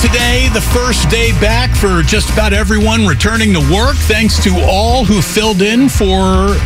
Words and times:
Today, 0.00 0.48
the 0.54 0.60
first 0.60 1.08
day 1.10 1.32
back 1.40 1.74
for 1.74 2.02
just 2.02 2.30
about 2.30 2.52
everyone 2.52 3.06
returning 3.06 3.52
to 3.52 3.60
work. 3.72 3.96
Thanks 3.96 4.42
to 4.44 4.54
all 4.62 5.04
who 5.04 5.20
filled 5.20 5.62
in 5.62 5.88
for 5.88 6.56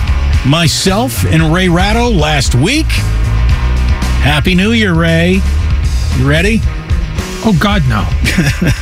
myself 0.46 1.24
and 1.24 1.52
Ray 1.52 1.68
Ratto 1.68 2.08
last 2.10 2.54
week. 2.54 2.86
Happy 4.22 4.54
New 4.54 4.72
Year, 4.72 4.94
Ray. 4.94 5.40
You 6.16 6.28
ready? 6.28 6.60
Oh 7.44 7.56
God, 7.58 7.82
no. 7.88 8.06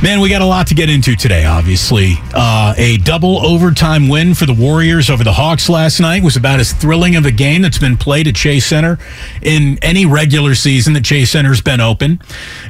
Man, 0.00 0.20
we 0.20 0.28
got 0.28 0.42
a 0.42 0.46
lot 0.46 0.68
to 0.68 0.76
get 0.76 0.88
into 0.88 1.16
today, 1.16 1.44
obviously. 1.44 2.12
Uh, 2.32 2.72
a 2.76 2.98
double 2.98 3.44
overtime 3.44 4.08
win 4.08 4.32
for 4.32 4.46
the 4.46 4.54
Warriors 4.54 5.10
over 5.10 5.24
the 5.24 5.32
Hawks 5.32 5.68
last 5.68 5.98
night 5.98 6.22
was 6.22 6.36
about 6.36 6.60
as 6.60 6.72
thrilling 6.72 7.16
of 7.16 7.26
a 7.26 7.32
game 7.32 7.62
that's 7.62 7.80
been 7.80 7.96
played 7.96 8.28
at 8.28 8.36
Chase 8.36 8.64
Center 8.64 9.00
in 9.42 9.76
any 9.82 10.06
regular 10.06 10.54
season 10.54 10.92
that 10.92 11.04
Chase 11.04 11.32
Center's 11.32 11.60
been 11.60 11.80
open. 11.80 12.20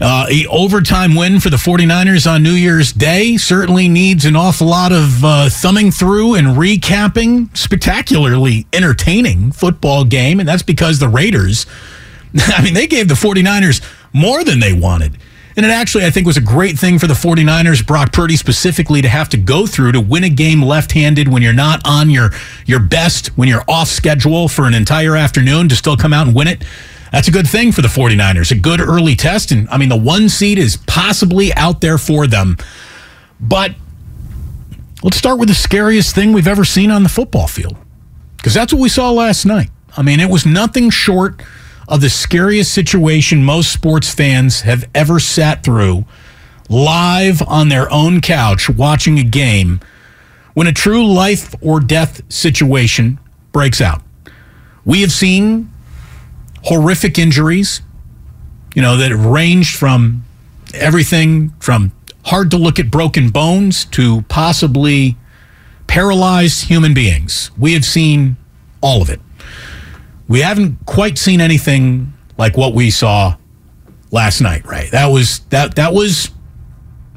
Uh, 0.01 0.25
a 0.31 0.47
overtime 0.47 1.15
win 1.15 1.39
for 1.39 1.51
the 1.51 1.59
49ers 1.59 2.27
on 2.27 2.43
New 2.43 2.55
Year's 2.55 2.95
Day 2.95 3.37
certainly 3.37 3.91
needs 3.91 4.25
an 4.25 4.35
awful 4.35 4.67
lot 4.67 4.91
of 4.91 5.23
uh, 5.23 5.51
thumbing 5.51 5.91
through 5.91 6.35
and 6.35 6.47
recapping. 6.57 7.55
Spectacularly 7.55 8.67
entertaining 8.73 9.53
football 9.53 10.07
game, 10.07 10.41
and 10.41 10.49
that's 10.49 10.63
because 10.63 10.99
the 10.99 11.09
Raiders, 11.09 11.67
I 12.47 12.65
mean, 12.65 12.73
they 12.73 12.87
gave 12.87 13.09
the 13.09 13.15
49ers 13.15 13.83
more 14.15 14.45
than 14.45 14.61
they 14.61 14.73
wanted. 14.73 15.19
And 15.59 15.67
it 15.67 15.71
actually, 15.71 16.05
I 16.05 16.11
think, 16.11 16.25
was 16.25 16.37
a 16.37 16.41
great 16.41 16.79
thing 16.79 17.01
for 17.01 17.09
the 17.09 17.15
49ers, 17.15 17.85
Brock 17.85 18.13
Purdy 18.13 18.37
specifically, 18.37 19.03
to 19.03 19.09
have 19.09 19.29
to 19.31 19.37
go 19.37 19.67
through 19.67 19.91
to 19.91 20.01
win 20.01 20.23
a 20.23 20.29
game 20.29 20.63
left 20.63 20.93
handed 20.93 21.27
when 21.27 21.43
you're 21.43 21.53
not 21.53 21.81
on 21.85 22.11
your, 22.11 22.31
your 22.65 22.79
best, 22.79 23.37
when 23.37 23.49
you're 23.49 23.65
off 23.67 23.89
schedule 23.89 24.47
for 24.47 24.67
an 24.67 24.75
entire 24.75 25.17
afternoon 25.17 25.69
to 25.69 25.75
still 25.75 25.97
come 25.97 26.13
out 26.13 26.29
and 26.29 26.37
win 26.37 26.47
it. 26.47 26.63
That's 27.11 27.27
a 27.27 27.33
good 27.33 27.49
thing 27.49 27.73
for 27.73 27.83
the 27.83 27.89
49ers. 27.89 28.53
A 28.53 28.55
good 28.55 28.81
early 28.81 29.17
test. 29.17 29.51
And 29.51 29.69
I 29.69 29.79
mean, 29.79 29.89
the 29.89 29.97
one 29.97 30.29
seed 30.29 30.61
is 30.61 30.77
possibly 30.87 31.53
out 31.55 31.81
there 31.81 31.99
for 31.99 32.29
them. 32.29 32.57
But 33.41 33.75
let's 35.03 35.17
start 35.17 35.41
with 35.41 35.49
the 35.49 35.57
scariest 35.57 36.15
thing 36.15 36.33
we've 36.33 36.47
ever 36.47 36.65
seen 36.65 36.93
on 36.93 37.03
the 37.03 37.09
football 37.09 37.49
field, 37.49 37.77
because 38.37 38.55
that's 38.55 38.73
what 38.73 38.81
we 38.81 38.89
saw 38.89 39.11
last 39.11 39.45
night. 39.45 39.71
I 39.97 40.03
mean, 40.03 40.21
it 40.21 40.31
was 40.31 40.47
nothing 40.47 40.91
short 40.91 41.43
of 41.89 42.03
the 42.03 42.11
scariest 42.11 42.73
situation 42.73 43.43
most 43.43 43.73
sports 43.73 44.13
fans 44.13 44.61
have 44.61 44.89
ever 44.95 45.19
sat 45.19 45.65
through 45.65 46.05
live 46.69 47.41
on 47.49 47.71
their 47.71 47.91
own 47.91 48.21
couch 48.21 48.69
watching 48.69 49.19
a 49.19 49.23
game 49.23 49.81
when 50.53 50.67
a 50.67 50.73
true 50.73 51.07
life 51.07 51.55
or 51.63 51.81
death 51.81 52.21
situation 52.31 53.19
breaks 53.53 53.81
out. 53.81 54.03
We 54.85 55.01
have 55.01 55.13
seen 55.13 55.73
horrific 56.65 57.19
injuries, 57.19 57.81
you 58.75 58.83
know, 58.83 58.99
that 58.99 59.15
ranged 59.15 59.77
from 59.77 60.25
everything 60.75 61.51
from 61.59 61.93
hard 62.27 62.51
to 62.51 62.59
look 62.59 62.79
at 62.79 62.91
broken 62.91 63.31
bones 63.31 63.87
to 63.87 64.23
possibly 64.29 65.17
paralyzed 65.87 66.67
human 66.67 66.93
beings. 66.93 67.51
We 67.57 67.73
have 67.73 67.87
seen 67.87 68.37
all 68.83 69.01
of 69.01 69.09
it 69.09 69.21
we 70.29 70.41
haven't 70.41 70.85
quite 70.87 71.19
seen 71.19 71.41
anything 71.41 72.13
like 72.37 72.57
what 72.57 72.75
we 72.75 72.91
saw 72.91 73.37
last 74.11 74.41
night, 74.41 74.65
right? 74.67 74.91
That 74.91 75.07
was 75.07 75.41
that 75.51 75.75
that 75.77 75.93
was 75.93 76.31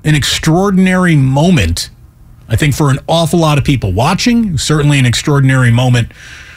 an 0.04 0.16
extraordinary 0.16 1.16
moment, 1.16 1.90
I 2.48 2.56
think, 2.56 2.74
for 2.74 2.90
an 2.90 3.00
awful 3.08 3.40
lot 3.40 3.58
of 3.58 3.64
people 3.64 3.92
watching. 3.92 4.58
Certainly 4.58 4.98
an 4.98 5.06
extraordinary 5.06 5.72
moment 5.72 6.14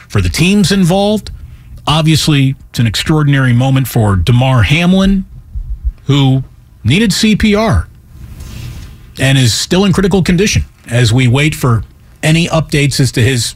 for 0.09 0.21
the 0.21 0.29
teams 0.29 0.71
involved. 0.71 1.31
Obviously, 1.87 2.55
it's 2.69 2.79
an 2.79 2.87
extraordinary 2.87 3.53
moment 3.53 3.87
for 3.87 4.15
Damar 4.15 4.63
Hamlin, 4.63 5.25
who 6.05 6.43
needed 6.83 7.11
CPR 7.11 7.87
and 9.19 9.37
is 9.37 9.53
still 9.53 9.85
in 9.85 9.93
critical 9.93 10.23
condition 10.23 10.63
as 10.87 11.13
we 11.13 11.27
wait 11.27 11.53
for 11.53 11.83
any 12.23 12.47
updates 12.47 12.99
as 12.99 13.11
to 13.13 13.21
his 13.21 13.55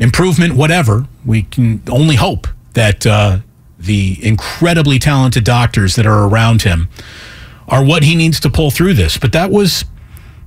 improvement, 0.00 0.54
whatever. 0.54 1.06
We 1.24 1.42
can 1.42 1.82
only 1.88 2.16
hope 2.16 2.48
that 2.72 3.06
uh, 3.06 3.38
the 3.78 4.18
incredibly 4.22 4.98
talented 4.98 5.44
doctors 5.44 5.94
that 5.96 6.06
are 6.06 6.26
around 6.26 6.62
him 6.62 6.88
are 7.68 7.84
what 7.84 8.02
he 8.02 8.16
needs 8.16 8.40
to 8.40 8.50
pull 8.50 8.70
through 8.70 8.94
this. 8.94 9.16
But 9.16 9.32
that 9.32 9.50
was, 9.50 9.84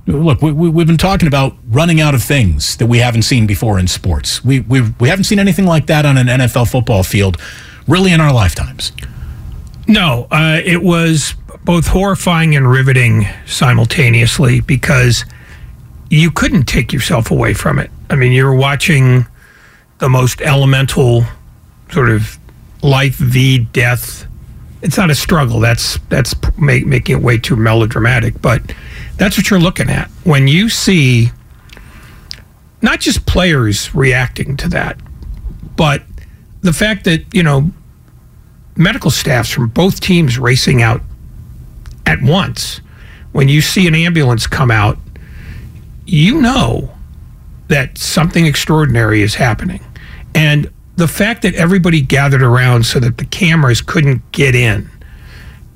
look, 0.06 0.42
we, 0.42 0.52
we, 0.52 0.68
we've 0.68 0.86
been 0.86 0.98
talking 0.98 1.26
about 1.26 1.56
running 1.68 2.00
out 2.00 2.14
of 2.14 2.22
things 2.22 2.76
that 2.76 2.86
we 2.86 2.98
haven't 2.98 3.22
seen 3.22 3.46
before 3.46 3.78
in 3.78 3.88
sports. 3.88 4.44
We, 4.44 4.60
we, 4.60 4.82
we 5.00 5.08
haven't 5.08 5.24
seen 5.24 5.38
anything 5.38 5.64
like 5.64 5.86
that 5.86 6.04
on 6.04 6.18
an 6.18 6.26
NFL 6.26 6.70
football 6.70 7.02
field 7.02 7.40
really 7.86 8.12
in 8.12 8.20
our 8.20 8.32
lifetimes. 8.32 8.92
No, 9.86 10.26
uh, 10.30 10.60
it 10.64 10.82
was 10.82 11.34
both 11.64 11.86
horrifying 11.86 12.56
and 12.56 12.70
riveting 12.70 13.26
simultaneously 13.46 14.60
because 14.60 15.24
you 16.10 16.30
couldn't 16.30 16.64
take 16.64 16.92
yourself 16.92 17.30
away 17.30 17.54
from 17.54 17.78
it. 17.78 17.90
I 18.10 18.16
mean, 18.16 18.32
you're 18.32 18.54
watching 18.54 19.26
the 19.98 20.08
most 20.08 20.40
elemental 20.40 21.24
sort 21.90 22.10
of 22.10 22.38
life 22.82 23.16
v 23.16 23.58
death. 23.58 24.26
It's 24.82 24.96
not 24.96 25.10
a 25.10 25.14
struggle. 25.14 25.60
That's 25.60 25.98
that's 26.08 26.34
make, 26.58 26.86
making 26.86 27.18
it 27.18 27.22
way 27.22 27.38
too 27.38 27.56
melodramatic, 27.56 28.40
but 28.42 28.62
that's 29.16 29.36
what 29.36 29.48
you're 29.50 29.60
looking 29.60 29.88
at 29.88 30.08
when 30.24 30.48
you 30.48 30.68
see 30.68 31.30
not 32.82 33.00
just 33.00 33.24
players 33.24 33.94
reacting 33.94 34.56
to 34.58 34.68
that, 34.68 34.98
but 35.76 36.02
the 36.60 36.72
fact 36.72 37.04
that 37.04 37.24
you 37.32 37.42
know 37.42 37.70
medical 38.76 39.10
staffs 39.10 39.50
from 39.50 39.68
both 39.68 40.00
teams 40.00 40.38
racing 40.38 40.82
out 40.82 41.00
at 42.06 42.22
once. 42.22 42.80
When 43.32 43.48
you 43.48 43.60
see 43.60 43.88
an 43.88 43.94
ambulance 43.94 44.46
come 44.46 44.70
out, 44.70 44.98
you 46.06 46.40
know 46.40 46.93
that 47.74 47.98
something 47.98 48.46
extraordinary 48.46 49.20
is 49.20 49.34
happening. 49.34 49.84
And 50.32 50.70
the 50.94 51.08
fact 51.08 51.42
that 51.42 51.56
everybody 51.56 52.00
gathered 52.00 52.40
around 52.40 52.86
so 52.86 53.00
that 53.00 53.18
the 53.18 53.24
cameras 53.24 53.80
couldn't 53.80 54.30
get 54.30 54.54
in 54.54 54.88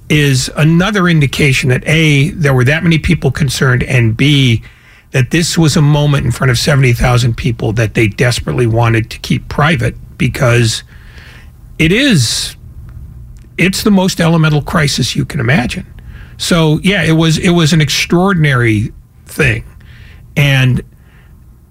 is 0.09 0.49
another 0.57 1.09
indication 1.09 1.71
that 1.71 1.83
A, 1.89 2.31
there 2.31 2.55
were 2.55 2.63
that 2.63 2.85
many 2.85 3.01
people 3.01 3.33
concerned, 3.33 3.83
and 3.83 4.17
B, 4.17 4.63
that 5.11 5.33
this 5.33 5.59
was 5.59 5.77
a 5.77 5.83
moment 5.83 6.25
in 6.25 6.31
front 6.31 6.53
of 6.53 6.59
70,000 6.59 7.37
people 7.37 7.73
that 7.73 7.95
they 7.95 8.07
desperately 8.07 8.69
wanted 8.69 9.11
to 9.11 9.19
keep 9.19 9.49
private 9.49 9.97
because 10.17 10.85
it 11.81 11.91
is 11.91 12.55
it's 13.57 13.83
the 13.83 13.91
most 13.91 14.21
elemental 14.21 14.63
crisis 14.63 15.17
you 15.17 15.25
can 15.25 15.41
imagine. 15.41 15.85
So 16.37 16.79
yeah, 16.85 17.03
it 17.03 17.15
was 17.15 17.39
it 17.39 17.51
was 17.51 17.73
an 17.73 17.81
extraordinary 17.81 18.93
thing. 19.27 19.65
And 20.37 20.85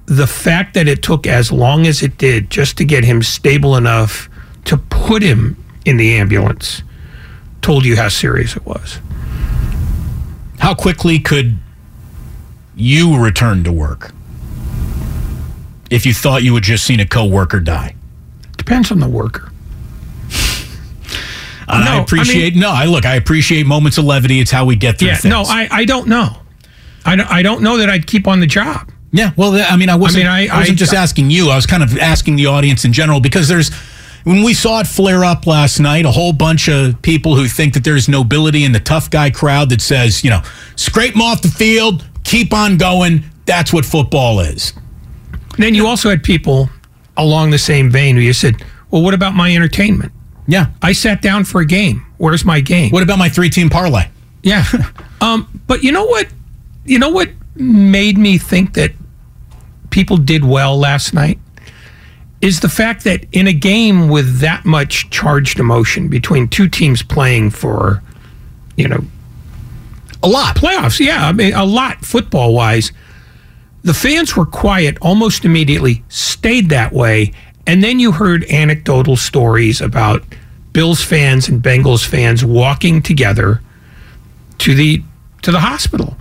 the 0.07 0.25
fact 0.27 0.73
that 0.73 0.87
it 0.87 1.03
took 1.03 1.27
as 1.27 1.51
long 1.51 1.85
as 1.85 2.01
it 2.01 2.17
did 2.17 2.49
just 2.49 2.77
to 2.77 2.85
get 2.85 3.03
him 3.03 3.21
stable 3.21 3.75
enough 3.75 4.29
to 4.65 4.77
put 4.77 5.21
him 5.21 5.61
in 5.85 5.97
the 5.97 6.15
ambulance 6.15 6.81
told 7.61 7.85
you 7.85 7.95
how 7.97 8.07
serious 8.07 8.55
it 8.55 8.65
was. 8.65 8.99
How 10.59 10.73
quickly 10.73 11.19
could 11.19 11.57
you 12.75 13.17
return 13.21 13.63
to 13.65 13.71
work 13.71 14.11
if 15.89 16.05
you 16.05 16.13
thought 16.13 16.41
you 16.43 16.53
had 16.55 16.63
just 16.63 16.85
seen 16.85 16.99
a 16.99 17.05
coworker 17.05 17.59
die? 17.59 17.95
Depends 18.57 18.91
on 18.91 18.99
the 18.99 19.09
worker. 19.09 19.51
No, 21.69 21.73
I 21.73 21.97
I 21.97 22.01
appreciate 22.01 22.55
no. 22.55 22.69
I 22.71 22.85
look. 22.85 23.05
I 23.05 23.15
appreciate 23.15 23.65
moments 23.65 23.97
of 23.97 24.05
levity. 24.05 24.39
It's 24.39 24.51
how 24.51 24.63
we 24.63 24.77
get 24.77 24.99
through 24.99 25.09
Yeah, 25.09 25.17
things. 25.17 25.29
no, 25.29 25.41
I, 25.41 25.67
I 25.69 25.83
don't 25.83 26.07
know. 26.07 26.37
I 27.03 27.17
don't, 27.17 27.29
I 27.29 27.41
don't 27.41 27.61
know 27.61 27.75
that 27.79 27.89
I'd 27.89 28.07
keep 28.07 28.25
on 28.25 28.39
the 28.39 28.47
job. 28.47 28.89
Yeah, 29.11 29.31
well, 29.37 29.53
I 29.69 29.75
mean, 29.77 29.89
I 29.89 29.95
wasn't. 29.95 30.25
I, 30.27 30.47
I- 30.47 30.59
wasn't 30.59 30.77
I- 30.77 30.79
just 30.79 30.93
asking 30.93 31.29
you. 31.31 31.49
I 31.49 31.55
was 31.55 31.65
kind 31.65 31.83
of 31.83 31.97
asking 31.97 32.35
the 32.35 32.47
audience 32.47 32.83
in 32.85 32.93
general 32.93 33.19
because 33.19 33.47
there's 33.47 33.71
when 34.23 34.43
we 34.43 34.53
saw 34.53 34.81
it 34.81 34.87
flare 34.87 35.23
up 35.23 35.47
last 35.47 35.79
night, 35.79 36.05
a 36.05 36.11
whole 36.11 36.33
bunch 36.33 36.67
of 36.67 37.01
people 37.01 37.35
who 37.35 37.47
think 37.47 37.73
that 37.75 37.83
there's 37.85 38.09
nobility 38.09 38.65
in 38.65 38.73
the 38.73 38.79
tough 38.79 39.09
guy 39.09 39.29
crowd 39.29 39.69
that 39.69 39.79
says, 39.79 40.23
you 40.23 40.29
know, 40.29 40.41
scrape 40.75 41.13
them 41.13 41.21
off 41.21 41.41
the 41.41 41.47
field, 41.47 42.05
keep 42.25 42.53
on 42.53 42.77
going. 42.77 43.23
That's 43.45 43.71
what 43.71 43.85
football 43.85 44.41
is. 44.41 44.73
Then 45.57 45.73
you 45.73 45.87
also 45.87 46.09
had 46.09 46.23
people 46.23 46.69
along 47.15 47.51
the 47.51 47.57
same 47.57 47.89
vein 47.89 48.15
who 48.17 48.21
you 48.21 48.33
said, 48.33 48.61
well, 48.91 49.01
what 49.01 49.13
about 49.13 49.33
my 49.33 49.55
entertainment? 49.55 50.11
Yeah. 50.45 50.67
I 50.81 50.91
sat 50.91 51.21
down 51.21 51.45
for 51.45 51.61
a 51.61 51.65
game. 51.65 52.05
Where's 52.17 52.43
my 52.43 52.59
game? 52.59 52.91
What 52.91 53.03
about 53.03 53.17
my 53.19 53.29
three 53.29 53.49
team 53.49 53.69
parlay? 53.69 54.09
Yeah. 54.43 54.65
um, 55.21 55.47
but 55.67 55.83
you 55.83 55.93
know 55.93 56.05
what? 56.05 56.27
You 56.85 56.99
know 56.99 57.09
what 57.09 57.29
made 57.59 58.17
me 58.17 58.37
think 58.37 58.73
that 58.73 58.91
people 59.89 60.17
did 60.17 60.43
well 60.45 60.77
last 60.77 61.13
night 61.13 61.39
is 62.41 62.59
the 62.59 62.69
fact 62.69 63.03
that 63.03 63.25
in 63.31 63.47
a 63.47 63.53
game 63.53 64.09
with 64.09 64.39
that 64.39 64.63
much 64.65 65.09
charged 65.09 65.59
emotion 65.59 66.07
between 66.07 66.47
two 66.47 66.67
teams 66.67 67.01
playing 67.01 67.49
for, 67.49 68.01
you 68.75 68.87
know, 68.87 69.03
A 70.23 70.27
lot. 70.27 70.55
playoffs. 70.55 70.99
Yeah, 70.99 71.27
I 71.27 71.31
mean 71.31 71.53
a 71.53 71.65
lot 71.65 72.05
football 72.05 72.53
wise. 72.53 72.91
The 73.83 73.93
fans 73.93 74.35
were 74.35 74.45
quiet 74.45 74.97
almost 75.01 75.45
immediately, 75.45 76.03
stayed 76.09 76.69
that 76.69 76.91
way, 76.93 77.31
and 77.65 77.83
then 77.83 77.99
you 77.99 78.11
heard 78.11 78.43
anecdotal 78.51 79.15
stories 79.15 79.81
about 79.81 80.23
Bills 80.73 81.03
fans 81.03 81.47
and 81.49 81.61
Bengals 81.63 82.05
fans 82.05 82.43
walking 82.45 83.01
together 83.01 83.61
to 84.59 84.75
the 84.75 85.01
to 85.41 85.51
the 85.51 85.59
hospital. 85.61 86.17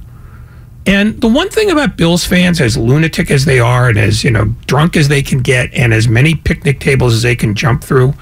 And 0.86 1.20
the 1.20 1.28
one 1.28 1.48
thing 1.48 1.70
about 1.70 1.96
Bills 1.96 2.24
fans, 2.24 2.60
as 2.60 2.76
lunatic 2.76 3.30
as 3.30 3.44
they 3.44 3.58
are, 3.58 3.88
and 3.88 3.98
as 3.98 4.22
you 4.22 4.30
know, 4.30 4.54
drunk 4.66 4.96
as 4.96 5.08
they 5.08 5.20
can 5.20 5.40
get, 5.40 5.74
and 5.74 5.92
as 5.92 6.08
many 6.08 6.36
picnic 6.36 6.78
tables 6.78 7.12
as 7.12 7.22
they 7.22 7.34
can 7.34 7.54
jump 7.56 7.82
through, 7.82 8.14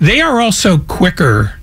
they 0.00 0.20
are 0.20 0.40
also 0.40 0.78
quicker 0.78 1.58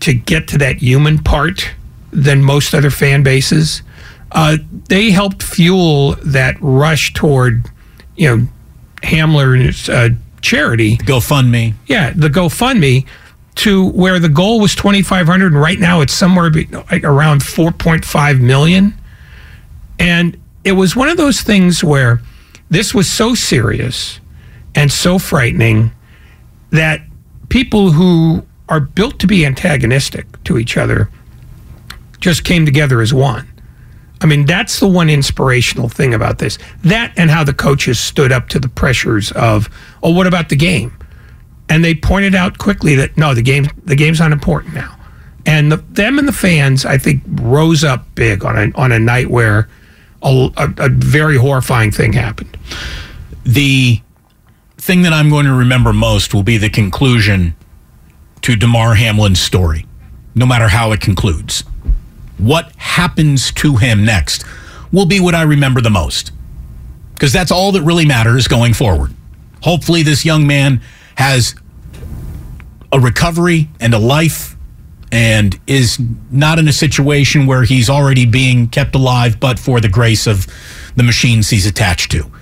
to 0.00 0.12
get 0.12 0.46
to 0.48 0.58
that 0.58 0.76
human 0.76 1.18
part 1.18 1.70
than 2.12 2.42
most 2.42 2.74
other 2.74 2.90
fan 2.90 3.22
bases. 3.22 3.82
Uh, 4.30 4.58
they 4.88 5.10
helped 5.10 5.42
fuel 5.42 6.16
that 6.22 6.56
rush 6.60 7.14
toward, 7.14 7.66
you 8.16 8.28
know, 8.28 8.46
Hamlin's 9.02 9.88
uh, 9.88 10.10
charity. 10.42 10.96
GoFundMe. 10.98 11.74
Yeah, 11.86 12.12
the 12.14 12.28
GoFundMe 12.28 13.06
to 13.54 13.90
where 13.90 14.18
the 14.18 14.28
goal 14.28 14.60
was 14.60 14.74
2,500 14.74 15.52
and 15.52 15.60
right 15.60 15.78
now 15.78 16.00
it's 16.00 16.12
somewhere 16.12 16.50
be, 16.50 16.66
like 16.66 17.04
around 17.04 17.42
4.5 17.42 18.40
million. 18.40 18.94
And 20.02 20.36
it 20.64 20.72
was 20.72 20.96
one 20.96 21.08
of 21.08 21.16
those 21.16 21.42
things 21.42 21.84
where 21.84 22.20
this 22.68 22.92
was 22.92 23.10
so 23.10 23.36
serious 23.36 24.18
and 24.74 24.90
so 24.90 25.18
frightening 25.18 25.92
that 26.70 27.02
people 27.50 27.92
who 27.92 28.44
are 28.68 28.80
built 28.80 29.20
to 29.20 29.28
be 29.28 29.46
antagonistic 29.46 30.42
to 30.42 30.58
each 30.58 30.76
other 30.76 31.08
just 32.18 32.42
came 32.42 32.66
together 32.66 33.00
as 33.00 33.14
one. 33.14 33.48
I 34.20 34.26
mean, 34.26 34.44
that's 34.44 34.80
the 34.80 34.88
one 34.88 35.08
inspirational 35.08 35.88
thing 35.88 36.14
about 36.14 36.38
this. 36.38 36.58
That 36.82 37.12
and 37.16 37.30
how 37.30 37.44
the 37.44 37.54
coaches 37.54 38.00
stood 38.00 38.32
up 38.32 38.48
to 38.50 38.58
the 38.58 38.68
pressures 38.68 39.30
of, 39.32 39.68
oh, 40.02 40.12
what 40.12 40.26
about 40.26 40.48
the 40.48 40.56
game? 40.56 40.96
And 41.68 41.84
they 41.84 41.94
pointed 41.94 42.34
out 42.34 42.58
quickly 42.58 42.96
that 42.96 43.16
no, 43.16 43.34
the 43.34 43.42
game 43.42 43.68
the 43.84 43.96
game's 43.96 44.18
not 44.18 44.32
important 44.32 44.74
now. 44.74 44.98
And 45.46 45.70
the, 45.70 45.76
them 45.76 46.18
and 46.18 46.26
the 46.26 46.32
fans, 46.32 46.84
I 46.84 46.98
think, 46.98 47.22
rose 47.26 47.84
up 47.84 48.04
big 48.16 48.44
on 48.44 48.58
a 48.58 48.76
on 48.76 48.90
a 48.90 48.98
night 48.98 49.30
where 49.30 49.68
a, 50.22 50.50
a, 50.56 50.74
a 50.78 50.88
very 50.88 51.36
horrifying 51.36 51.90
thing 51.90 52.12
happened. 52.12 52.56
The 53.44 54.00
thing 54.78 55.02
that 55.02 55.12
I'm 55.12 55.30
going 55.30 55.46
to 55.46 55.52
remember 55.52 55.92
most 55.92 56.34
will 56.34 56.42
be 56.42 56.56
the 56.56 56.70
conclusion 56.70 57.54
to 58.42 58.56
Damar 58.56 58.94
Hamlin's 58.94 59.40
story, 59.40 59.86
no 60.34 60.46
matter 60.46 60.68
how 60.68 60.92
it 60.92 61.00
concludes. 61.00 61.60
What 62.38 62.72
happens 62.76 63.52
to 63.52 63.76
him 63.76 64.04
next 64.04 64.44
will 64.92 65.06
be 65.06 65.20
what 65.20 65.34
I 65.34 65.42
remember 65.42 65.80
the 65.80 65.90
most. 65.90 66.32
Because 67.14 67.32
that's 67.32 67.52
all 67.52 67.72
that 67.72 67.82
really 67.82 68.04
matters 68.04 68.48
going 68.48 68.74
forward. 68.74 69.14
Hopefully, 69.62 70.02
this 70.02 70.24
young 70.24 70.46
man 70.46 70.80
has 71.14 71.54
a 72.90 72.98
recovery 72.98 73.68
and 73.80 73.94
a 73.94 73.98
life 73.98 74.51
and 75.12 75.60
is 75.66 76.00
not 76.30 76.58
in 76.58 76.66
a 76.66 76.72
situation 76.72 77.46
where 77.46 77.62
he's 77.64 77.90
already 77.90 78.24
being 78.26 78.66
kept 78.68 78.94
alive, 78.94 79.38
but 79.38 79.58
for 79.58 79.78
the 79.78 79.88
grace 79.88 80.26
of 80.26 80.46
the 80.96 81.02
machines 81.02 81.50
he's 81.50 81.66
attached 81.66 82.10
to. 82.12 82.32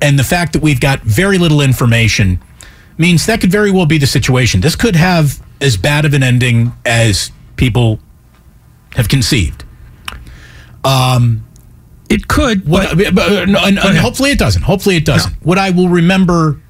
And 0.00 0.18
the 0.18 0.24
fact 0.24 0.54
that 0.54 0.62
we've 0.62 0.80
got 0.80 1.00
very 1.02 1.36
little 1.38 1.60
information 1.60 2.40
means 2.98 3.26
that 3.26 3.40
could 3.42 3.50
very 3.52 3.70
well 3.70 3.84
be 3.86 3.98
the 3.98 4.06
situation. 4.06 4.62
This 4.62 4.74
could 4.76 4.96
have 4.96 5.42
as 5.60 5.76
bad 5.76 6.06
of 6.06 6.14
an 6.14 6.22
ending 6.22 6.72
as 6.86 7.30
people 7.56 8.00
have 8.94 9.08
conceived. 9.08 9.64
Um, 10.84 11.42
It 12.08 12.28
could, 12.28 12.66
What, 12.68 12.96
but 12.96 13.14
but- 13.14 13.32
and, 13.48 13.56
and 13.58 13.98
hopefully 13.98 14.30
it 14.30 14.38
doesn't. 14.38 14.62
Hopefully 14.62 14.96
it 14.96 15.04
doesn't. 15.04 15.34
What 15.42 15.58
I 15.58 15.70
will 15.70 15.88
remember 15.88 16.60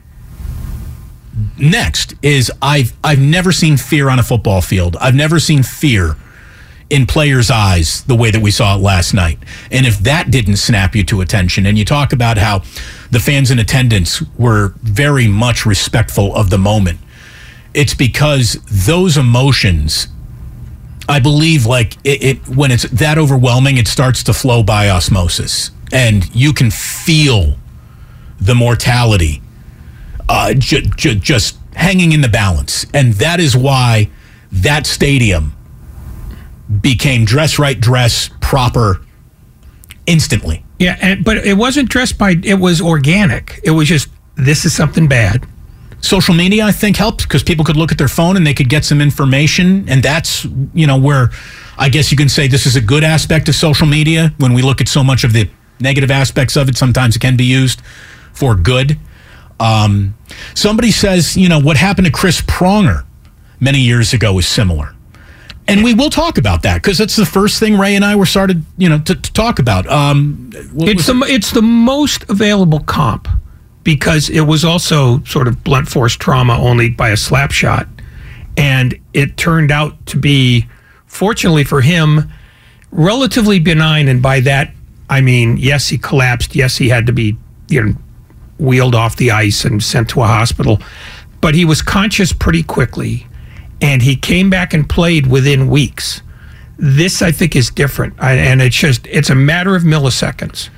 next 1.59 2.15
is 2.23 2.51
I've 2.63 2.93
I've 3.03 3.19
never 3.19 3.53
seen 3.53 3.77
fear 3.77 4.09
on 4.09 4.19
a 4.19 4.23
football 4.23 4.61
field. 4.61 4.97
I've 5.01 5.15
never 5.15 5.39
seen 5.39 5.63
fear 5.63 6.17
in 6.89 7.07
players' 7.07 7.51
eyes 7.51 8.05
the 8.05 8.15
way 8.15 8.31
that 8.31 8.41
we 8.41 8.51
saw 8.51 8.77
it 8.77 8.81
last 8.81 9.13
night. 9.13 9.39
And 9.73 9.87
if 9.87 9.99
that 10.01 10.31
didn't 10.31 10.57
snap 10.57 10.95
you 10.95 11.03
to 11.05 11.21
attention, 11.21 11.67
and 11.67 11.77
you 11.77 11.85
talk 11.85 12.13
about 12.13 12.39
how 12.39 12.63
the 13.11 13.19
fans 13.19 13.51
in 13.51 13.59
attendance 13.59 14.23
were 14.39 14.75
very 14.83 15.27
much 15.27 15.67
respectful 15.67 16.35
of 16.35 16.51
the 16.51 16.59
moment, 16.59 17.01
it's 17.75 17.95
because 17.95 18.59
those 18.71 19.17
emotions 19.17 20.09
I 21.09 21.21
believe 21.21 21.67
like 21.67 21.97
it, 22.05 22.23
it 22.23 22.49
when 22.49 22.71
it's 22.71 22.85
that 22.85 23.19
overwhelming, 23.19 23.77
it 23.77 23.87
starts 23.87 24.23
to 24.25 24.35
flow 24.35 24.63
by 24.63 24.89
osmosis, 24.89 25.71
and 25.93 26.35
you 26.35 26.53
can 26.53 26.71
feel 26.71 27.57
the 28.41 28.55
mortality 28.55 29.41
uh, 30.29 30.55
ju- 30.55 30.83
ju- 30.97 31.15
just 31.15 31.59
hanging 31.75 32.13
in 32.13 32.21
the 32.21 32.29
balance, 32.29 32.87
and 32.95 33.15
that 33.15 33.41
is 33.41 33.57
why 33.57 34.11
that 34.51 34.87
stadium 34.87 35.53
became 36.81 37.25
dress 37.25 37.59
right, 37.59 37.79
dress 37.81 38.31
proper 38.41 39.01
instantly. 40.07 40.65
yeah, 40.79 40.97
and, 41.01 41.25
but 41.25 41.39
it 41.39 41.57
wasn't 41.57 41.89
dressed 41.89 42.19
by. 42.19 42.37
It 42.43 42.59
was 42.61 42.81
organic. 42.81 43.61
It 43.65 43.71
was 43.73 43.89
just 43.89 44.09
this 44.37 44.65
is 44.65 44.75
something 44.75 45.09
bad. 45.09 45.47
social 46.03 46.35
media 46.35 46.63
i 46.67 46.71
think 46.71 46.97
helped 46.99 47.23
because 47.23 47.43
people 47.43 47.65
could 47.65 47.77
look 47.77 47.91
at 47.91 47.97
their 47.99 48.07
phone 48.19 48.37
and 48.37 48.47
they 48.47 48.53
could 48.53 48.69
get 48.69 48.85
some 48.85 49.01
information 49.01 49.89
and 49.89 50.03
that's 50.03 50.45
you 50.75 50.87
know 50.87 50.99
where 50.99 51.31
i 51.79 51.89
guess 51.89 52.11
you 52.13 52.17
can 52.19 52.29
say 52.29 52.47
this 52.47 52.67
is 52.67 52.77
a 52.77 52.81
good 52.83 53.03
aspect 53.03 53.49
of 53.49 53.55
social 53.55 53.87
media 53.87 54.31
when 54.37 54.53
we 54.53 54.61
look 54.63 54.81
at 54.83 54.89
so 54.89 55.03
much 55.03 55.25
of 55.25 55.33
the 55.33 55.49
negative 55.81 56.11
aspects 56.11 56.55
of 56.55 56.69
it 56.69 56.77
sometimes 56.77 57.17
it 57.17 57.21
can 57.21 57.35
be 57.37 57.45
used 57.45 57.81
for 58.35 58.55
good 58.55 58.99
um, 59.61 60.17
somebody 60.55 60.91
says 60.91 61.37
you 61.37 61.49
know 61.49 61.61
what 61.61 61.77
happened 61.77 62.07
to 62.07 62.13
chris 62.13 62.41
pronger 62.43 63.05
many 63.61 63.81
years 63.81 64.13
ago 64.13 64.39
is 64.39 64.47
similar 64.47 64.95
and 65.69 65.83
we 65.83 65.95
will 65.95 66.11
talk 66.11 66.39
about 66.39 66.63
that 66.63 66.83
because 66.83 67.01
it's 67.01 67.17
the 67.17 67.27
first 67.27 67.59
thing 67.59 67.79
ray 67.79 67.95
and 67.97 68.05
i 68.05 68.15
were 68.15 68.27
started 68.27 68.65
you 68.77 68.89
know 68.89 68.99
to, 69.01 69.15
to 69.15 69.33
talk 69.33 69.59
about 69.59 69.87
um, 69.89 70.51
It's 70.91 71.07
the 71.07 71.25
it's 71.29 71.51
the 71.53 71.63
most 71.63 72.29
available 72.29 72.81
comp 72.81 73.29
because 73.87 74.29
it 74.29 74.41
was 74.41 74.65
also 74.65 75.23
sort 75.23 75.47
of 75.47 75.63
blunt 75.63 75.89
force 75.89 76.17
trauma 76.17 76.59
only 76.59 76.91
by 76.91 77.11
a 77.11 77.17
slap 77.17 77.53
shot, 77.53 77.87
and 78.57 78.99
it 79.15 79.37
turned 79.37 79.71
out 79.71 80.05
to 80.07 80.17
be, 80.19 80.67
fortunately 81.07 81.63
for 81.63 81.83
him, 81.83 82.29
relatively 82.91 83.61
benign. 83.61 84.09
And 84.09 84.21
by 84.21 84.41
that 84.41 84.73
I 85.09 85.21
mean, 85.21 85.57
yes, 85.57 85.89
he 85.89 85.99
collapsed. 85.99 86.57
Yes, 86.57 86.77
he 86.77 86.89
had 86.89 87.07
to 87.07 87.13
be 87.13 87.37
you 87.69 87.85
know 87.85 87.95
wheeled 88.59 88.95
off 88.95 89.17
the 89.17 89.31
ice 89.31 89.65
and 89.65 89.83
sent 89.83 90.09
to 90.11 90.23
a 90.23 90.27
hospital, 90.27 90.81
but 91.41 91.55
he 91.55 91.65
was 91.65 91.83
conscious 91.83 92.33
pretty 92.33 92.63
quickly, 92.63 93.27
and 93.81 94.03
he 94.03 94.17
came 94.17 94.49
back 94.51 94.73
and 94.75 94.89
played 94.89 95.27
within 95.27 95.69
weeks. 95.69 96.23
This 96.79 97.23
I 97.23 97.33
think 97.33 97.57
is 97.57 97.71
different, 97.71 98.15
I- 98.19 98.33
and 98.35 98.61
it's 98.63 98.77
just 98.77 99.07
it's 99.07 99.31
a 99.31 99.35
matter 99.35 99.75
of 99.77 99.83
milliseconds. 99.83 100.69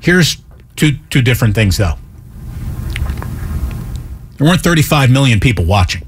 Here's 0.00 0.36
two 0.76 0.98
two 1.10 1.22
different 1.22 1.54
things 1.54 1.76
though. 1.76 1.94
There 4.36 4.46
weren't 4.46 4.60
35 4.60 5.10
million 5.10 5.40
people 5.40 5.64
watching. 5.64 6.02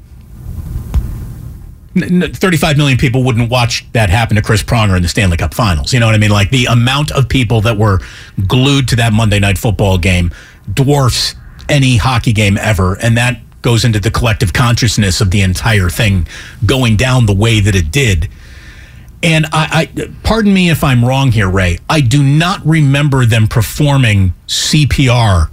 N- 1.97 2.23
n- 2.23 2.33
35 2.33 2.77
million 2.77 2.97
people 2.97 3.25
wouldn't 3.25 3.51
watch 3.51 3.85
that 3.93 4.09
happen 4.11 4.37
to 4.37 4.43
Chris 4.43 4.63
Pronger 4.63 4.97
in 4.97 5.03
the 5.03 5.09
Stanley 5.09 5.37
Cup 5.37 5.53
Finals. 5.53 5.93
You 5.93 5.99
know 5.99 6.07
what 6.07 6.15
I 6.15 6.19
mean? 6.19 6.31
Like 6.31 6.51
the 6.51 6.67
amount 6.67 7.11
of 7.11 7.29
people 7.29 7.61
that 7.63 7.77
were 7.77 8.01
glued 8.47 8.87
to 8.89 8.97
that 8.97 9.13
Monday 9.13 9.41
night 9.41 9.59
football 9.59 9.99
game 9.99 10.31
dwarfs 10.75 11.35
any 11.69 11.97
hockey 11.97 12.33
game 12.33 12.59
ever, 12.59 12.95
and 12.95 13.17
that 13.17 13.41
goes 13.63 13.85
into 13.85 14.01
the 14.01 14.11
collective 14.11 14.53
consciousness 14.53 15.21
of 15.21 15.31
the 15.31 15.43
entire 15.43 15.91
thing 15.91 16.27
going 16.65 16.97
down 16.97 17.27
the 17.27 17.35
way 17.35 17.61
that 17.61 17.75
it 17.75 17.91
did. 17.93 18.29
And 19.23 19.45
I, 19.53 19.89
I 19.97 20.09
pardon 20.23 20.55
me 20.55 20.71
if 20.71 20.83
I'm 20.83 21.05
wrong 21.05 21.31
here, 21.31 21.49
Ray. 21.49 21.79
I 21.91 22.01
do 22.01 22.23
not 22.23 22.65
remember 22.65 23.27
them 23.27 23.47
performing 23.49 24.33
CPR 24.47 25.51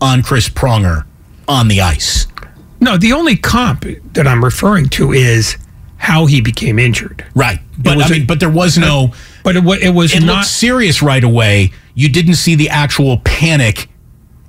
on 0.00 0.22
Chris 0.22 0.48
Pronger 0.48 1.04
on 1.46 1.68
the 1.68 1.82
ice. 1.82 2.26
No, 2.80 2.96
the 2.96 3.12
only 3.12 3.36
comp 3.36 3.84
that 4.14 4.26
I'm 4.26 4.42
referring 4.42 4.88
to 4.90 5.12
is 5.12 5.56
how 5.98 6.24
he 6.26 6.40
became 6.40 6.78
injured. 6.78 7.24
Right. 7.34 7.60
But 7.78 7.98
I 8.02 8.08
mean, 8.08 8.22
a- 8.22 8.24
but 8.24 8.40
there 8.40 8.50
was 8.50 8.78
no 8.78 9.12
But 9.44 9.56
it, 9.56 9.64
it 9.82 9.90
was 9.94 10.14
it 10.14 10.20
not. 10.24 10.36
looked 10.38 10.46
serious 10.46 11.02
right 11.02 11.22
away. 11.22 11.72
You 11.94 12.08
didn't 12.08 12.36
see 12.36 12.54
the 12.54 12.70
actual 12.70 13.18
panic 13.18 13.88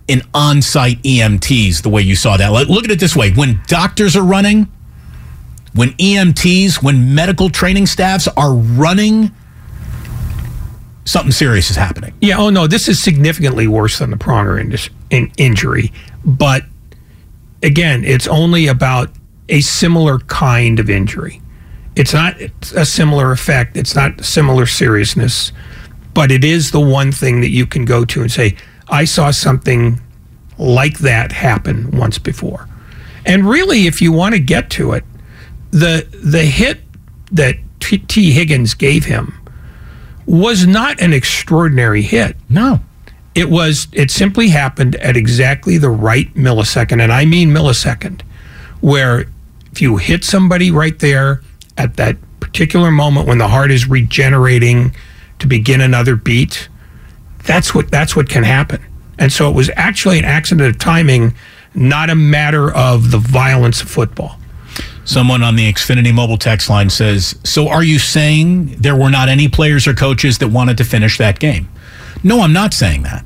in 0.08 0.22
on-site 0.34 1.02
EMTs 1.04 1.82
the 1.82 1.90
way 1.90 2.02
you 2.02 2.16
saw 2.16 2.38
that. 2.38 2.52
Look 2.52 2.86
at 2.86 2.92
it 2.92 3.00
this 3.00 3.16
way: 3.16 3.32
when 3.32 3.62
doctors 3.68 4.16
are 4.16 4.24
running, 4.24 4.72
when 5.74 5.90
EMTs, 5.92 6.84
when 6.84 7.16
medical 7.16 7.50
training 7.50 7.86
staffs 7.88 8.28
are 8.28 8.54
running, 8.54 9.32
something 11.06 11.32
serious 11.32 11.70
is 11.70 11.76
happening. 11.76 12.14
Yeah. 12.22 12.38
Oh 12.38 12.50
no, 12.50 12.68
this 12.68 12.88
is 12.88 13.02
significantly 13.02 13.68
worse 13.68 14.00
than 14.00 14.12
the 14.12 14.18
Pronger 14.18 14.90
in 15.10 15.32
injury. 15.38 15.92
But 16.26 16.64
again, 17.62 18.04
it's 18.04 18.28
only 18.28 18.68
about 18.68 19.10
a 19.50 19.62
similar 19.62 20.20
kind 20.20 20.80
of 20.80 20.90
injury. 20.90 21.42
It's 21.96 22.14
not 22.14 22.36
a 22.76 22.86
similar 22.86 23.32
effect. 23.32 23.78
It's 23.78 23.96
not 23.96 24.24
similar 24.24 24.66
seriousness. 24.66 25.52
But 26.14 26.32
it 26.32 26.44
is 26.44 26.72
the 26.72 26.80
one 26.80 27.12
thing 27.12 27.42
that 27.42 27.50
you 27.50 27.66
can 27.66 27.86
go 27.86 28.06
to 28.06 28.22
and 28.22 28.32
say, 28.32 28.56
I 28.88 29.06
saw 29.06 29.32
something 29.32 30.00
like 30.58 31.00
that 31.00 31.32
happen 31.32 31.92
once 31.92 32.18
before. 32.20 32.68
And 33.26 33.48
really, 33.48 33.88
if 33.88 34.02
you 34.02 34.12
want 34.12 34.36
to 34.36 34.40
get 34.40 34.70
to 34.72 34.92
it, 34.94 35.04
the 35.72 36.08
the 36.24 36.44
hit 36.44 36.82
that 37.32 37.58
T, 37.80 37.98
Tee 38.00 38.32
Higgins 38.32 38.74
gave 38.74 39.06
him 39.06 39.34
was 40.26 40.68
not 40.68 41.02
an 41.02 41.14
extraordinary 41.14 42.02
hit. 42.02 42.38
No, 42.50 42.80
It 43.36 43.50
was 43.50 43.88
it 43.92 44.12
simply 44.12 44.50
happened 44.50 44.96
at 44.98 45.18
exactly 45.18 45.78
the 45.78 45.90
right 45.90 46.34
millisecond, 46.36 47.02
and 47.02 47.12
I 47.12 47.26
mean 47.26 47.50
millisecond, 47.50 48.22
where 48.82 49.26
if 49.72 49.82
you 49.82 49.98
hit 49.98 50.24
somebody 50.24 50.70
right 50.70 50.98
there 51.00 51.42
at 51.78 51.96
that 51.96 52.18
particular 52.40 52.92
moment 52.92 53.28
when 53.28 53.40
the 53.40 53.48
heart 53.48 53.72
is 53.72 53.90
regenerating 53.90 54.94
to 55.40 55.48
begin 55.48 55.82
another 55.82 56.16
beat, 56.16 56.70
that's 57.46 57.76
what 57.76 57.92
that's 57.92 58.16
what 58.16 58.30
can 58.30 58.44
happen. 58.44 58.84
And 59.20 59.32
so 59.32 59.50
it 59.50 59.56
was 59.56 59.70
actually 59.76 60.20
an 60.20 60.26
accident 60.26 60.68
of 60.68 60.80
timing, 60.80 61.36
not 61.76 62.10
a 62.10 62.16
matter 62.16 62.74
of 62.74 63.12
the 63.12 63.20
violence 63.20 63.82
of 63.82 63.90
football. 63.90 64.40
Someone 65.06 65.44
on 65.44 65.56
the 65.56 65.72
Xfinity 65.72 66.14
mobile 66.14 66.38
text 66.38 66.70
line 66.70 66.90
says, 66.90 67.38
So 67.44 67.68
are 67.68 67.84
you 67.84 68.00
saying 68.00 68.78
there 68.80 68.96
were 68.96 69.10
not 69.10 69.30
any 69.30 69.48
players 69.50 69.86
or 69.86 69.94
coaches 69.94 70.38
that 70.40 70.48
wanted 70.48 70.78
to 70.78 70.84
finish 70.84 71.18
that 71.18 71.40
game? 71.40 71.70
No, 72.24 72.42
I'm 72.42 72.54
not 72.54 72.74
saying 72.74 73.04
that. 73.04 73.26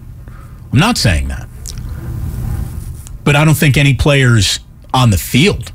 I'm 0.73 0.79
not 0.79 0.97
saying 0.97 1.27
that. 1.27 1.47
But 3.23 3.35
I 3.35 3.45
don't 3.45 3.55
think 3.55 3.77
any 3.77 3.93
players 3.93 4.59
on 4.93 5.11
the 5.11 5.17
field 5.17 5.71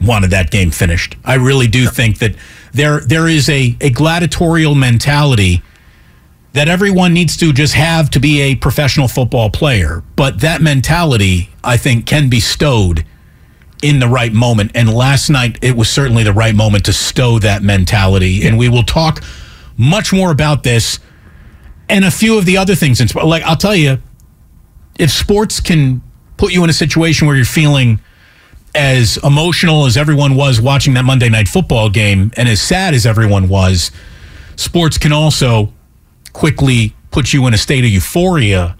wanted 0.00 0.30
that 0.30 0.50
game 0.50 0.70
finished. 0.70 1.16
I 1.24 1.34
really 1.34 1.66
do 1.66 1.86
think 1.86 2.18
that 2.18 2.36
there 2.72 3.00
there 3.00 3.26
is 3.26 3.48
a, 3.48 3.76
a 3.80 3.90
gladiatorial 3.90 4.74
mentality 4.74 5.62
that 6.52 6.68
everyone 6.68 7.12
needs 7.12 7.36
to 7.36 7.52
just 7.52 7.74
have 7.74 8.10
to 8.10 8.20
be 8.20 8.40
a 8.40 8.54
professional 8.54 9.08
football 9.08 9.50
player. 9.50 10.02
But 10.16 10.40
that 10.40 10.60
mentality, 10.62 11.50
I 11.62 11.76
think, 11.76 12.06
can 12.06 12.28
be 12.28 12.40
stowed 12.40 13.04
in 13.82 14.00
the 14.00 14.08
right 14.08 14.32
moment. 14.32 14.72
And 14.74 14.92
last 14.92 15.30
night, 15.30 15.58
it 15.62 15.76
was 15.76 15.88
certainly 15.88 16.24
the 16.24 16.32
right 16.32 16.54
moment 16.54 16.86
to 16.86 16.92
stow 16.92 17.38
that 17.40 17.62
mentality. 17.62 18.46
And 18.46 18.58
we 18.58 18.68
will 18.68 18.82
talk 18.82 19.22
much 19.76 20.12
more 20.12 20.30
about 20.30 20.62
this 20.62 20.98
and 21.88 22.04
a 22.04 22.10
few 22.10 22.38
of 22.38 22.44
the 22.44 22.56
other 22.56 22.74
things. 22.74 23.00
In, 23.00 23.08
like, 23.22 23.42
I'll 23.44 23.56
tell 23.56 23.76
you, 23.76 23.98
if 24.98 25.10
sports 25.10 25.60
can 25.60 26.02
put 26.36 26.52
you 26.52 26.64
in 26.64 26.70
a 26.70 26.74
situation 26.74 27.26
where 27.26 27.36
you're 27.36 27.44
feeling 27.44 28.00
as 28.74 29.16
emotional 29.24 29.86
as 29.86 29.96
everyone 29.96 30.34
was 30.34 30.60
watching 30.60 30.94
that 30.94 31.04
Monday 31.04 31.28
night 31.28 31.48
football 31.48 31.88
game 31.88 32.30
and 32.36 32.48
as 32.48 32.60
sad 32.60 32.94
as 32.94 33.06
everyone 33.06 33.48
was, 33.48 33.90
sports 34.56 34.98
can 34.98 35.12
also 35.12 35.72
quickly 36.32 36.94
put 37.10 37.32
you 37.32 37.46
in 37.46 37.54
a 37.54 37.58
state 37.58 37.84
of 37.84 37.90
euphoria. 37.90 38.76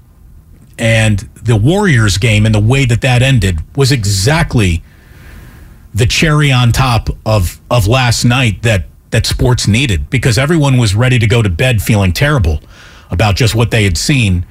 And 0.79 1.19
the 1.35 1.57
Warriors 1.57 2.19
game 2.19 2.47
and 2.47 2.55
the 2.55 2.61
way 2.61 2.85
that 2.85 3.01
that 3.01 3.23
ended 3.23 3.61
was 3.77 3.91
exactly 3.91 4.83
the 5.93 6.07
cherry 6.07 6.53
on 6.53 6.71
top 6.71 7.09
of 7.27 7.61
of 7.71 7.87
last 7.87 8.25
night 8.25 8.63
that 8.63 8.85
that 9.11 9.27
sports 9.27 9.67
needed 9.67 10.11
because 10.11 10.39
everyone 10.39 10.79
was 10.79 10.95
ready 10.95 11.19
to 11.19 11.27
go 11.27 11.43
to 11.43 11.49
bed 11.49 11.83
feeling 11.83 12.13
terrible 12.13 12.61
about 13.11 13.35
just 13.35 13.55
what 13.55 13.71
they 13.71 13.85
had 13.85 13.97
seen. 13.97 14.45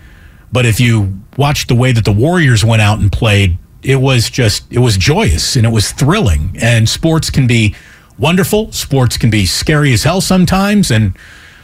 But 0.51 0.65
if 0.65 0.79
you 0.79 1.19
watched 1.37 1.67
the 1.67 1.75
way 1.75 1.91
that 1.91 2.05
the 2.05 2.11
Warriors 2.11 2.65
went 2.65 2.81
out 2.81 2.99
and 2.99 3.11
played, 3.11 3.57
it 3.83 3.97
was 3.97 4.29
just 4.29 4.65
it 4.71 4.79
was 4.79 4.97
joyous 4.97 5.55
and 5.55 5.65
it 5.65 5.69
was 5.69 5.91
thrilling. 5.91 6.57
And 6.59 6.89
sports 6.89 7.29
can 7.29 7.47
be 7.47 7.75
wonderful. 8.17 8.71
Sports 8.71 9.17
can 9.17 9.29
be 9.29 9.45
scary 9.45 9.93
as 9.93 10.03
hell 10.03 10.21
sometimes, 10.21 10.91
and 10.91 11.15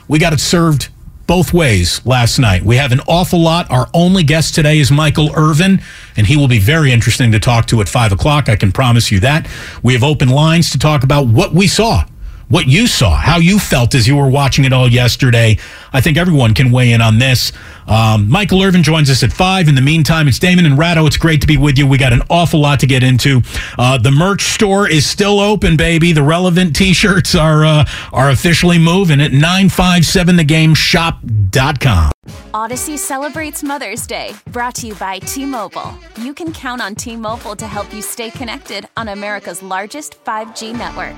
we 0.08 0.20
got 0.20 0.34
it 0.34 0.40
served 0.40 0.90
both 1.28 1.54
ways 1.54 2.06
last 2.06 2.40
night. 2.40 2.64
We 2.64 2.76
have 2.78 2.92
an 2.92 3.00
awful 3.08 3.40
lot. 3.40 3.70
Our 3.72 3.90
only 3.94 4.24
guest 4.24 4.56
today 4.56 4.80
is 4.80 4.92
Michael 4.92 5.32
Irvin, 5.36 5.82
and 6.18 6.28
he 6.28 6.38
will 6.38 6.48
be 6.48 6.60
very 6.60 6.92
interesting 6.92 7.32
to 7.32 7.40
talk 7.40 7.66
to 7.68 7.82
at 7.82 7.90
five 7.90 8.12
o'clock. 8.12 8.50
I 8.50 8.56
can 8.56 8.72
promise 8.72 9.12
you 9.12 9.20
that. 9.22 9.48
We 9.82 9.94
have 9.94 10.04
open 10.04 10.30
lines 10.30 10.70
to 10.72 10.80
talk 10.80 11.04
about 11.04 11.28
what 11.28 11.54
we 11.54 11.68
saw, 11.68 12.06
what 12.54 12.68
you 12.68 12.86
saw, 12.86 13.16
how 13.16 13.38
you 13.38 13.58
felt 13.58 13.96
as 13.96 14.08
you 14.08 14.16
were 14.16 14.30
watching 14.30 14.64
it 14.64 14.72
all 14.72 14.88
yesterday. 14.88 15.58
I 15.92 16.02
think 16.02 16.18
everyone 16.18 16.54
can 16.54 16.72
weigh 16.72 16.92
in 16.92 17.02
on 17.02 17.18
this. 17.18 17.52
Um, 17.88 18.30
Michael 18.30 18.62
Irvin 18.62 18.84
joins 18.84 19.10
us 19.10 19.24
at 19.24 19.34
five. 19.34 19.68
In 19.68 19.74
the 19.74 19.82
meantime, 19.82 20.28
it's 20.28 20.38
Damon 20.38 20.68
and 20.68 20.78
Ratto. 20.78 21.08
It's 21.08 21.18
great 21.18 21.42
to 21.42 21.48
be 21.48 21.58
with 21.58 21.80
you. 21.80 21.88
We 21.88 21.98
got 21.98 22.14
an 22.14 22.22
awful 22.30 22.60
lot 22.60 22.80
to 22.82 22.86
get 22.86 23.02
into. 23.02 23.42
Uh, 23.80 23.98
the 23.98 24.12
merch 24.12 24.44
store 24.44 24.88
is 24.88 25.04
still 25.04 25.40
open, 25.40 25.78
baby. 25.78 26.14
The 26.14 26.22
relevant 26.22 26.76
T-shirts 26.76 27.34
are 27.34 27.66
uh, 27.66 27.86
are 28.12 28.30
officially 28.30 28.78
moving 28.78 29.20
at 29.20 29.32
957thegameshop.com. 29.32 32.12
Odyssey 32.54 32.98
celebrates 32.98 33.64
Mother's 33.64 34.06
Day, 34.06 34.36
brought 34.52 34.76
to 34.76 34.86
you 34.86 34.94
by 34.94 35.18
T 35.18 35.48
Mobile. 35.48 35.98
You 36.18 36.36
can 36.36 36.54
count 36.54 36.84
on 36.84 36.94
T 36.94 37.16
Mobile 37.16 37.56
to 37.56 37.66
help 37.66 37.92
you 37.92 38.04
stay 38.04 38.30
connected 38.30 38.88
on 38.96 39.08
America's 39.08 39.64
largest 39.64 40.24
5G 40.24 40.78
network. 40.78 41.18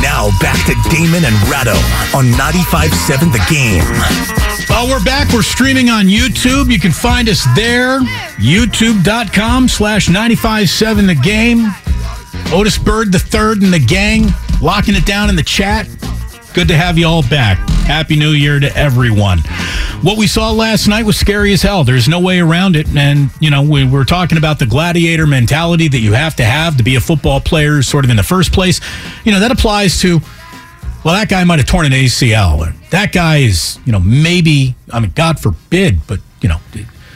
Now 0.00 0.30
back 0.40 0.64
to 0.66 0.74
Damon 0.88 1.24
and 1.24 1.34
Ratto 1.48 1.74
on 2.16 2.26
95.7 2.34 3.32
The 3.32 3.44
Game. 3.50 3.82
Well, 4.68 4.86
we're 4.86 5.04
back. 5.04 5.32
We're 5.32 5.42
streaming 5.42 5.90
on 5.90 6.04
YouTube. 6.04 6.70
You 6.70 6.78
can 6.78 6.92
find 6.92 7.28
us 7.28 7.44
there, 7.56 7.98
youtube.com 8.38 9.66
slash 9.66 10.08
957 10.08 11.06
the 11.06 11.14
game. 11.16 11.66
Otis 12.52 12.78
Bird 12.78 13.10
the 13.10 13.18
third 13.18 13.62
and 13.62 13.72
the 13.72 13.80
gang 13.80 14.28
locking 14.62 14.94
it 14.94 15.06
down 15.06 15.28
in 15.28 15.34
the 15.34 15.42
chat. 15.42 15.88
Good 16.58 16.66
to 16.66 16.76
have 16.76 16.98
you 16.98 17.06
all 17.06 17.22
back. 17.22 17.56
Happy 17.86 18.16
New 18.16 18.32
Year 18.32 18.58
to 18.58 18.76
everyone. 18.76 19.38
What 20.02 20.18
we 20.18 20.26
saw 20.26 20.50
last 20.50 20.88
night 20.88 21.04
was 21.04 21.16
scary 21.16 21.52
as 21.52 21.62
hell. 21.62 21.84
There's 21.84 22.08
no 22.08 22.18
way 22.18 22.40
around 22.40 22.74
it. 22.74 22.88
And, 22.96 23.30
you 23.38 23.48
know, 23.48 23.62
we 23.62 23.88
were 23.88 24.04
talking 24.04 24.38
about 24.38 24.58
the 24.58 24.66
gladiator 24.66 25.24
mentality 25.24 25.86
that 25.86 26.00
you 26.00 26.14
have 26.14 26.34
to 26.34 26.44
have 26.44 26.76
to 26.78 26.82
be 26.82 26.96
a 26.96 27.00
football 27.00 27.40
player, 27.40 27.80
sort 27.82 28.04
of 28.04 28.10
in 28.10 28.16
the 28.16 28.24
first 28.24 28.52
place. 28.52 28.80
You 29.22 29.30
know, 29.30 29.38
that 29.38 29.52
applies 29.52 30.00
to 30.00 30.18
well, 31.04 31.14
that 31.14 31.28
guy 31.28 31.44
might 31.44 31.60
have 31.60 31.68
torn 31.68 31.86
an 31.86 31.92
ACL, 31.92 32.58
or 32.58 32.74
that 32.90 33.12
guy 33.12 33.36
is, 33.36 33.78
you 33.84 33.92
know, 33.92 34.00
maybe, 34.00 34.74
I 34.92 34.98
mean, 34.98 35.12
God 35.14 35.38
forbid, 35.38 36.08
but, 36.08 36.18
you 36.40 36.48
know, 36.48 36.58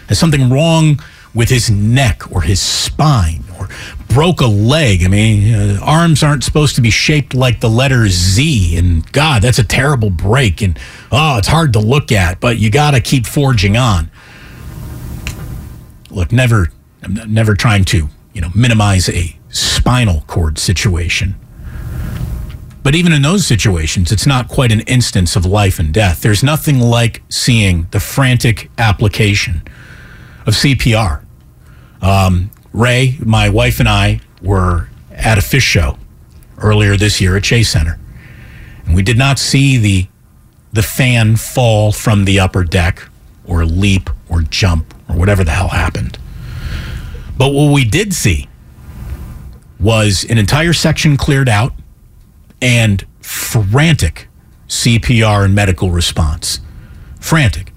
has 0.08 0.20
something 0.20 0.50
wrong 0.50 1.00
with 1.34 1.48
his 1.48 1.68
neck 1.68 2.30
or 2.30 2.42
his 2.42 2.62
spine 2.62 3.42
or 3.58 3.68
broke 4.12 4.40
a 4.40 4.46
leg. 4.46 5.04
I 5.04 5.08
mean, 5.08 5.54
uh, 5.54 5.78
arms 5.82 6.22
aren't 6.22 6.44
supposed 6.44 6.74
to 6.76 6.80
be 6.80 6.90
shaped 6.90 7.34
like 7.34 7.60
the 7.60 7.68
letter 7.68 8.08
Z. 8.08 8.76
And 8.76 9.10
God, 9.12 9.42
that's 9.42 9.58
a 9.58 9.64
terrible 9.64 10.10
break. 10.10 10.62
And 10.62 10.78
oh, 11.10 11.38
it's 11.38 11.48
hard 11.48 11.72
to 11.74 11.78
look 11.78 12.12
at, 12.12 12.40
but 12.40 12.58
you 12.58 12.70
got 12.70 12.92
to 12.92 13.00
keep 13.00 13.26
forging 13.26 13.76
on. 13.76 14.10
Look, 16.10 16.32
never, 16.32 16.68
I'm 17.02 17.14
never 17.32 17.54
trying 17.54 17.84
to, 17.86 18.08
you 18.32 18.40
know, 18.40 18.50
minimize 18.54 19.08
a 19.08 19.36
spinal 19.48 20.22
cord 20.26 20.58
situation. 20.58 21.34
But 22.82 22.94
even 22.94 23.12
in 23.12 23.22
those 23.22 23.46
situations, 23.46 24.10
it's 24.10 24.26
not 24.26 24.48
quite 24.48 24.72
an 24.72 24.80
instance 24.80 25.36
of 25.36 25.46
life 25.46 25.78
and 25.78 25.94
death. 25.94 26.20
There's 26.20 26.42
nothing 26.42 26.80
like 26.80 27.22
seeing 27.28 27.86
the 27.92 28.00
frantic 28.00 28.70
application 28.76 29.62
of 30.46 30.54
CPR. 30.54 31.24
Um, 32.00 32.50
Ray, 32.72 33.18
my 33.24 33.48
wife, 33.48 33.80
and 33.80 33.88
I 33.88 34.20
were 34.40 34.88
at 35.10 35.38
a 35.38 35.42
Phish 35.42 35.60
show 35.60 35.98
earlier 36.58 36.96
this 36.96 37.20
year 37.20 37.36
at 37.36 37.44
Chase 37.44 37.70
Center, 37.70 37.98
and 38.86 38.94
we 38.94 39.02
did 39.02 39.18
not 39.18 39.38
see 39.38 39.76
the 39.76 40.08
the 40.72 40.82
fan 40.82 41.36
fall 41.36 41.92
from 41.92 42.24
the 42.24 42.40
upper 42.40 42.64
deck 42.64 43.08
or 43.44 43.66
leap 43.66 44.08
or 44.30 44.40
jump 44.40 44.94
or 45.08 45.16
whatever 45.16 45.44
the 45.44 45.50
hell 45.50 45.68
happened. 45.68 46.18
But 47.36 47.52
what 47.52 47.72
we 47.72 47.84
did 47.84 48.14
see 48.14 48.48
was 49.78 50.24
an 50.30 50.38
entire 50.38 50.72
section 50.72 51.18
cleared 51.18 51.48
out 51.48 51.74
and 52.62 53.04
frantic 53.20 54.28
CPR 54.68 55.44
and 55.44 55.54
medical 55.54 55.90
response. 55.90 56.60
Frantic. 57.20 57.72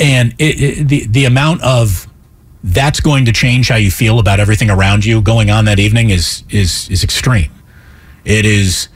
And 0.00 0.34
it, 0.38 0.60
it, 0.60 0.88
the, 0.88 1.06
the 1.06 1.24
amount 1.24 1.62
of 1.62 2.08
that's 2.64 3.00
going 3.00 3.24
to 3.24 3.32
change 3.32 3.68
how 3.68 3.76
you 3.76 3.90
feel 3.90 4.18
about 4.18 4.40
everything 4.40 4.70
around 4.70 5.04
you 5.04 5.20
going 5.20 5.50
on 5.50 5.64
that 5.64 5.78
evening 5.78 6.10
is 6.10 6.44
is 6.50 6.88
is 6.90 7.02
extreme. 7.02 7.50
It 8.24 8.46
is 8.46 8.88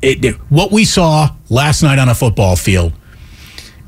it, 0.00 0.24
it, 0.24 0.34
what 0.48 0.72
we 0.72 0.84
saw 0.84 1.34
last 1.48 1.82
night 1.82 1.98
on 1.98 2.08
a 2.08 2.14
football 2.14 2.56
field 2.56 2.92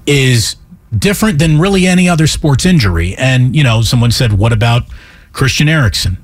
is 0.07 0.57
different 0.97 1.39
than 1.39 1.59
really 1.59 1.87
any 1.87 2.09
other 2.09 2.27
sports 2.27 2.65
injury. 2.65 3.15
And 3.17 3.57
you 3.57 3.65
know, 3.65 3.83
someone 3.83 4.11
said, 4.11 4.35
"What 4.35 4.53
about 4.53 4.85
Christian 5.33 5.69
Eriksen? 5.69 6.19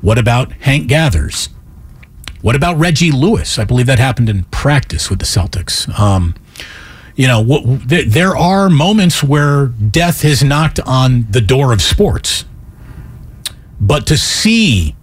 What 0.00 0.18
about 0.18 0.52
Hank 0.52 0.88
Gathers? 0.88 1.48
What 2.42 2.56
about 2.56 2.78
Reggie 2.78 3.10
Lewis? 3.10 3.58
I 3.58 3.64
believe 3.64 3.86
that 3.86 3.98
happened 3.98 4.28
in 4.28 4.44
practice 4.44 5.10
with 5.10 5.18
the 5.18 5.26
Celtics. 5.26 5.86
Um, 5.98 6.34
you 7.16 7.26
know, 7.26 7.40
what, 7.40 7.88
there, 7.88 8.04
there 8.04 8.36
are 8.36 8.68
moments 8.70 9.22
where 9.22 9.66
death 9.66 10.22
has 10.22 10.42
knocked 10.42 10.80
on 10.80 11.26
the 11.30 11.40
door 11.40 11.72
of 11.72 11.82
sports. 11.82 12.44
But 13.80 14.06
to 14.08 14.16
see 14.16 14.94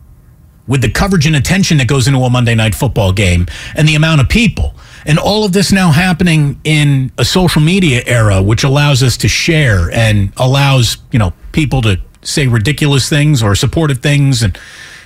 with 0.68 0.82
the 0.82 0.90
coverage 0.90 1.26
and 1.26 1.36
attention 1.36 1.78
that 1.78 1.88
goes 1.88 2.08
into 2.08 2.20
a 2.20 2.30
Monday 2.30 2.54
night 2.54 2.76
football 2.76 3.12
game 3.14 3.48
and 3.76 3.88
the 3.88 3.96
amount 3.96 4.22
of 4.22 4.30
people 4.30 4.74
and 5.06 5.18
all 5.18 5.46
of 5.46 5.54
this 5.54 5.72
now 5.72 5.92
happening 5.92 6.60
in 6.64 7.12
a 7.18 7.26
social 7.26 7.62
media 7.62 8.04
era 8.06 8.42
which 8.42 8.64
allows 8.64 9.02
us 9.02 9.18
to 9.18 9.28
share 9.28 9.90
and 9.92 10.34
allows 10.38 10.98
you 11.12 11.18
know 11.20 11.32
people 11.54 11.82
to 11.82 12.00
say 12.22 12.48
ridiculous 12.48 13.08
things 13.08 13.42
or 13.42 13.56
supportive 13.56 14.00
things 14.00 14.44
and 14.44 14.60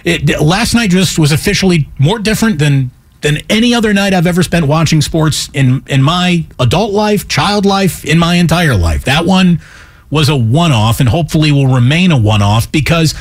it, 0.03 0.41
last 0.41 0.73
night 0.73 0.89
just 0.89 1.19
was 1.19 1.31
officially 1.31 1.87
more 1.99 2.17
different 2.17 2.57
than 2.57 2.89
than 3.21 3.39
any 3.49 3.73
other 3.73 3.93
night 3.93 4.13
I've 4.13 4.27
ever 4.27 4.43
spent 4.43 4.67
watching 4.67 5.01
sports 5.01 5.49
in 5.53 5.83
in 5.87 6.01
my 6.01 6.45
adult 6.59 6.91
life, 6.91 7.27
child 7.27 7.65
life, 7.65 8.03
in 8.05 8.19
my 8.19 8.35
entire 8.35 8.75
life. 8.75 9.05
That 9.05 9.25
one 9.25 9.61
was 10.09 10.27
a 10.29 10.35
one 10.35 10.71
off 10.71 10.99
and 10.99 11.07
hopefully 11.07 11.51
will 11.51 11.67
remain 11.73 12.11
a 12.11 12.17
one 12.17 12.41
off 12.41 12.71
because 12.71 13.13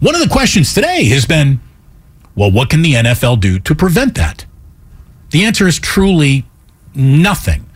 one 0.00 0.14
of 0.14 0.20
the 0.20 0.28
questions 0.28 0.72
today 0.72 1.04
has 1.06 1.26
been 1.26 1.60
well, 2.38 2.52
what 2.52 2.70
can 2.70 2.82
the 2.82 2.94
NFL 2.94 3.40
do 3.40 3.58
to 3.58 3.74
prevent 3.74 4.14
that? 4.14 4.46
The 5.30 5.44
answer 5.44 5.66
is 5.66 5.78
truly 5.80 6.46
nothing. 6.94 7.68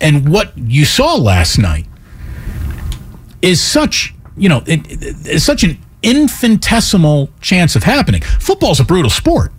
And 0.00 0.30
what 0.30 0.56
you 0.56 0.86
saw 0.86 1.16
last 1.16 1.58
night 1.58 1.84
is 3.42 3.62
such, 3.62 4.14
you 4.34 4.48
know, 4.48 4.62
it, 4.66 4.90
it, 4.90 5.16
it's 5.26 5.44
such 5.44 5.64
an 5.64 5.78
infinitesimal 6.02 7.28
chance 7.42 7.76
of 7.76 7.82
happening. 7.82 8.22
Football's 8.22 8.80
a 8.80 8.84
brutal 8.84 9.10
sport. 9.10 9.52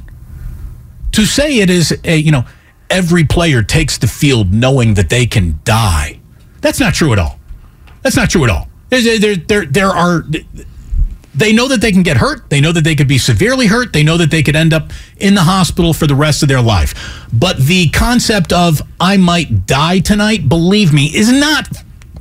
To 1.17 1.25
say 1.25 1.57
it 1.57 1.71
is 1.71 1.99
a, 2.03 2.15
you 2.15 2.31
know, 2.31 2.45
every 2.91 3.23
player 3.23 3.63
takes 3.63 3.97
the 3.97 4.05
field 4.05 4.53
knowing 4.53 4.93
that 4.93 5.09
they 5.09 5.25
can 5.25 5.59
die. 5.63 6.19
That's 6.61 6.79
not 6.79 6.93
true 6.93 7.11
at 7.11 7.17
all. 7.17 7.39
That's 8.03 8.15
not 8.15 8.29
true 8.29 8.43
at 8.43 8.51
all. 8.51 8.67
There, 8.89 9.17
there, 9.17 9.35
there, 9.35 9.65
there 9.65 9.87
are 9.87 10.25
they 11.33 11.53
know 11.53 11.67
that 11.69 11.81
they 11.81 11.91
can 11.91 12.03
get 12.03 12.17
hurt. 12.17 12.51
They 12.51 12.61
know 12.61 12.71
that 12.71 12.83
they 12.83 12.93
could 12.93 13.07
be 13.07 13.17
severely 13.17 13.65
hurt. 13.65 13.93
They 13.93 14.03
know 14.03 14.17
that 14.17 14.29
they 14.29 14.43
could 14.43 14.55
end 14.55 14.75
up 14.75 14.91
in 15.17 15.33
the 15.33 15.41
hospital 15.41 15.91
for 15.91 16.05
the 16.05 16.13
rest 16.13 16.43
of 16.43 16.49
their 16.49 16.61
life. 16.61 16.93
But 17.33 17.57
the 17.57 17.89
concept 17.89 18.53
of 18.53 18.83
I 18.99 19.17
might 19.17 19.65
die 19.65 19.97
tonight, 19.97 20.47
believe 20.47 20.93
me, 20.93 21.07
is 21.07 21.31
not 21.31 21.67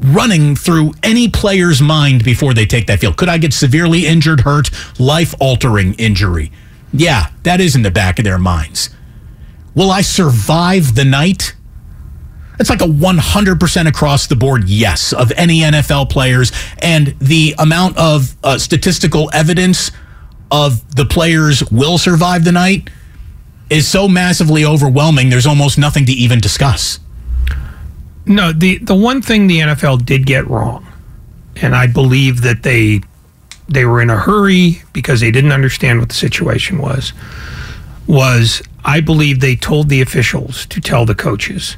running 0.00 0.56
through 0.56 0.94
any 1.02 1.28
player's 1.28 1.82
mind 1.82 2.24
before 2.24 2.54
they 2.54 2.64
take 2.64 2.86
that 2.86 3.00
field. 3.00 3.18
Could 3.18 3.28
I 3.28 3.36
get 3.36 3.52
severely 3.52 4.06
injured, 4.06 4.40
hurt, 4.40 4.70
life 4.98 5.34
altering 5.38 5.92
injury? 5.96 6.50
Yeah, 6.98 7.30
that 7.42 7.60
is 7.60 7.76
in 7.76 7.82
the 7.82 7.90
back 7.90 8.18
of 8.18 8.24
their 8.24 8.38
minds. 8.38 8.90
Will 9.74 9.90
I 9.90 10.00
survive 10.00 10.94
the 10.94 11.04
night? 11.04 11.54
It's 12.58 12.70
like 12.70 12.80
a 12.80 12.86
100% 12.86 13.86
across 13.86 14.26
the 14.26 14.36
board 14.36 14.68
yes 14.68 15.12
of 15.12 15.30
any 15.36 15.60
NFL 15.60 16.08
players. 16.08 16.52
And 16.78 17.14
the 17.18 17.54
amount 17.58 17.98
of 17.98 18.34
uh, 18.42 18.58
statistical 18.58 19.30
evidence 19.34 19.90
of 20.50 20.94
the 20.94 21.04
players 21.04 21.62
will 21.70 21.98
survive 21.98 22.44
the 22.44 22.52
night 22.52 22.88
is 23.68 23.86
so 23.86 24.08
massively 24.08 24.64
overwhelming, 24.64 25.28
there's 25.28 25.46
almost 25.46 25.76
nothing 25.76 26.06
to 26.06 26.12
even 26.12 26.38
discuss. 26.38 27.00
No, 28.24 28.52
the, 28.52 28.78
the 28.78 28.94
one 28.94 29.22
thing 29.22 29.46
the 29.46 29.58
NFL 29.58 30.06
did 30.06 30.24
get 30.26 30.46
wrong, 30.48 30.86
and 31.56 31.74
I 31.74 31.86
believe 31.86 32.42
that 32.42 32.62
they 32.62 33.00
they 33.68 33.84
were 33.84 34.00
in 34.00 34.10
a 34.10 34.16
hurry 34.16 34.82
because 34.92 35.20
they 35.20 35.30
didn't 35.30 35.52
understand 35.52 35.98
what 36.00 36.08
the 36.08 36.14
situation 36.14 36.78
was, 36.78 37.12
was 38.06 38.62
I 38.84 39.00
believe 39.00 39.40
they 39.40 39.56
told 39.56 39.88
the 39.88 40.00
officials 40.00 40.66
to 40.66 40.80
tell 40.80 41.04
the 41.04 41.14
coaches 41.14 41.76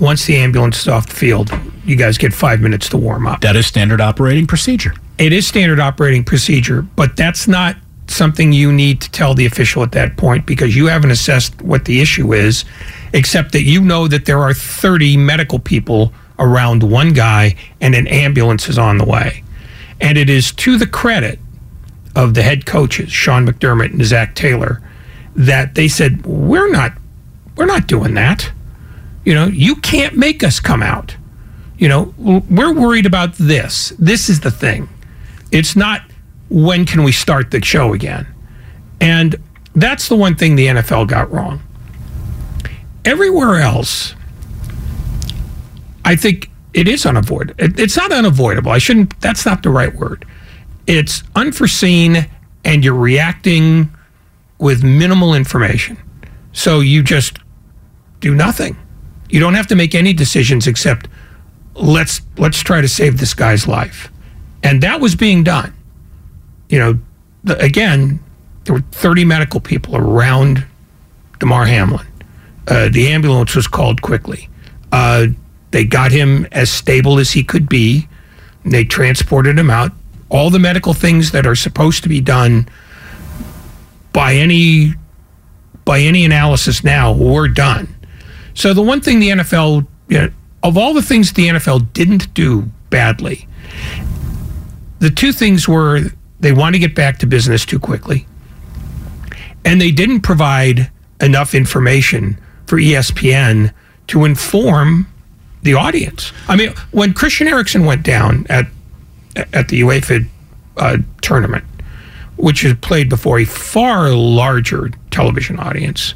once 0.00 0.26
the 0.26 0.36
ambulance 0.36 0.80
is 0.80 0.88
off 0.88 1.06
the 1.06 1.14
field, 1.14 1.50
you 1.84 1.96
guys 1.96 2.18
get 2.18 2.32
five 2.32 2.60
minutes 2.60 2.88
to 2.88 2.96
warm 2.96 3.26
up. 3.26 3.40
That 3.42 3.56
is 3.56 3.66
standard 3.66 4.00
operating 4.00 4.46
procedure. 4.46 4.94
It 5.18 5.32
is 5.32 5.46
standard 5.46 5.78
operating 5.78 6.24
procedure, 6.24 6.82
but 6.82 7.16
that's 7.16 7.46
not 7.46 7.76
something 8.08 8.52
you 8.52 8.72
need 8.72 9.00
to 9.00 9.10
tell 9.10 9.34
the 9.34 9.46
official 9.46 9.82
at 9.82 9.92
that 9.92 10.16
point 10.16 10.46
because 10.46 10.76
you 10.76 10.86
haven't 10.86 11.10
assessed 11.10 11.60
what 11.62 11.84
the 11.84 12.00
issue 12.00 12.32
is, 12.32 12.64
except 13.12 13.52
that 13.52 13.62
you 13.62 13.80
know 13.80 14.08
that 14.08 14.26
there 14.26 14.40
are 14.40 14.52
30 14.52 15.16
medical 15.16 15.58
people 15.58 16.12
around 16.38 16.82
one 16.82 17.12
guy 17.12 17.54
and 17.80 17.94
an 17.94 18.08
ambulance 18.08 18.68
is 18.68 18.78
on 18.78 18.98
the 18.98 19.04
way. 19.04 19.43
And 20.04 20.18
it 20.18 20.28
is 20.28 20.52
to 20.52 20.76
the 20.76 20.86
credit 20.86 21.38
of 22.14 22.34
the 22.34 22.42
head 22.42 22.66
coaches, 22.66 23.10
Sean 23.10 23.46
McDermott 23.46 23.92
and 23.92 24.04
Zac 24.04 24.34
Taylor, 24.34 24.82
that 25.34 25.76
they 25.76 25.88
said, 25.88 26.26
We're 26.26 26.70
not 26.70 26.92
we're 27.56 27.64
not 27.64 27.86
doing 27.86 28.12
that. 28.14 28.52
You 29.24 29.32
know, 29.32 29.46
you 29.46 29.76
can't 29.76 30.14
make 30.14 30.44
us 30.44 30.60
come 30.60 30.82
out. 30.82 31.16
You 31.78 31.88
know, 31.88 32.14
we're 32.18 32.74
worried 32.74 33.06
about 33.06 33.34
this. 33.36 33.94
This 33.98 34.28
is 34.28 34.40
the 34.40 34.50
thing. 34.50 34.90
It's 35.50 35.74
not 35.74 36.02
when 36.50 36.84
can 36.84 37.02
we 37.02 37.12
start 37.12 37.50
the 37.50 37.64
show 37.64 37.94
again. 37.94 38.26
And 39.00 39.36
that's 39.74 40.08
the 40.08 40.16
one 40.16 40.34
thing 40.36 40.56
the 40.56 40.66
NFL 40.66 41.08
got 41.08 41.32
wrong. 41.32 41.62
Everywhere 43.06 43.56
else, 43.56 44.14
I 46.04 46.14
think 46.14 46.50
it 46.74 46.88
is 46.88 47.06
unavoidable. 47.06 47.54
It's 47.58 47.96
not 47.96 48.12
unavoidable. 48.12 48.72
I 48.72 48.78
shouldn't, 48.78 49.18
that's 49.20 49.46
not 49.46 49.62
the 49.62 49.70
right 49.70 49.94
word. 49.94 50.26
It's 50.86 51.22
unforeseen 51.36 52.28
and 52.64 52.84
you're 52.84 52.94
reacting 52.94 53.94
with 54.58 54.82
minimal 54.82 55.34
information. 55.34 55.96
So 56.52 56.80
you 56.80 57.02
just 57.02 57.38
do 58.20 58.34
nothing. 58.34 58.76
You 59.28 59.40
don't 59.40 59.54
have 59.54 59.66
to 59.68 59.76
make 59.76 59.94
any 59.94 60.12
decisions 60.12 60.66
except 60.66 61.08
let's 61.74 62.20
let's 62.38 62.60
try 62.60 62.80
to 62.80 62.88
save 62.88 63.18
this 63.18 63.34
guy's 63.34 63.66
life. 63.66 64.10
And 64.62 64.82
that 64.82 65.00
was 65.00 65.14
being 65.14 65.44
done. 65.44 65.74
You 66.68 66.78
know, 66.78 66.98
the, 67.42 67.58
again, 67.58 68.20
there 68.64 68.74
were 68.74 68.84
30 68.92 69.24
medical 69.24 69.60
people 69.60 69.96
around 69.96 70.64
Damar 71.38 71.66
Hamlin. 71.66 72.06
Uh, 72.66 72.88
the 72.88 73.08
ambulance 73.08 73.54
was 73.54 73.66
called 73.66 74.00
quickly. 74.00 74.48
Uh, 74.90 75.26
they 75.74 75.84
got 75.84 76.12
him 76.12 76.46
as 76.52 76.70
stable 76.70 77.18
as 77.18 77.32
he 77.32 77.42
could 77.42 77.68
be. 77.68 78.06
They 78.64 78.84
transported 78.84 79.58
him 79.58 79.70
out. 79.70 79.90
All 80.28 80.48
the 80.48 80.60
medical 80.60 80.94
things 80.94 81.32
that 81.32 81.48
are 81.48 81.56
supposed 81.56 82.04
to 82.04 82.08
be 82.08 82.20
done 82.20 82.68
by 84.12 84.34
any 84.34 84.94
by 85.84 85.98
any 85.98 86.24
analysis 86.24 86.84
now 86.84 87.12
were 87.12 87.48
done. 87.48 87.92
So 88.54 88.72
the 88.72 88.82
one 88.82 89.00
thing 89.00 89.18
the 89.18 89.30
NFL, 89.30 89.84
you 90.06 90.18
know, 90.18 90.30
of 90.62 90.78
all 90.78 90.94
the 90.94 91.02
things 91.02 91.32
the 91.32 91.48
NFL 91.48 91.92
didn't 91.92 92.32
do 92.34 92.70
badly, 92.90 93.48
the 95.00 95.10
two 95.10 95.32
things 95.32 95.66
were 95.66 96.02
they 96.38 96.52
want 96.52 96.76
to 96.76 96.78
get 96.78 96.94
back 96.94 97.18
to 97.18 97.26
business 97.26 97.66
too 97.66 97.80
quickly, 97.80 98.28
and 99.64 99.80
they 99.80 99.90
didn't 99.90 100.20
provide 100.20 100.88
enough 101.20 101.52
information 101.52 102.38
for 102.64 102.76
ESPN 102.78 103.74
to 104.06 104.24
inform 104.24 105.08
the 105.64 105.74
audience. 105.74 106.32
I 106.46 106.56
mean, 106.56 106.72
when 106.92 107.12
Christian 107.14 107.48
Eriksen 107.48 107.84
went 107.84 108.04
down 108.04 108.46
at 108.48 108.66
at 109.52 109.68
the 109.68 109.80
UEFA 109.80 110.28
uh, 110.76 110.98
tournament, 111.22 111.64
which 112.36 112.64
is 112.64 112.74
played 112.74 113.08
before 113.08 113.40
a 113.40 113.44
far 113.44 114.10
larger 114.10 114.92
television 115.10 115.58
audience, 115.58 116.14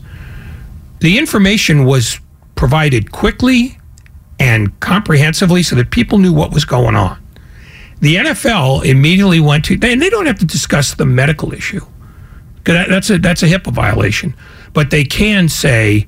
the 1.01 1.19
information 1.19 1.85
was 1.85 2.21
provided 2.55 3.11
quickly 3.11 3.79
and 4.39 4.79
comprehensively 4.81 5.65
so 5.65 5.75
that 5.75 5.91
people 5.91 6.19
knew 6.19 6.33
what 6.33 6.53
was 6.53 6.65
going 6.65 6.95
on. 6.95 7.19
The 8.01 8.17
NFL 8.17 8.85
immediately 8.85 9.41
went 9.41 9.65
to, 9.65 9.79
and 9.83 10.01
they 10.01 10.11
don't 10.11 10.27
have 10.27 10.39
to 10.39 10.45
discuss 10.45 10.95
the 10.95 11.07
medical 11.07 11.53
issue. 11.53 11.85
That's 12.65 13.11
a 13.11 13.19
that's 13.19 13.43
a 13.43 13.47
HIPAA 13.47 13.73
violation, 13.73 14.35
but 14.75 14.91
they 14.91 15.05
can 15.05 15.49
say 15.49 16.07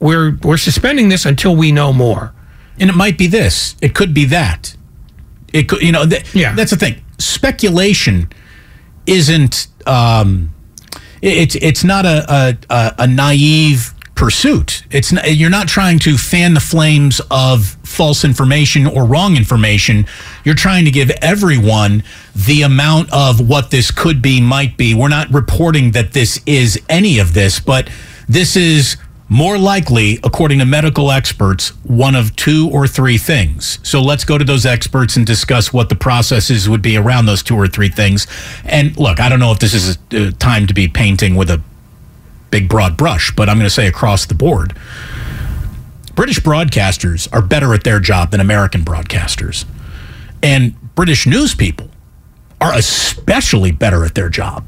we're 0.00 0.36
we're 0.42 0.56
suspending 0.56 1.08
this 1.08 1.24
until 1.24 1.54
we 1.54 1.70
know 1.70 1.92
more. 1.92 2.34
And 2.80 2.88
it 2.90 2.96
might 2.96 3.18
be 3.18 3.26
this. 3.26 3.74
It 3.80 3.94
could 3.94 4.14
be 4.14 4.24
that. 4.26 4.74
It 5.52 5.68
could, 5.68 5.82
you 5.82 5.92
know, 5.92 6.06
th- 6.06 6.34
Yeah. 6.34 6.54
that's 6.54 6.70
the 6.70 6.76
thing. 6.76 6.96
Speculation 7.18 8.28
isn't. 9.06 9.66
Um, 9.86 10.52
it- 11.22 11.36
it's 11.38 11.54
it's 11.56 11.84
not 11.84 12.04
a, 12.06 12.24
a 12.32 12.56
a 12.70 12.94
a 13.00 13.06
naive 13.06 13.94
pursuit. 14.14 14.82
It's 14.90 15.12
not, 15.12 15.32
you're 15.36 15.48
not 15.50 15.68
trying 15.68 16.00
to 16.00 16.18
fan 16.18 16.54
the 16.54 16.60
flames 16.60 17.20
of 17.30 17.76
false 17.84 18.24
information 18.24 18.84
or 18.86 19.04
wrong 19.04 19.36
information. 19.36 20.06
You're 20.44 20.56
trying 20.56 20.84
to 20.86 20.90
give 20.90 21.10
everyone 21.22 22.02
the 22.34 22.62
amount 22.62 23.12
of 23.12 23.40
what 23.48 23.70
this 23.70 23.90
could 23.92 24.20
be, 24.20 24.40
might 24.40 24.76
be. 24.76 24.92
We're 24.92 25.08
not 25.08 25.32
reporting 25.32 25.92
that 25.92 26.12
this 26.14 26.40
is 26.46 26.80
any 26.88 27.20
of 27.20 27.32
this, 27.34 27.60
but 27.60 27.88
this 28.28 28.56
is 28.56 28.96
more 29.28 29.58
likely, 29.58 30.18
according 30.24 30.58
to 30.58 30.64
medical 30.64 31.10
experts, 31.10 31.70
one 31.84 32.14
of 32.14 32.34
two 32.34 32.70
or 32.72 32.86
three 32.86 33.18
things. 33.18 33.78
So 33.82 34.00
let's 34.00 34.24
go 34.24 34.38
to 34.38 34.44
those 34.44 34.64
experts 34.64 35.16
and 35.16 35.26
discuss 35.26 35.72
what 35.72 35.90
the 35.90 35.94
processes 35.94 36.68
would 36.68 36.80
be 36.80 36.96
around 36.96 37.26
those 37.26 37.42
two 37.42 37.54
or 37.54 37.68
three 37.68 37.90
things. 37.90 38.26
And 38.64 38.96
look, 38.96 39.20
I 39.20 39.28
don't 39.28 39.40
know 39.40 39.52
if 39.52 39.58
this 39.58 39.74
is 39.74 39.98
a, 40.12 40.28
a 40.28 40.32
time 40.32 40.66
to 40.66 40.74
be 40.74 40.88
painting 40.88 41.36
with 41.36 41.50
a 41.50 41.60
big 42.50 42.68
broad 42.68 42.96
brush, 42.96 43.30
but 43.34 43.48
I'm 43.48 43.56
going 43.56 43.66
to 43.66 43.74
say 43.74 43.86
across 43.86 44.24
the 44.24 44.34
board. 44.34 44.74
British 46.14 46.40
broadcasters 46.40 47.28
are 47.32 47.42
better 47.42 47.74
at 47.74 47.84
their 47.84 48.00
job 48.00 48.30
than 48.30 48.40
American 48.40 48.82
broadcasters. 48.82 49.66
And 50.42 50.74
British 50.94 51.26
news 51.26 51.54
people 51.54 51.90
are 52.60 52.72
especially 52.72 53.72
better 53.72 54.04
at 54.04 54.14
their 54.14 54.28
job 54.28 54.66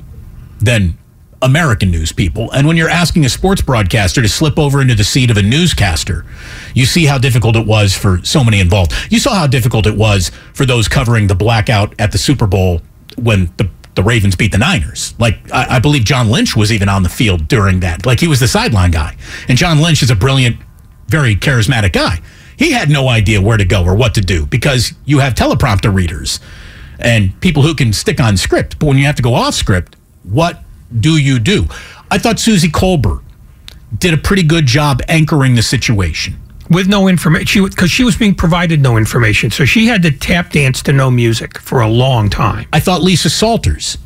than 0.61 0.99
American 1.43 1.91
news 1.91 2.13
people. 2.13 2.51
And 2.53 2.67
when 2.67 2.77
you're 2.77 2.89
asking 2.89 3.25
a 3.25 3.29
sports 3.29 3.63
broadcaster 3.63 4.21
to 4.21 4.29
slip 4.29 4.59
over 4.59 4.81
into 4.81 4.95
the 4.95 5.05
seat 5.05 5.31
of 5.31 5.37
a 5.37 5.43
newscaster, 5.43 6.25
you 6.75 6.85
see 6.85 7.07
how 7.07 7.19
difficult 7.19 7.57
it 7.57 7.67
was 7.67 7.97
for 7.97 8.21
so 8.23 8.45
many 8.45 8.61
involved. 8.61 8.93
You 9.11 9.19
saw 9.19 9.35
how 9.35 9.47
difficult 9.47 9.87
it 9.87 9.97
was 9.97 10.31
for 10.53 10.67
those 10.67 10.89
covering 10.89 11.27
the 11.27 11.35
blackout 11.35 11.95
at 11.99 12.13
the 12.13 12.19
Super 12.19 12.47
Bowl 12.47 12.83
when 13.17 13.53
the 13.57 13.69
the 13.97 14.05
Ravens 14.05 14.37
beat 14.37 14.53
the 14.53 14.59
Niners. 14.59 15.15
Like 15.19 15.39
I, 15.53 15.77
I 15.77 15.79
believe 15.81 16.05
John 16.05 16.31
Lynch 16.31 16.57
was 16.57 16.73
even 16.73 16.89
on 16.89 17.03
the 17.03 17.09
field 17.09 17.49
during 17.49 17.81
that. 17.81 18.07
Like 18.07 18.21
he 18.21 18.29
was 18.29 18.41
the 18.41 18.49
sideline 18.49 18.93
guy. 18.93 19.17
And 19.49 19.59
John 19.59 19.81
Lynch 19.81 20.03
is 20.03 20.11
a 20.11 20.15
brilliant, 20.15 20.57
very 21.09 21.35
charismatic 21.35 21.93
guy. 21.93 22.21
He 22.57 22.73
had 22.73 22.89
no 22.89 23.09
idea 23.09 23.41
where 23.41 23.57
to 23.57 23.65
go 23.65 23.85
or 23.85 23.95
what 23.97 24.15
to 24.15 24.21
do 24.21 24.47
because 24.47 24.93
you 25.07 25.19
have 25.19 25.35
teleprompter 25.35 25.93
readers 25.93 26.39
and 27.01 27.39
people 27.41 27.63
who 27.63 27.75
can 27.75 27.93
stick 27.93 28.21
on 28.21 28.37
script. 28.37 28.79
But 28.79 28.87
when 28.87 28.97
you 28.97 29.07
have 29.07 29.17
to 29.17 29.23
go 29.23 29.35
off 29.35 29.55
script, 29.55 29.97
what 30.23 30.63
do 30.99 31.17
you 31.17 31.39
do? 31.39 31.67
I 32.11 32.19
thought 32.19 32.39
Suzy 32.41 32.69
Kolber 32.69 33.23
did 33.97 34.15
a 34.15 34.17
pretty 34.17 34.43
good 34.43 34.67
job 34.67 35.01
anchoring 35.09 35.55
the 35.55 35.63
situation. 35.63 36.37
with 36.71 36.87
no 36.89 37.09
information 37.09 37.65
because 37.65 37.91
she 37.91 38.05
was 38.05 38.17
being 38.17 38.35
provided 38.35 38.81
no 38.81 38.97
information 38.97 39.51
so 39.51 39.65
she 39.65 39.87
had 39.87 40.03
to 40.03 40.11
tap 40.11 40.53
dance 40.53 40.81
to 40.83 40.93
no 40.93 41.11
music 41.11 41.59
for 41.59 41.81
a 41.81 41.89
long 41.89 42.31
time 42.31 42.65
I 42.73 42.79
thought 42.79 43.03
Lisa 43.03 43.29
Salters 43.29 43.99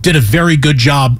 did 0.00 0.16
a 0.16 0.20
very 0.20 0.56
good 0.56 0.78
job 0.78 1.18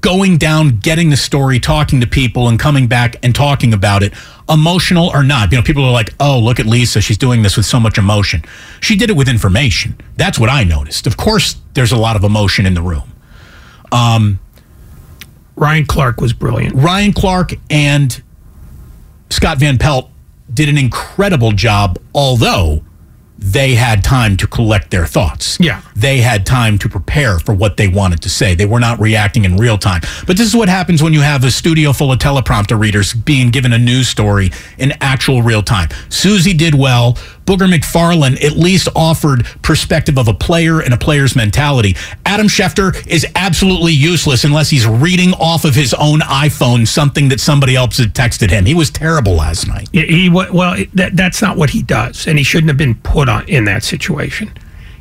going 0.00 0.36
down, 0.38 0.78
getting 0.78 1.10
the 1.10 1.16
story, 1.16 1.60
talking 1.60 2.00
to 2.00 2.06
people, 2.06 2.48
and 2.48 2.58
coming 2.58 2.86
back 2.86 3.16
and 3.22 3.34
talking 3.34 3.72
about 3.72 4.02
it, 4.02 4.12
emotional 4.48 5.10
or 5.14 5.22
not. 5.22 5.52
You 5.52 5.58
know, 5.58 5.62
people 5.62 5.84
are 5.84 5.92
like, 5.92 6.12
oh, 6.18 6.38
look 6.40 6.58
at 6.58 6.66
Lisa. 6.66 7.00
She's 7.00 7.18
doing 7.18 7.42
this 7.42 7.56
with 7.56 7.66
so 7.66 7.78
much 7.78 7.98
emotion. 7.98 8.42
She 8.80 8.96
did 8.96 9.10
it 9.10 9.16
with 9.16 9.28
information. 9.28 9.96
That's 10.16 10.38
what 10.38 10.48
I 10.50 10.64
noticed. 10.64 11.06
Of 11.06 11.16
course, 11.16 11.56
there's 11.74 11.92
a 11.92 11.96
lot 11.96 12.16
of 12.16 12.24
emotion 12.24 12.66
in 12.66 12.74
the 12.74 12.82
room. 12.82 13.12
Um, 13.92 14.40
ryan 15.56 15.86
clark 15.86 16.20
was 16.20 16.32
brilliant 16.32 16.74
Ryan 16.74 17.12
Clark 17.12 17.54
and 17.70 18.22
Scott 19.30 19.58
Van 19.58 19.78
Pelt 19.78 20.10
did 20.52 20.68
an 20.68 20.78
incredible 20.78 21.52
job, 21.52 21.98
although 22.14 22.82
they 23.38 23.74
had 23.74 24.02
time 24.02 24.36
to 24.38 24.46
collect 24.46 24.90
their 24.90 25.04
thoughts. 25.04 25.58
Yeah. 25.60 25.82
They 25.94 26.18
had 26.18 26.46
time 26.46 26.78
to 26.78 26.88
prepare 26.88 27.38
for 27.38 27.54
what 27.54 27.76
they 27.76 27.86
wanted 27.86 28.22
to 28.22 28.30
say. 28.30 28.54
They 28.54 28.64
were 28.64 28.80
not 28.80 28.98
reacting 28.98 29.44
in 29.44 29.56
real 29.58 29.76
time. 29.76 30.00
But 30.26 30.38
this 30.38 30.46
is 30.46 30.56
what 30.56 30.70
happens 30.70 31.02
when 31.02 31.12
you 31.12 31.20
have 31.20 31.44
a 31.44 31.50
studio 31.50 31.92
full 31.92 32.10
of 32.10 32.18
teleprompter 32.18 32.78
readers 32.80 33.12
being 33.12 33.50
given 33.50 33.72
a 33.74 33.78
news 33.78 34.08
story 34.08 34.52
in 34.78 34.92
actual 35.02 35.42
real 35.42 35.62
time. 35.62 35.90
Suzy 36.08 36.54
did 36.54 36.74
well. 36.74 37.18
Booger 37.46 37.72
McFarland 37.72 38.42
at 38.44 38.52
least 38.56 38.88
offered 38.94 39.46
perspective 39.62 40.18
of 40.18 40.28
a 40.28 40.34
player 40.34 40.80
and 40.80 40.92
a 40.92 40.96
player's 40.98 41.34
mentality. 41.36 41.96
Adam 42.24 42.48
Schefter 42.48 43.06
is 43.06 43.24
absolutely 43.34 43.92
useless 43.92 44.44
unless 44.44 44.68
he's 44.68 44.86
reading 44.86 45.32
off 45.34 45.64
of 45.64 45.74
his 45.74 45.94
own 45.94 46.20
iPhone 46.20 46.86
something 46.86 47.28
that 47.28 47.40
somebody 47.40 47.76
else 47.76 47.98
had 47.98 48.14
texted 48.14 48.50
him. 48.50 48.66
He 48.66 48.74
was 48.74 48.90
terrible 48.90 49.34
last 49.34 49.66
night. 49.68 49.88
he, 49.92 50.28
well 50.28 50.76
that, 50.94 51.16
that's 51.16 51.40
not 51.42 51.56
what 51.56 51.70
he 51.70 51.82
does 51.82 52.26
and 52.26 52.38
he 52.38 52.44
shouldn't 52.44 52.68
have 52.68 52.76
been 52.76 52.94
put 52.96 53.28
on 53.28 53.48
in 53.48 53.64
that 53.64 53.82
situation 53.82 54.52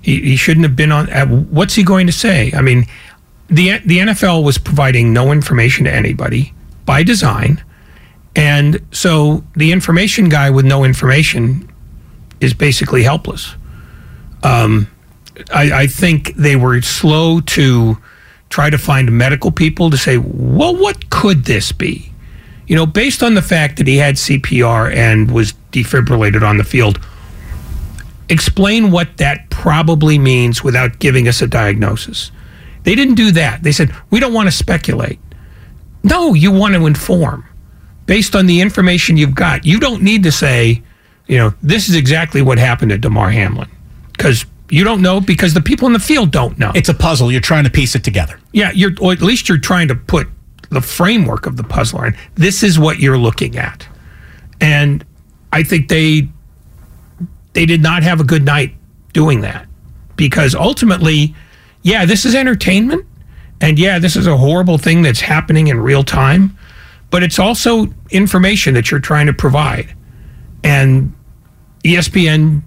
he, 0.01 0.21
he 0.21 0.35
shouldn't 0.35 0.65
have 0.65 0.75
been 0.75 0.91
on 0.91 1.07
what's 1.49 1.73
he 1.75 1.83
going 1.83 2.07
to 2.07 2.13
say 2.13 2.51
i 2.55 2.61
mean 2.61 2.85
the 3.47 3.77
the 3.85 3.99
NFL 3.99 4.43
was 4.43 4.57
providing 4.57 5.13
no 5.13 5.31
information 5.31 5.85
to 5.85 5.93
anybody 5.93 6.53
by 6.85 7.03
design 7.03 7.63
and 8.35 8.81
so 8.91 9.43
the 9.55 9.71
information 9.71 10.29
guy 10.29 10.49
with 10.49 10.65
no 10.65 10.83
information 10.83 11.71
is 12.41 12.53
basically 12.53 13.03
helpless 13.03 13.55
Um, 14.43 14.87
I, 15.53 15.83
I 15.83 15.87
think 15.87 16.35
they 16.35 16.55
were 16.55 16.81
slow 16.81 17.41
to 17.41 17.97
try 18.49 18.69
to 18.69 18.77
find 18.77 19.11
medical 19.11 19.51
people 19.51 19.89
to 19.89 19.97
say, 19.97 20.17
well, 20.17 20.75
what 20.75 21.09
could 21.09 21.45
this 21.45 21.71
be? 21.71 22.11
You 22.67 22.75
know, 22.75 22.85
based 22.85 23.21
on 23.23 23.33
the 23.33 23.41
fact 23.41 23.77
that 23.77 23.87
he 23.87 23.97
had 23.97 24.15
CPR 24.15 24.93
and 24.95 25.31
was 25.31 25.53
defibrillated 25.71 26.41
on 26.41 26.57
the 26.57 26.63
field, 26.63 26.99
explain 28.29 28.91
what 28.91 29.17
that 29.17 29.49
probably 29.49 30.17
means 30.17 30.63
without 30.63 30.99
giving 30.99 31.27
us 31.27 31.41
a 31.41 31.47
diagnosis. 31.47 32.31
They 32.83 32.95
didn't 32.95 33.15
do 33.15 33.31
that. 33.31 33.63
They 33.63 33.71
said, 33.71 33.93
we 34.11 34.19
don't 34.19 34.33
want 34.33 34.47
to 34.47 34.51
speculate. 34.51 35.19
No, 36.03 36.33
you 36.33 36.51
want 36.51 36.75
to 36.75 36.85
inform 36.85 37.45
based 38.05 38.35
on 38.35 38.45
the 38.45 38.61
information 38.61 39.17
you've 39.17 39.35
got. 39.35 39.65
You 39.65 39.79
don't 39.79 40.03
need 40.03 40.23
to 40.23 40.31
say, 40.31 40.81
you 41.27 41.37
know, 41.37 41.53
this 41.61 41.89
is 41.89 41.95
exactly 41.95 42.41
what 42.41 42.57
happened 42.57 42.91
to 42.91 42.97
Damar 42.97 43.31
Hamlin 43.31 43.69
because 44.11 44.45
you 44.69 44.83
don't 44.83 45.01
know 45.01 45.21
because 45.21 45.53
the 45.53 45.61
people 45.61 45.87
in 45.87 45.93
the 45.93 45.99
field 45.99 46.31
don't 46.31 46.57
know. 46.57 46.71
It's 46.75 46.89
a 46.89 46.93
puzzle. 46.93 47.31
You're 47.31 47.41
trying 47.41 47.63
to 47.65 47.69
piece 47.69 47.95
it 47.95 48.03
together. 48.03 48.39
Yeah, 48.51 48.71
you're 48.71 48.91
or 48.99 49.11
at 49.11 49.21
least 49.21 49.49
you're 49.49 49.57
trying 49.57 49.87
to 49.89 49.95
put 49.95 50.27
the 50.69 50.81
framework 50.81 51.45
of 51.45 51.57
the 51.57 51.63
puzzle 51.63 52.03
in. 52.03 52.15
This 52.35 52.63
is 52.63 52.79
what 52.79 52.99
you're 52.99 53.17
looking 53.17 53.57
at. 53.57 53.87
And 54.61 55.05
I 55.53 55.63
think 55.63 55.89
they 55.89 56.27
they 57.53 57.65
did 57.65 57.81
not 57.81 58.03
have 58.03 58.19
a 58.19 58.23
good 58.23 58.43
night 58.43 58.75
doing 59.13 59.41
that. 59.41 59.67
Because 60.15 60.55
ultimately, 60.55 61.35
yeah, 61.81 62.05
this 62.05 62.25
is 62.25 62.35
entertainment 62.35 63.05
and 63.61 63.79
yeah, 63.79 63.99
this 63.99 64.15
is 64.15 64.27
a 64.27 64.37
horrible 64.37 64.77
thing 64.77 65.01
that's 65.01 65.21
happening 65.21 65.67
in 65.67 65.79
real 65.79 66.03
time, 66.03 66.57
but 67.09 67.23
it's 67.23 67.39
also 67.39 67.87
information 68.09 68.73
that 68.73 68.91
you're 68.91 68.99
trying 68.99 69.27
to 69.27 69.33
provide. 69.33 69.95
And 70.63 71.14
ESPN 71.85 72.61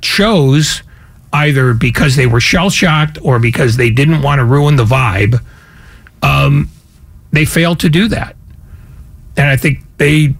chose 0.00 0.82
either 1.32 1.72
because 1.72 2.16
they 2.16 2.26
were 2.26 2.40
shell 2.40 2.68
shocked 2.68 3.18
or 3.22 3.38
because 3.38 3.76
they 3.76 3.90
didn't 3.90 4.22
want 4.22 4.40
to 4.40 4.44
ruin 4.44 4.76
the 4.76 4.84
vibe. 4.84 5.40
Um, 6.22 6.68
they 7.30 7.44
failed 7.44 7.80
to 7.80 7.88
do 7.88 8.08
that, 8.08 8.34
and 9.36 9.46
I 9.48 9.56
think 9.56 9.80
they 9.98 10.34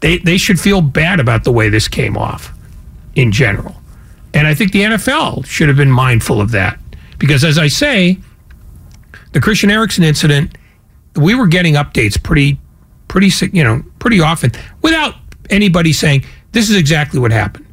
they 0.00 0.18
they 0.18 0.38
should 0.38 0.58
feel 0.58 0.80
bad 0.80 1.20
about 1.20 1.44
the 1.44 1.52
way 1.52 1.68
this 1.68 1.88
came 1.88 2.16
off 2.16 2.52
in 3.14 3.30
general. 3.30 3.76
And 4.32 4.46
I 4.46 4.54
think 4.54 4.72
the 4.72 4.80
NFL 4.80 5.46
should 5.46 5.68
have 5.68 5.76
been 5.76 5.90
mindful 5.90 6.40
of 6.40 6.50
that 6.52 6.78
because, 7.18 7.44
as 7.44 7.58
I 7.58 7.68
say, 7.68 8.18
the 9.32 9.40
Christian 9.40 9.70
Eriksen 9.70 10.02
incident, 10.02 10.56
we 11.14 11.34
were 11.34 11.46
getting 11.46 11.74
updates 11.74 12.20
pretty, 12.20 12.58
pretty, 13.06 13.30
you 13.52 13.62
know, 13.62 13.84
pretty 13.98 14.20
often 14.20 14.52
without 14.82 15.14
anybody 15.50 15.92
saying 15.92 16.24
this 16.54 16.70
is 16.70 16.76
exactly 16.76 17.20
what 17.20 17.32
happened. 17.32 17.66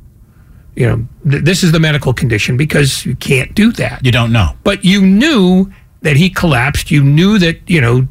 You 0.75 0.87
know, 0.87 1.07
th- 1.29 1.43
this 1.43 1.63
is 1.63 1.71
the 1.71 1.79
medical 1.79 2.13
condition 2.13 2.57
because 2.57 3.05
you 3.05 3.15
can't 3.15 3.53
do 3.55 3.71
that. 3.73 4.05
You 4.05 4.11
don't 4.11 4.31
know. 4.31 4.55
But 4.63 4.83
you 4.83 5.01
knew 5.01 5.71
that 6.01 6.17
he 6.17 6.29
collapsed. 6.29 6.91
You 6.91 7.03
knew 7.03 7.37
that, 7.39 7.69
you 7.69 7.79
know, 7.79 8.07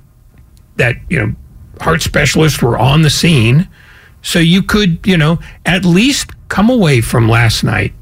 that, 0.76 0.96
you 1.08 1.18
know, 1.18 1.34
heart 1.80 2.02
specialists 2.02 2.62
were 2.62 2.78
on 2.78 3.02
the 3.02 3.10
scene. 3.10 3.68
So 4.22 4.38
you 4.38 4.62
could, 4.62 5.00
you 5.06 5.16
know, 5.16 5.38
at 5.66 5.84
least 5.84 6.30
come 6.48 6.70
away 6.70 7.00
from 7.00 7.28
last 7.28 7.64
night 7.64 7.92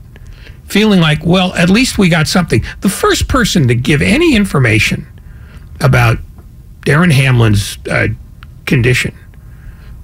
feeling 0.64 1.00
like, 1.00 1.24
well, 1.24 1.54
at 1.54 1.70
least 1.70 1.96
we 1.96 2.08
got 2.08 2.28
something. 2.28 2.62
The 2.80 2.88
first 2.88 3.28
person 3.28 3.68
to 3.68 3.74
give 3.74 4.02
any 4.02 4.36
information 4.36 5.06
about 5.80 6.18
Darren 6.82 7.12
Hamlin's 7.12 7.78
uh, 7.88 8.08
condition 8.66 9.16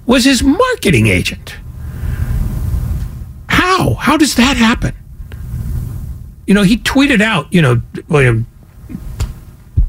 was 0.05 0.25
his 0.25 0.41
marketing 0.41 1.07
agent. 1.07 1.55
How? 3.75 3.93
How 3.95 4.17
does 4.17 4.35
that 4.35 4.55
happen? 4.55 4.95
You 6.47 6.53
know, 6.53 6.63
he 6.63 6.77
tweeted 6.77 7.21
out, 7.21 7.51
you 7.51 7.61
know, 7.61 7.81
William, 8.07 8.47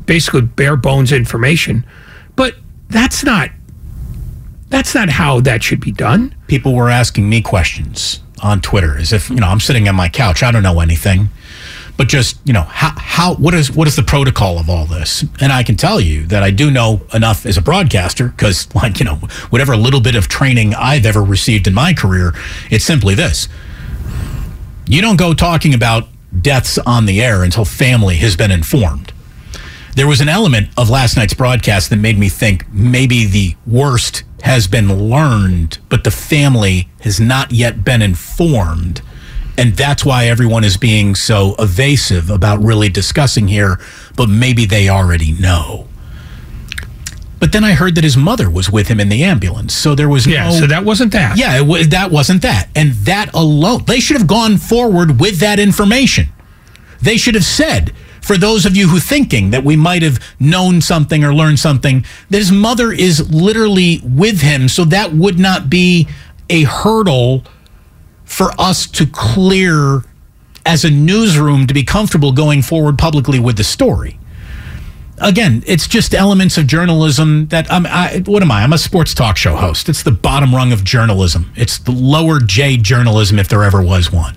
basically 0.07 0.41
bare 0.41 0.77
bones 0.77 1.13
information, 1.13 1.87
but 2.35 2.55
that's 2.89 3.23
not 3.23 3.51
that's 4.69 4.95
not 4.95 5.09
how 5.09 5.39
that 5.41 5.63
should 5.63 5.81
be 5.81 5.93
done. 5.93 6.35
People 6.49 6.75
were 6.75 6.91
asking 6.91 7.29
me 7.29 7.41
questions 7.41 8.21
on 8.43 8.61
Twitter 8.61 8.99
as 8.99 9.13
if, 9.13 9.31
you 9.31 9.37
know, 9.37 9.47
I'm 9.47 9.61
sitting 9.61 9.89
on 9.89 9.95
my 9.95 10.09
couch, 10.09 10.43
I 10.43 10.51
don't 10.51 10.65
know 10.65 10.81
anything. 10.81 11.29
But 11.97 12.09
just, 12.09 12.39
you 12.45 12.53
know, 12.53 12.63
how, 12.63 12.93
how 12.97 13.35
what 13.37 13.55
is 13.55 13.71
what 13.71 13.87
is 13.87 13.95
the 13.95 14.03
protocol 14.03 14.59
of 14.59 14.69
all 14.69 14.87
this? 14.87 15.25
And 15.41 15.53
I 15.53 15.63
can 15.63 15.77
tell 15.77 16.01
you 16.01 16.27
that 16.27 16.43
I 16.43 16.51
do 16.51 16.73
know 16.73 17.03
enough 17.15 17.47
as 17.47 17.57
a 17.57 17.63
broadcaster 17.63 18.29
because 18.31 18.75
like, 18.75 18.99
you 18.99 19.05
know, 19.05 19.15
whatever 19.51 19.77
little 19.77 20.01
bit 20.01 20.17
of 20.17 20.27
training 20.27 20.75
I've 20.75 21.07
ever 21.07 21.23
received 21.23 21.69
in 21.69 21.75
my 21.75 21.95
career, 21.95 22.35
it's 22.69 22.85
simply 22.85 23.15
this. 23.15 23.49
You 24.89 25.03
don't 25.03 25.17
go 25.17 25.35
talking 25.35 25.75
about 25.75 26.09
deaths 26.41 26.79
on 26.79 27.07
the 27.07 27.21
air 27.21 27.43
until 27.43 27.65
family 27.65 28.17
has 28.17 28.37
been 28.37 28.53
informed. 28.53 29.13
There 29.97 30.07
was 30.07 30.21
an 30.21 30.29
element 30.29 30.69
of 30.77 30.89
last 30.89 31.17
night's 31.17 31.35
broadcast 31.35 31.91
that 31.91 31.97
made 31.97 32.19
me 32.19 32.29
think 32.29 32.67
maybe 32.73 33.25
the 33.27 33.57
worst 33.67 34.23
has 34.43 34.69
been 34.69 35.11
learned, 35.11 35.79
but 35.89 36.05
the 36.05 36.11
family 36.11 36.89
has 37.01 37.19
not 37.19 37.51
yet 37.51 37.85
been 37.85 38.01
informed. 38.01 39.03
And 39.59 39.75
that's 39.75 40.05
why 40.05 40.27
everyone 40.27 40.63
is 40.63 40.77
being 40.77 41.15
so 41.15 41.57
evasive 41.59 42.31
about 42.31 42.63
really 42.63 42.89
discussing 42.89 43.49
here, 43.49 43.81
but 44.15 44.29
maybe 44.29 44.67
they 44.67 44.89
already 44.89 45.33
know. 45.33 45.89
But 47.39 47.53
then 47.53 47.65
I 47.65 47.73
heard 47.73 47.95
that 47.97 48.05
his 48.05 48.17
mother 48.17 48.49
was 48.49 48.71
with 48.71 48.89
him 48.89 48.99
in 48.99 49.09
the 49.11 49.23
ambulance. 49.23 49.75
So 49.75 49.95
there 49.95 50.09
was 50.09 50.27
yeah, 50.27 50.49
no, 50.49 50.61
so 50.61 50.67
that 50.67 50.85
wasn't 50.85 51.13
that. 51.13 51.37
Yeah, 51.37 51.59
w- 51.59 51.85
that 51.85 52.11
wasn't 52.11 52.43
that. 52.43 52.71
And 52.75 52.93
that 53.05 53.35
alone, 53.35 53.85
they 53.87 54.01
should 54.01 54.17
have 54.17 54.27
gone 54.27 54.57
forward 54.57 55.21
with 55.21 55.39
that 55.41 55.59
information. 55.59 56.29
They 57.03 57.19
should 57.19 57.35
have 57.35 57.45
said, 57.45 57.93
for 58.23 58.39
those 58.39 58.65
of 58.65 58.75
you 58.75 58.89
who 58.89 58.99
thinking 58.99 59.51
that 59.51 59.65
we 59.65 59.77
might 59.77 60.03
have 60.03 60.19
known 60.41 60.81
something 60.81 61.23
or 61.23 61.35
learned 61.35 61.59
something, 61.59 62.05
that 62.31 62.39
his 62.39 62.51
mother 62.51 62.91
is 62.91 63.31
literally 63.31 64.01
with 64.03 64.41
him. 64.41 64.67
So 64.69 64.85
that 64.87 65.13
would 65.13 65.39
not 65.39 65.69
be 65.69 66.09
a 66.49 66.63
hurdle 66.63 67.45
for 68.25 68.51
us 68.59 68.87
to 68.87 69.07
clear 69.07 70.03
as 70.65 70.85
a 70.85 70.91
newsroom 70.91 71.67
to 71.67 71.75
be 71.75 71.85
comfortable 71.85 72.33
going 72.33 72.63
forward 72.63 72.99
publicly 72.99 73.39
with 73.39 73.57
the 73.57 73.65
story. 73.65 74.19
Again, 75.19 75.63
it's 75.67 75.87
just 75.89 76.15
elements 76.15 76.59
of 76.59 76.67
journalism 76.67 77.47
that 77.49 77.71
I'm. 77.73 77.87
I, 77.87 78.23
what 78.27 78.43
am 78.43 78.51
I? 78.51 78.63
I'm 78.63 78.73
a 78.75 78.79
sports 78.79 79.15
talk 79.15 79.37
show 79.37 79.57
host. 79.57 79.89
It's 79.89 80.03
the 80.03 80.11
bottom 80.11 80.55
rung 80.55 80.73
of 80.73 80.85
journalism. 80.85 81.53
It's 81.57 81.79
the 81.79 81.93
lower 81.93 82.39
J 82.39 82.77
journalism 82.77 83.39
if 83.39 83.49
there 83.49 83.65
ever 83.65 83.83
was 83.83 84.13
one. 84.13 84.37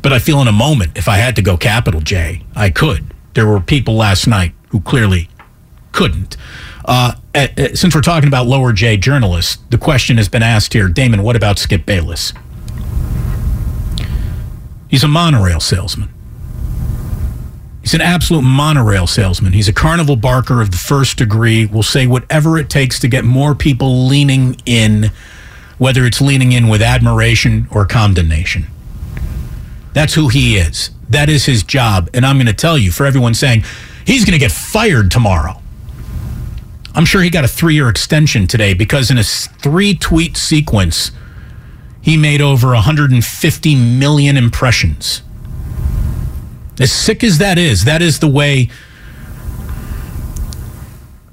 But 0.00 0.12
I 0.12 0.20
feel 0.20 0.40
in 0.40 0.48
a 0.48 0.52
moment, 0.52 0.96
if 0.96 1.08
I 1.08 1.16
had 1.16 1.34
to 1.36 1.42
go 1.42 1.56
capital 1.56 2.00
J, 2.00 2.44
I 2.54 2.70
could. 2.70 3.12
There 3.34 3.46
were 3.46 3.60
people 3.60 3.94
last 3.94 4.26
night 4.28 4.52
who 4.68 4.80
clearly 4.80 5.28
couldn't. 5.90 6.36
Uh, 6.84 7.14
since 7.74 7.94
we're 7.94 8.00
talking 8.00 8.28
about 8.28 8.46
lower 8.46 8.72
J 8.72 8.96
journalists, 8.96 9.58
the 9.70 9.78
question 9.78 10.16
has 10.18 10.28
been 10.28 10.42
asked 10.42 10.72
here 10.72 10.88
Damon, 10.88 11.22
what 11.22 11.36
about 11.36 11.58
Skip 11.58 11.84
Bayless? 11.84 12.32
He's 14.88 15.04
a 15.04 15.08
monorail 15.08 15.60
salesman. 15.60 16.10
He's 17.88 17.94
an 17.94 18.02
absolute 18.02 18.42
monorail 18.42 19.06
salesman. 19.06 19.54
He's 19.54 19.66
a 19.66 19.72
carnival 19.72 20.16
barker 20.16 20.60
of 20.60 20.72
the 20.72 20.76
first 20.76 21.16
degree, 21.16 21.64
will 21.64 21.82
say 21.82 22.06
whatever 22.06 22.58
it 22.58 22.68
takes 22.68 23.00
to 23.00 23.08
get 23.08 23.24
more 23.24 23.54
people 23.54 24.06
leaning 24.06 24.60
in, 24.66 25.10
whether 25.78 26.04
it's 26.04 26.20
leaning 26.20 26.52
in 26.52 26.68
with 26.68 26.82
admiration 26.82 27.66
or 27.70 27.86
condemnation. 27.86 28.66
That's 29.94 30.12
who 30.12 30.28
he 30.28 30.58
is. 30.58 30.90
That 31.08 31.30
is 31.30 31.46
his 31.46 31.62
job. 31.62 32.10
And 32.12 32.26
I'm 32.26 32.36
going 32.36 32.46
to 32.46 32.52
tell 32.52 32.76
you, 32.76 32.90
for 32.90 33.06
everyone 33.06 33.32
saying 33.32 33.64
he's 34.04 34.26
going 34.26 34.38
to 34.38 34.38
get 34.38 34.52
fired 34.52 35.10
tomorrow, 35.10 35.58
I'm 36.94 37.06
sure 37.06 37.22
he 37.22 37.30
got 37.30 37.46
a 37.46 37.48
three 37.48 37.74
year 37.74 37.88
extension 37.88 38.46
today 38.46 38.74
because 38.74 39.10
in 39.10 39.16
a 39.16 39.24
three 39.24 39.94
tweet 39.94 40.36
sequence, 40.36 41.10
he 42.02 42.18
made 42.18 42.42
over 42.42 42.74
150 42.74 43.74
million 43.74 44.36
impressions. 44.36 45.22
As 46.80 46.92
sick 46.92 47.24
as 47.24 47.38
that 47.38 47.58
is, 47.58 47.84
that 47.84 48.02
is 48.02 48.20
the 48.20 48.28
way 48.28 48.70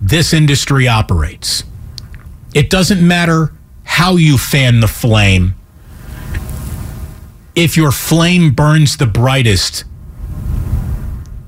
this 0.02 0.34
industry 0.34 0.88
operates. 0.88 1.64
It 2.54 2.70
doesn't 2.70 3.06
matter 3.06 3.52
how 3.84 4.16
you 4.16 4.38
fan 4.38 4.80
the 4.80 4.88
flame 4.88 5.56
if 7.56 7.78
your 7.78 7.92
flame 7.92 8.52
burns 8.52 8.98
the 8.98 9.06
brightest, 9.06 9.86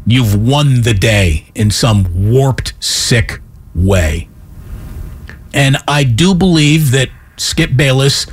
you've 0.06 0.34
won 0.34 0.82
the 0.82 0.94
day 0.94 1.48
in 1.54 1.70
some 1.70 2.32
warped, 2.32 2.74
sick 2.84 3.42
way. 3.76 4.30
And 5.54 5.78
I 5.88 6.06
do 6.06 6.34
believe 6.34 6.92
that 6.92 7.10
Skip 7.36 7.76
Bayless 7.76 8.26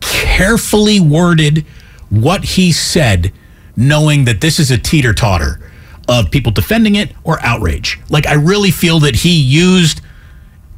carefully 0.00 0.98
worded 0.98 1.64
what 2.10 2.44
he 2.44 2.72
said, 2.72 3.32
knowing 3.76 4.24
that 4.24 4.40
this 4.40 4.58
is 4.58 4.70
a 4.70 4.78
teeter 4.78 5.12
totter 5.12 5.60
of 6.08 6.30
people 6.30 6.52
defending 6.52 6.94
it 6.94 7.12
or 7.24 7.40
outrage. 7.42 7.98
Like, 8.08 8.26
I 8.26 8.34
really 8.34 8.70
feel 8.70 9.00
that 9.00 9.16
he 9.16 9.40
used 9.40 10.00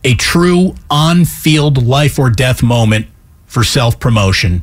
a 0.04 0.14
true 0.14 0.74
on 0.90 1.24
field 1.24 1.84
life 1.86 2.18
or 2.18 2.30
death 2.30 2.62
moment 2.62 3.06
for 3.46 3.64
self 3.64 3.98
promotion 3.98 4.62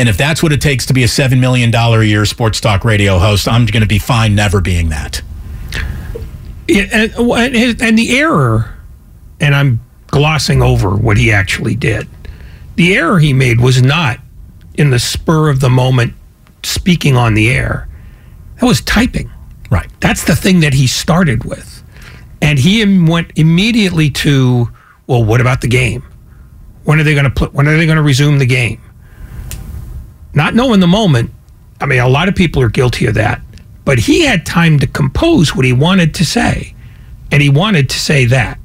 and 0.00 0.08
if 0.08 0.16
that's 0.16 0.42
what 0.42 0.50
it 0.50 0.62
takes 0.62 0.86
to 0.86 0.94
be 0.94 1.02
a 1.02 1.06
$7 1.06 1.38
million 1.38 1.74
a 1.74 2.02
year 2.02 2.24
sports 2.24 2.58
talk 2.58 2.86
radio 2.86 3.18
host, 3.18 3.46
I'm 3.46 3.66
going 3.66 3.82
to 3.82 3.86
be 3.86 3.98
fine 3.98 4.34
never 4.34 4.62
being 4.62 4.88
that. 4.88 5.20
And, 6.70 7.82
and 7.82 7.98
the 7.98 8.18
error, 8.18 8.76
and 9.40 9.54
I'm 9.54 9.80
glossing 10.06 10.62
over 10.62 10.96
what 10.96 11.18
he 11.18 11.30
actually 11.30 11.74
did. 11.74 12.08
The 12.76 12.94
error 12.94 13.18
he 13.18 13.34
made 13.34 13.60
was 13.60 13.82
not 13.82 14.20
in 14.72 14.88
the 14.88 14.98
spur 14.98 15.50
of 15.50 15.60
the 15.60 15.68
moment 15.68 16.14
speaking 16.62 17.16
on 17.16 17.34
the 17.34 17.50
air. 17.50 17.88
That 18.60 18.66
was 18.66 18.80
typing. 18.80 19.30
Right. 19.70 19.88
That's 20.00 20.24
the 20.24 20.36
thing 20.36 20.60
that 20.60 20.74
he 20.74 20.86
started 20.86 21.44
with. 21.44 21.82
And 22.42 22.58
he 22.58 22.84
went 23.06 23.32
immediately 23.36 24.10
to, 24.10 24.70
well, 25.06 25.24
what 25.24 25.40
about 25.40 25.60
the 25.60 25.68
game? 25.68 26.04
When 26.84 26.98
are 26.98 27.02
they 27.02 27.12
going 27.12 27.24
to 27.24 27.30
put 27.30 27.52
when 27.52 27.68
are 27.68 27.76
they 27.76 27.86
going 27.86 27.96
to 27.96 28.02
resume 28.02 28.38
the 28.38 28.46
game? 28.46 28.80
not 30.34 30.54
knowing 30.54 30.80
the 30.80 30.86
moment. 30.86 31.30
I 31.80 31.86
mean, 31.86 32.00
a 32.00 32.08
lot 32.08 32.28
of 32.28 32.34
people 32.34 32.62
are 32.62 32.68
guilty 32.68 33.06
of 33.06 33.14
that. 33.14 33.40
But 33.84 33.98
he 33.98 34.24
had 34.24 34.46
time 34.46 34.78
to 34.80 34.86
compose 34.86 35.56
what 35.56 35.64
he 35.64 35.72
wanted 35.72 36.14
to 36.16 36.24
say. 36.24 36.74
And 37.32 37.42
he 37.42 37.48
wanted 37.48 37.88
to 37.90 37.98
say 37.98 38.26
that. 38.26 38.58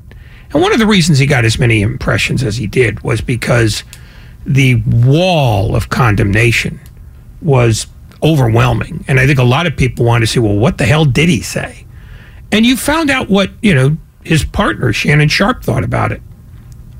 And 0.51 0.62
one 0.62 0.73
of 0.73 0.79
the 0.79 0.86
reasons 0.86 1.19
he 1.19 1.25
got 1.25 1.45
as 1.45 1.58
many 1.58 1.81
impressions 1.81 2.43
as 2.43 2.58
he 2.58 2.67
did 2.67 3.01
was 3.03 3.21
because 3.21 3.84
the 4.45 4.75
wall 4.86 5.75
of 5.75 5.89
condemnation 5.89 6.79
was 7.45 7.88
overwhelming. 8.23 9.05
And 9.08 9.19
I 9.19 9.27
think 9.27 9.39
a 9.39 9.43
lot 9.43 9.67
of 9.67 9.77
people 9.77 10.05
wanted 10.05 10.25
to 10.25 10.31
say, 10.31 10.39
well, 10.39 10.55
what 10.55 10.77
the 10.77 10.86
hell 10.86 11.05
did 11.05 11.29
he 11.29 11.41
say? 11.41 11.86
And 12.51 12.65
you 12.65 12.75
found 12.75 13.10
out 13.10 13.29
what, 13.29 13.51
you 13.62 13.73
know, 13.73 13.97
his 14.23 14.43
partner, 14.43 14.91
Shannon 14.91 15.29
Sharpe, 15.29 15.63
thought 15.63 15.84
about 15.84 16.12
it. 16.12 16.21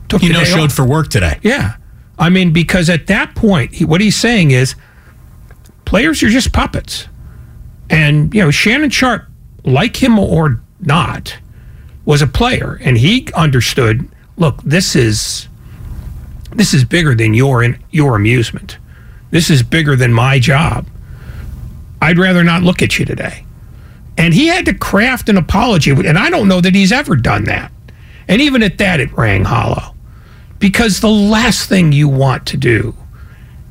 Took 0.10 0.22
you 0.22 0.32
know, 0.32 0.44
showed 0.44 0.66
off. 0.66 0.74
for 0.74 0.86
work 0.86 1.10
today. 1.10 1.40
Yeah. 1.42 1.78
I 2.20 2.30
mean, 2.30 2.54
because 2.54 2.90
at 2.90 3.08
that 3.08 3.36
point, 3.36 3.74
he, 3.74 3.86
what 3.86 4.02
he's 4.02 4.16
saying 4.16 4.52
is 4.52 4.76
players 5.86 6.22
are 6.24 6.30
just 6.30 6.54
puppets. 6.54 7.08
And, 7.90 8.34
you 8.34 8.42
know, 8.42 8.52
Shannon 8.52 8.90
Sharpe, 8.90 9.26
like 9.64 10.02
him 10.02 10.20
or 10.20 10.62
not, 10.80 11.38
was 12.06 12.22
a 12.22 12.28
player. 12.28 12.80
And 12.82 12.98
he 12.98 13.28
understood 13.34 14.08
look, 14.38 14.62
this 14.64 14.96
is. 14.96 15.48
This 16.54 16.74
is 16.74 16.86
bigger 16.86 17.14
than 17.16 17.34
your 17.34 17.76
your 17.92 18.16
amusement. 18.16 18.78
This 19.32 19.50
is 19.50 19.64
bigger 19.64 19.96
than 19.96 20.14
my 20.14 20.40
job. 20.40 20.88
I'd 22.02 22.20
rather 22.20 22.44
not 22.44 22.64
look 22.64 22.82
at 22.82 23.00
you 23.00 23.06
today. 23.06 23.46
And 24.18 24.34
he 24.34 24.48
had 24.48 24.66
to 24.66 24.74
craft 24.74 25.30
an 25.30 25.38
apology, 25.38 25.92
and 25.92 26.18
I 26.18 26.30
don't 26.30 26.48
know 26.48 26.62
that 26.62 26.76
he's 26.76 26.92
ever 26.92 27.16
done 27.16 27.46
that. 27.46 27.72
And 28.28 28.42
even 28.42 28.64
at 28.64 28.78
that, 28.78 29.00
it 29.00 29.12
rang 29.14 29.44
hollow. 29.44 29.94
Because 30.60 31.00
the 31.00 31.10
last 31.10 31.68
thing 31.68 31.92
you 31.92 32.08
want 32.08 32.46
to 32.48 32.58
do 32.58 32.96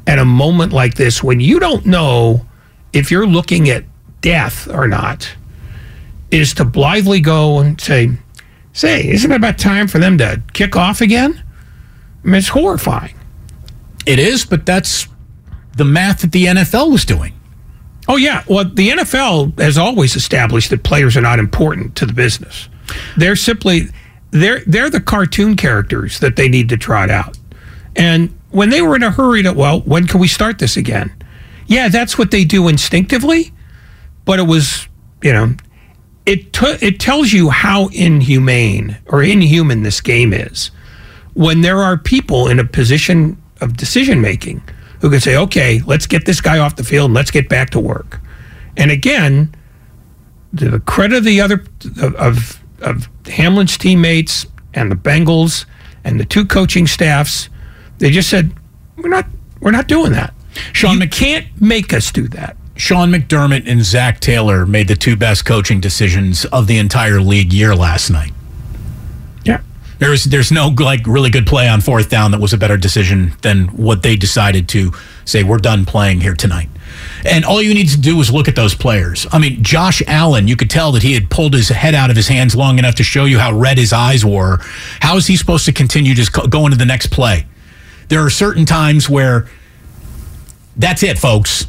at 0.06 0.18
a 0.18 0.24
moment 0.24 0.72
like 0.72 0.94
this, 0.94 1.22
when 1.22 1.40
you 1.40 1.58
don't 1.58 1.86
know 1.86 2.46
if 2.92 3.10
you're 3.10 3.26
looking 3.26 3.70
at 3.70 3.84
death 4.20 4.68
or 4.68 4.86
not, 4.86 5.34
is 6.30 6.54
to 6.54 6.64
blithely 6.64 7.20
go 7.20 7.58
and 7.58 7.80
say, 7.80 8.10
"Say, 8.72 9.08
isn't 9.08 9.32
it 9.32 9.36
about 9.36 9.58
time 9.58 9.88
for 9.88 9.98
them 9.98 10.18
to 10.18 10.42
kick 10.52 10.76
off 10.76 11.00
again?" 11.00 11.42
I 12.22 12.26
mean, 12.26 12.34
it's 12.36 12.48
horrifying. 12.48 13.14
It 14.04 14.18
is, 14.18 14.44
but 14.44 14.66
that's 14.66 15.08
the 15.76 15.84
math 15.84 16.20
that 16.22 16.32
the 16.32 16.46
NFL 16.46 16.90
was 16.90 17.04
doing. 17.04 17.32
Oh 18.08 18.16
yeah, 18.16 18.44
well 18.48 18.64
the 18.64 18.90
NFL 18.90 19.58
has 19.58 19.78
always 19.78 20.16
established 20.16 20.70
that 20.70 20.82
players 20.82 21.16
are 21.16 21.22
not 21.22 21.38
important 21.38 21.96
to 21.96 22.06
the 22.06 22.12
business. 22.12 22.68
They're 23.16 23.36
simply 23.36 23.88
they're 24.30 24.60
they're 24.66 24.90
the 24.90 25.00
cartoon 25.00 25.56
characters 25.56 26.20
that 26.20 26.36
they 26.36 26.48
need 26.48 26.68
to 26.70 26.76
trot 26.76 27.10
out. 27.10 27.38
And 27.96 28.36
when 28.50 28.70
they 28.70 28.82
were 28.82 28.96
in 28.96 29.02
a 29.02 29.10
hurry 29.10 29.42
to 29.42 29.52
well, 29.52 29.80
when 29.80 30.06
can 30.06 30.20
we 30.20 30.28
start 30.28 30.58
this 30.58 30.76
again? 30.76 31.12
Yeah, 31.66 31.88
that's 31.88 32.18
what 32.18 32.30
they 32.30 32.44
do 32.44 32.68
instinctively, 32.68 33.52
but 34.26 34.38
it 34.38 34.42
was, 34.42 34.86
you 35.22 35.32
know, 35.32 35.54
it 36.26 36.52
t- 36.52 36.78
it 36.80 37.00
tells 37.00 37.32
you 37.32 37.50
how 37.50 37.88
inhumane 37.88 38.98
or 39.06 39.22
inhuman 39.22 39.82
this 39.82 40.00
game 40.00 40.32
is 40.32 40.70
when 41.34 41.60
there 41.60 41.78
are 41.78 41.96
people 41.96 42.48
in 42.48 42.58
a 42.58 42.64
position 42.64 43.40
of 43.60 43.76
decision 43.76 44.20
making 44.20 44.62
who 45.04 45.10
could 45.10 45.22
say, 45.22 45.36
okay, 45.36 45.82
let's 45.84 46.06
get 46.06 46.24
this 46.24 46.40
guy 46.40 46.58
off 46.58 46.76
the 46.76 46.82
field 46.82 47.10
and 47.10 47.14
let's 47.14 47.30
get 47.30 47.46
back 47.46 47.68
to 47.68 47.78
work. 47.78 48.20
And 48.74 48.90
again, 48.90 49.54
to 50.56 50.70
the 50.70 50.80
credit 50.80 51.18
of 51.18 51.24
the 51.24 51.42
other 51.42 51.62
of, 52.00 52.58
of, 52.80 53.10
Hamlin's 53.26 53.76
teammates 53.76 54.46
and 54.72 54.90
the 54.90 54.96
Bengals 54.96 55.66
and 56.04 56.18
the 56.18 56.24
two 56.24 56.46
coaching 56.46 56.86
staffs, 56.86 57.50
they 57.98 58.10
just 58.10 58.30
said, 58.30 58.54
we're 58.96 59.10
not 59.10 59.26
we're 59.60 59.72
not 59.72 59.88
doing 59.88 60.12
that. 60.12 60.32
Sean 60.72 60.94
you 60.94 61.00
Mc- 61.00 61.12
can't 61.12 61.60
make 61.60 61.92
us 61.92 62.10
do 62.10 62.26
that. 62.28 62.56
Sean 62.74 63.10
McDermott 63.10 63.70
and 63.70 63.84
Zac 63.84 64.20
Taylor 64.20 64.64
made 64.64 64.88
the 64.88 64.96
two 64.96 65.16
best 65.16 65.44
coaching 65.44 65.80
decisions 65.80 66.46
of 66.46 66.66
the 66.66 66.78
entire 66.78 67.20
league 67.20 67.52
year 67.52 67.76
last 67.76 68.08
night. 68.08 68.32
There's 70.04 70.24
there's 70.24 70.52
no 70.52 70.68
like 70.68 71.06
really 71.06 71.30
good 71.30 71.46
play 71.46 71.66
on 71.66 71.80
fourth 71.80 72.10
down 72.10 72.32
that 72.32 72.40
was 72.40 72.52
a 72.52 72.58
better 72.58 72.76
decision 72.76 73.32
than 73.40 73.68
what 73.68 74.02
they 74.02 74.16
decided 74.16 74.68
to 74.68 74.92
say 75.24 75.42
we're 75.42 75.56
done 75.56 75.86
playing 75.86 76.20
here 76.20 76.34
tonight. 76.34 76.68
And 77.24 77.42
all 77.42 77.62
you 77.62 77.72
need 77.72 77.88
to 77.88 77.98
do 77.98 78.20
is 78.20 78.30
look 78.30 78.46
at 78.46 78.54
those 78.54 78.74
players. 78.74 79.26
I 79.32 79.38
mean, 79.38 79.62
Josh 79.62 80.02
Allen, 80.06 80.46
you 80.46 80.56
could 80.56 80.68
tell 80.68 80.92
that 80.92 81.02
he 81.02 81.14
had 81.14 81.30
pulled 81.30 81.54
his 81.54 81.70
head 81.70 81.94
out 81.94 82.10
of 82.10 82.16
his 82.16 82.28
hands 82.28 82.54
long 82.54 82.78
enough 82.78 82.96
to 82.96 83.02
show 83.02 83.24
you 83.24 83.38
how 83.38 83.54
red 83.56 83.78
his 83.78 83.94
eyes 83.94 84.26
were. 84.26 84.58
How 85.00 85.16
is 85.16 85.26
he 85.26 85.38
supposed 85.38 85.64
to 85.64 85.72
continue 85.72 86.14
just 86.14 86.34
go- 86.34 86.48
go 86.48 86.66
into 86.66 86.76
the 86.76 86.84
next 86.84 87.06
play? 87.06 87.46
There 88.08 88.22
are 88.22 88.28
certain 88.28 88.66
times 88.66 89.08
where 89.08 89.48
that's 90.76 91.02
it, 91.02 91.18
folks. 91.18 91.66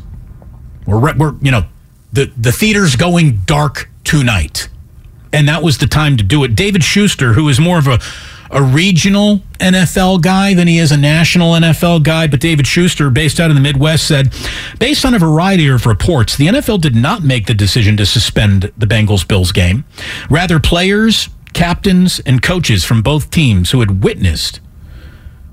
We're 0.86 1.16
we're 1.16 1.36
you 1.42 1.52
know 1.52 1.68
the 2.12 2.30
the 2.36 2.52
theater's 2.52 2.98
going 2.98 3.44
dark 3.46 3.90
tonight 4.04 4.68
and 5.36 5.50
that 5.50 5.62
was 5.62 5.80
the 5.80 5.88
time 5.88 6.16
to 6.16 6.24
do 6.24 6.44
it. 6.46 6.56
David 6.56 6.84
Schuster, 6.84 7.34
who 7.34 7.50
is 7.50 7.60
more 7.60 7.78
of 7.78 7.88
a 7.88 8.00
a 8.52 8.62
regional 8.62 9.42
NFL 9.60 10.22
guy 10.22 10.54
than 10.54 10.68
he 10.68 10.78
is 10.78 10.92
a 10.92 10.98
national 10.98 11.54
NFL 11.54 12.04
guy, 12.04 12.28
but 12.28 12.40
David 12.40 12.68
Schuster, 12.68 13.10
based 13.10 13.40
out 13.40 13.50
of 13.50 13.56
the 13.56 13.62
Midwest, 13.62 14.08
said, 14.08 14.32
based 14.80 15.04
on 15.04 15.16
a 15.16 15.20
variety 15.20 15.68
of 15.68 15.88
reports, 15.88 16.38
the 16.38 16.46
NFL 16.48 16.80
did 16.80 16.96
not 16.96 17.24
make 17.24 17.48
the 17.48 17.56
decision 17.56 17.98
to 17.98 18.06
suspend 18.06 18.72
the 18.78 18.86
Bengals 18.86 19.28
Bills 19.28 19.52
game. 19.52 19.84
Rather, 20.30 20.60
players, 20.60 21.28
captains, 21.54 22.20
and 22.20 22.42
coaches 22.42 22.86
from 22.86 23.02
both 23.02 23.32
teams 23.32 23.72
who 23.72 23.80
had 23.80 24.04
witnessed 24.04 24.62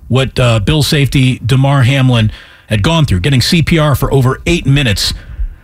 what 0.09 0.39
uh, 0.39 0.61
Bill 0.61 0.83
safety 0.83 1.39
Damar 1.39 1.85
Hamlin 1.85 2.31
had 2.69 2.83
gone 2.83 3.07
through, 3.07 3.21
getting 3.21 3.41
CPR 3.41 3.99
for 3.99 4.13
over 4.13 4.41
eight 4.45 4.67
minutes, 4.67 5.15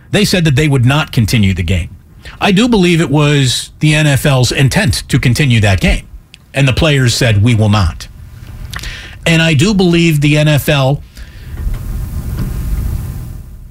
they 0.09 0.25
said 0.25 0.45
that 0.45 0.55
they 0.55 0.67
would 0.67 0.85
not 0.85 1.11
continue 1.11 1.53
the 1.53 1.63
game. 1.63 1.95
I 2.39 2.51
do 2.51 2.67
believe 2.67 3.01
it 3.01 3.09
was 3.09 3.71
the 3.79 3.93
NFL's 3.93 4.51
intent 4.51 5.07
to 5.09 5.19
continue 5.19 5.59
that 5.61 5.81
game. 5.81 6.07
And 6.53 6.67
the 6.67 6.73
players 6.73 7.13
said, 7.13 7.43
we 7.43 7.55
will 7.55 7.69
not. 7.69 8.07
And 9.25 9.41
I 9.41 9.53
do 9.53 9.73
believe 9.73 10.21
the 10.21 10.35
NFL 10.35 11.03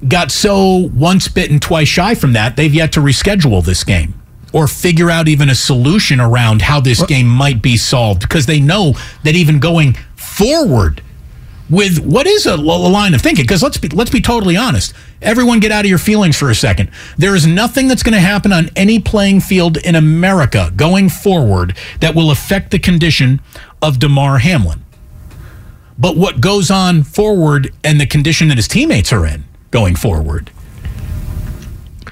got 0.07 0.31
so 0.31 0.89
once 0.93 1.27
bitten, 1.27 1.59
twice 1.59 1.87
shy 1.87 2.15
from 2.15 2.33
that, 2.33 2.55
they've 2.55 2.73
yet 2.73 2.93
to 2.93 3.01
reschedule 3.01 3.63
this 3.63 3.83
game 3.83 4.13
or 4.53 4.67
figure 4.67 5.09
out 5.09 5.27
even 5.27 5.49
a 5.49 5.55
solution 5.55 6.19
around 6.19 6.61
how 6.61 6.79
this 6.79 7.03
game 7.05 7.27
might 7.27 7.61
be 7.61 7.77
solved 7.77 8.21
because 8.21 8.45
they 8.45 8.59
know 8.59 8.93
that 9.23 9.35
even 9.35 9.59
going 9.59 9.93
forward 10.15 11.01
with 11.69 11.99
what 11.99 12.25
is 12.25 12.45
a, 12.45 12.55
line 12.57 13.13
of 13.13 13.21
thinking 13.21 13.43
because 13.43 13.61
let's 13.61 13.77
be 13.77 13.87
let's 13.89 14.09
be 14.09 14.21
totally 14.21 14.57
honest 14.57 14.93
everyone 15.21 15.59
get 15.59 15.71
out 15.71 15.85
of 15.85 15.89
your 15.89 15.99
feelings 15.99 16.35
for 16.35 16.49
a 16.49 16.55
second 16.55 16.89
there 17.17 17.35
is 17.35 17.45
nothing 17.45 17.87
that's 17.87 18.03
going 18.03 18.13
to 18.13 18.19
happen 18.19 18.51
on 18.51 18.69
any 18.75 18.99
playing 18.99 19.39
field 19.39 19.77
in 19.77 19.95
america 19.95 20.71
going 20.75 21.09
forward 21.09 21.75
that 21.99 22.15
will 22.15 22.31
affect 22.31 22.71
the 22.71 22.79
condition 22.79 23.39
of 23.81 23.99
damar 23.99 24.39
hamlin 24.39 24.83
but 25.97 26.15
what 26.15 26.41
goes 26.41 26.71
on 26.71 27.03
forward 27.03 27.73
and 27.83 27.99
the 27.99 28.07
condition 28.07 28.47
that 28.47 28.57
his 28.57 28.67
teammates 28.67 29.11
are 29.11 29.25
in 29.25 29.43
going 29.71 29.95
forward 29.95 30.49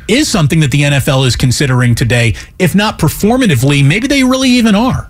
is 0.08 0.30
something 0.30 0.62
that 0.62 0.72
the 0.72 0.84
NFL 0.84 1.28
is 1.28 1.36
considering 1.36 1.94
today. 1.94 2.34
If 2.60 2.74
not 2.74 2.98
performatively, 2.98 3.86
maybe 3.86 4.08
they 4.08 4.24
really 4.24 4.50
even 4.52 4.74
are. 4.74 5.10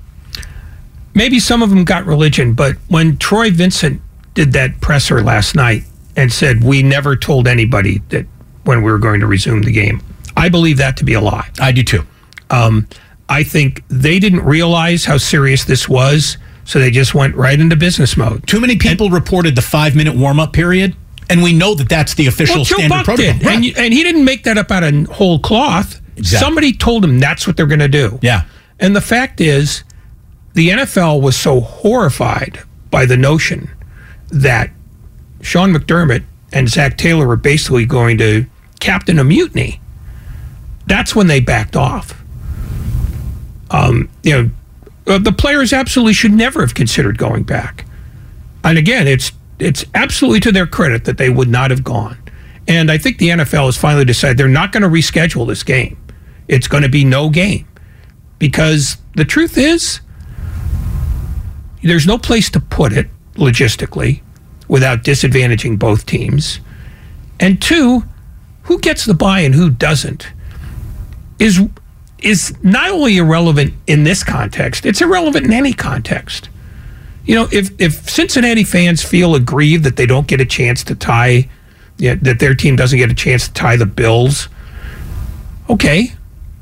Maybe 1.13 1.39
some 1.39 1.61
of 1.61 1.69
them 1.69 1.83
got 1.83 2.05
religion, 2.05 2.53
but 2.53 2.75
when 2.87 3.17
Troy 3.17 3.51
Vincent 3.51 4.01
did 4.37 4.53
that 4.53 4.79
presser 4.81 5.21
last 5.23 5.55
night 5.55 5.81
and 6.15 6.31
said, 6.31 6.63
We 6.63 6.83
never 6.83 7.15
told 7.15 7.47
anybody 7.47 8.03
that 8.09 8.27
when 8.65 8.83
we 8.83 8.91
were 8.91 8.99
going 8.99 9.19
to 9.21 9.25
resume 9.27 9.63
the 9.63 9.71
game, 9.71 9.99
I 10.37 10.47
believe 10.49 10.77
that 10.77 10.95
to 10.97 11.03
be 11.03 11.13
a 11.13 11.21
lie. 11.21 11.49
I 11.59 11.71
do 11.71 11.81
too. 11.83 12.05
Um, 12.51 12.87
I 13.27 13.43
think 13.43 13.83
they 13.89 14.19
didn't 14.19 14.43
realize 14.45 15.05
how 15.05 15.17
serious 15.17 15.63
this 15.65 15.89
was, 15.89 16.37
so 16.65 16.77
they 16.79 16.91
just 16.91 17.15
went 17.15 17.35
right 17.35 17.59
into 17.59 17.75
business 17.75 18.15
mode. 18.15 18.45
Too 18.47 18.61
many 18.61 18.77
people 18.77 19.09
reported 19.09 19.55
the 19.55 19.63
five 19.63 19.95
minute 19.95 20.15
warm 20.15 20.39
up 20.39 20.53
period, 20.53 20.95
and 21.31 21.41
we 21.41 21.51
know 21.51 21.73
that 21.73 21.89
that's 21.89 22.13
the 22.13 22.27
official 22.27 22.57
Well, 22.57 22.65
standard 22.65 22.89
Buck 22.89 23.05
protocol. 23.05 23.33
did, 23.33 23.43
Right. 23.43 23.55
and, 23.55 23.65
you- 23.65 23.73
and 23.75 23.91
he 23.91 24.03
didn't 24.03 24.23
make 24.23 24.43
that 24.43 24.59
up 24.59 24.71
out 24.71 24.83
of 24.83 25.07
whole 25.07 25.39
cloth. 25.39 25.99
Exactly. 26.15 26.45
Somebody 26.45 26.73
told 26.73 27.03
him 27.03 27.19
that's 27.19 27.47
what 27.47 27.57
they're 27.57 27.65
going 27.65 27.79
to 27.79 27.87
do. 27.87 28.19
Yeah. 28.21 28.43
And 28.79 28.95
the 28.95 29.01
fact 29.01 29.41
is, 29.41 29.83
the 30.53 30.69
NFL 30.69 31.21
was 31.21 31.35
so 31.35 31.59
horrified 31.59 32.59
by 32.91 33.05
the 33.05 33.17
notion 33.17 33.69
that 34.29 34.71
Sean 35.41 35.73
McDermott 35.73 36.23
and 36.51 36.69
Zac 36.69 36.97
Taylor 36.97 37.27
were 37.27 37.35
basically 37.35 37.85
going 37.85 38.17
to 38.17 38.45
captain 38.79 39.19
a 39.19 39.23
mutiny. 39.23 39.81
That's 40.85 41.15
when 41.15 41.27
they 41.27 41.39
backed 41.39 41.75
off. 41.75 42.23
Um, 43.69 44.09
you 44.23 44.31
know, 44.31 44.49
uh, 45.07 45.17
the 45.17 45.31
players 45.31 45.73
absolutely 45.73 46.13
should 46.13 46.31
never 46.31 46.61
have 46.61 46.73
considered 46.73 47.17
going 47.17 47.43
back. 47.43 47.85
And 48.63 48.77
again, 48.77 49.07
it's 49.07 49.31
it's 49.59 49.85
absolutely 49.95 50.39
to 50.41 50.51
their 50.51 50.67
credit 50.67 51.05
that 51.05 51.17
they 51.17 51.29
would 51.29 51.47
not 51.47 51.71
have 51.71 51.83
gone. 51.83 52.17
And 52.67 52.91
I 52.91 52.97
think 52.97 53.17
the 53.17 53.29
NFL 53.29 53.65
has 53.65 53.77
finally 53.77 54.05
decided 54.05 54.37
they're 54.37 54.47
not 54.47 54.71
going 54.71 54.83
to 54.83 54.89
reschedule 54.89 55.47
this 55.47 55.63
game. 55.63 55.97
It's 56.47 56.67
going 56.67 56.83
to 56.83 56.89
be 56.89 57.03
no 57.03 57.29
game 57.29 57.67
because 58.39 58.97
the 59.15 59.25
truth 59.25 59.57
is 59.57 60.01
there's 61.81 62.05
no 62.05 62.17
place 62.17 62.49
to 62.51 62.59
put 62.59 62.93
it 62.93 63.07
logistically 63.37 64.21
without 64.67 65.03
disadvantaging 65.03 65.79
both 65.79 66.05
teams. 66.05 66.59
And 67.39 67.61
two, 67.61 68.03
who 68.63 68.79
gets 68.79 69.05
the 69.05 69.13
buy 69.13 69.41
and 69.41 69.55
who 69.55 69.69
doesn't 69.69 70.27
is 71.39 71.61
is 72.19 72.55
not 72.63 72.89
only 72.89 73.17
irrelevant 73.17 73.73
in 73.85 74.03
this 74.03 74.23
context, 74.23 74.85
it's 74.85 75.01
irrelevant 75.01 75.45
in 75.45 75.53
any 75.53 75.73
context. 75.73 76.49
You 77.25 77.35
know, 77.35 77.47
if 77.51 77.69
if 77.79 78.09
Cincinnati 78.09 78.63
fans 78.63 79.03
feel 79.03 79.35
aggrieved 79.35 79.83
that 79.83 79.97
they 79.97 80.05
don't 80.05 80.27
get 80.27 80.41
a 80.41 80.45
chance 80.45 80.83
to 80.85 80.95
tie, 80.95 81.49
yeah, 81.97 82.15
that 82.21 82.39
their 82.39 82.55
team 82.55 82.75
doesn't 82.75 82.97
get 82.97 83.11
a 83.11 83.15
chance 83.15 83.47
to 83.47 83.53
tie 83.53 83.75
the 83.75 83.85
Bills, 83.85 84.49
okay, 85.69 86.13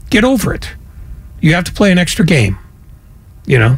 get 0.09 0.23
over 0.23 0.53
it. 0.53 0.73
You 1.39 1.53
have 1.53 1.63
to 1.65 1.73
play 1.73 1.91
an 1.91 1.97
extra 1.97 2.25
game. 2.25 2.57
You 3.45 3.59
know, 3.59 3.77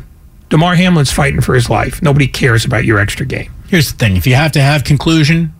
Damar 0.50 0.76
Hamlin's 0.76 1.12
fighting 1.12 1.42
for 1.42 1.56
his 1.56 1.70
life. 1.70 2.02
Nobody 2.02 2.28
cares 2.28 2.64
about 2.66 2.86
your 2.86 3.00
extra 3.00 3.26
game. 3.26 3.52
Here's 3.68 3.92
the 3.92 3.98
thing 3.98 4.16
if 4.16 4.26
you 4.26 4.36
have 4.36 4.52
to 4.54 4.62
have 4.62 4.84
conclusion, 4.84 5.54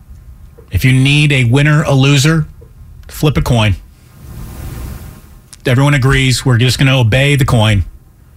if 0.70 0.84
you 0.84 0.92
need 0.92 1.30
a 1.32 1.44
winner, 1.44 1.82
a 1.82 1.92
loser, 1.92 2.46
flip 3.08 3.36
a 3.36 3.42
coin. 3.42 3.74
Everyone 5.66 5.92
agrees 5.94 6.46
we're 6.46 6.56
just 6.58 6.78
going 6.78 6.86
to 6.86 6.94
obey 6.94 7.36
the 7.36 7.44
coin 7.44 7.84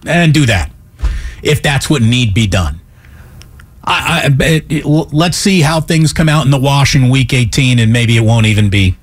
and 0.06 0.34
do 0.34 0.44
that 0.46 0.70
if 1.42 1.62
that's 1.62 1.88
what 1.88 2.02
need 2.02 2.34
be 2.34 2.46
done. 2.46 2.80
I, 3.84 4.24
I, 4.26 4.44
it, 4.44 4.66
it- 4.68 4.84
let's 4.86 5.36
see 5.38 5.62
how 5.62 5.80
things 5.80 6.12
come 6.12 6.28
out 6.28 6.44
in 6.44 6.50
the 6.50 6.58
wash 6.60 6.94
in 6.94 7.08
week 7.08 7.32
18, 7.32 7.78
and 7.78 7.92
maybe 7.92 8.16
it 8.16 8.20
won't 8.20 8.46
even 8.46 8.68
be 8.68 8.96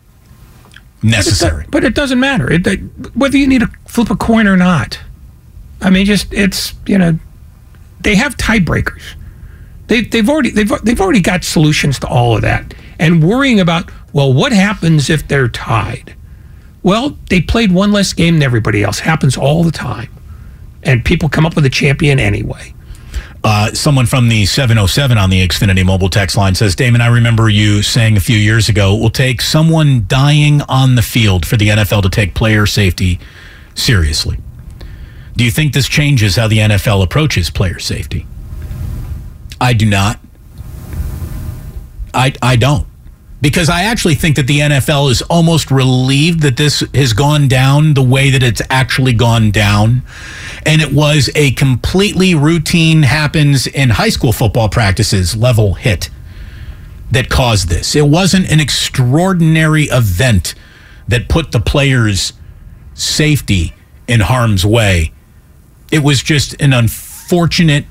necessary. 1.01 1.65
But 1.69 1.83
it 1.83 1.95
doesn't 1.95 2.19
matter. 2.19 2.49
It, 2.51 2.65
it- 2.67 2.79
whether 3.15 3.37
you 3.37 3.47
need 3.47 3.61
to 3.61 3.67
flip 3.87 4.09
a 4.11 4.15
coin 4.15 4.47
or 4.47 4.55
not. 4.55 4.99
I 5.81 5.89
mean, 5.89 6.05
just 6.05 6.31
it's 6.33 6.73
you 6.85 6.97
know, 6.97 7.17
they 8.01 8.15
have 8.15 8.37
tiebreakers. 8.37 9.15
They, 9.87 10.01
they've 10.01 10.29
already 10.29 10.51
they've 10.51 10.71
they've 10.83 11.01
already 11.01 11.21
got 11.21 11.43
solutions 11.43 11.99
to 11.99 12.07
all 12.07 12.35
of 12.35 12.41
that. 12.43 12.73
And 12.99 13.23
worrying 13.23 13.59
about 13.59 13.91
well, 14.13 14.33
what 14.33 14.51
happens 14.51 15.09
if 15.09 15.27
they're 15.27 15.47
tied? 15.47 16.15
Well, 16.81 17.17
they 17.29 17.41
played 17.41 17.71
one 17.71 17.91
less 17.91 18.13
game 18.13 18.35
than 18.35 18.43
everybody 18.43 18.83
else. 18.83 18.99
Happens 18.99 19.37
all 19.37 19.63
the 19.63 19.71
time. 19.71 20.09
And 20.83 21.03
people 21.03 21.27
come 21.27 21.45
up 21.45 21.55
with 21.55 21.65
a 21.65 21.69
champion 21.69 22.19
anyway. 22.19 22.73
Uh, 23.43 23.71
someone 23.73 24.05
from 24.05 24.27
the 24.27 24.45
707 24.45 25.17
on 25.17 25.29
the 25.29 25.45
Xfinity 25.45 25.85
mobile 25.85 26.09
text 26.09 26.35
line 26.35 26.55
says, 26.55 26.75
Damon, 26.75 27.01
I 27.01 27.07
remember 27.07 27.49
you 27.49 27.81
saying 27.81 28.17
a 28.17 28.19
few 28.19 28.37
years 28.37 28.67
ago, 28.67 28.95
it 28.95 28.99
will 28.99 29.09
take 29.09 29.41
someone 29.41 30.05
dying 30.07 30.61
on 30.63 30.95
the 30.95 31.01
field 31.01 31.45
for 31.45 31.55
the 31.55 31.69
NFL 31.69 32.03
to 32.03 32.09
take 32.09 32.33
player 32.33 32.65
safety 32.65 33.19
seriously. 33.75 34.37
Do 35.35 35.43
you 35.43 35.51
think 35.51 35.73
this 35.73 35.87
changes 35.87 36.35
how 36.35 36.47
the 36.47 36.57
NFL 36.57 37.03
approaches 37.03 37.49
player 37.49 37.79
safety? 37.79 38.25
I 39.61 39.73
do 39.73 39.85
not. 39.85 40.19
I, 42.13 42.33
I 42.41 42.55
don't. 42.55 42.87
Because 43.41 43.69
I 43.69 43.83
actually 43.83 44.15
think 44.15 44.35
that 44.35 44.47
the 44.47 44.59
NFL 44.59 45.09
is 45.11 45.21
almost 45.23 45.71
relieved 45.71 46.41
that 46.41 46.57
this 46.57 46.83
has 46.93 47.13
gone 47.13 47.47
down 47.47 47.93
the 47.93 48.03
way 48.03 48.29
that 48.31 48.43
it's 48.43 48.61
actually 48.69 49.13
gone 49.13 49.51
down. 49.51 50.03
And 50.65 50.81
it 50.81 50.91
was 50.91 51.29
a 51.35 51.51
completely 51.51 52.35
routine, 52.35 53.03
happens 53.03 53.65
in 53.65 53.91
high 53.91 54.09
school 54.09 54.33
football 54.33 54.67
practices 54.67 55.37
level 55.37 55.75
hit 55.75 56.09
that 57.11 57.29
caused 57.29 57.69
this. 57.69 57.95
It 57.95 58.07
wasn't 58.07 58.51
an 58.51 58.59
extraordinary 58.59 59.85
event 59.85 60.53
that 61.07 61.29
put 61.29 61.53
the 61.53 61.61
players' 61.61 62.33
safety 62.93 63.73
in 64.07 64.19
harm's 64.19 64.65
way. 64.65 65.13
It 65.91 66.03
was 66.03 66.21
just 66.21 66.59
an 66.61 66.73
unfortunate, 66.73 67.85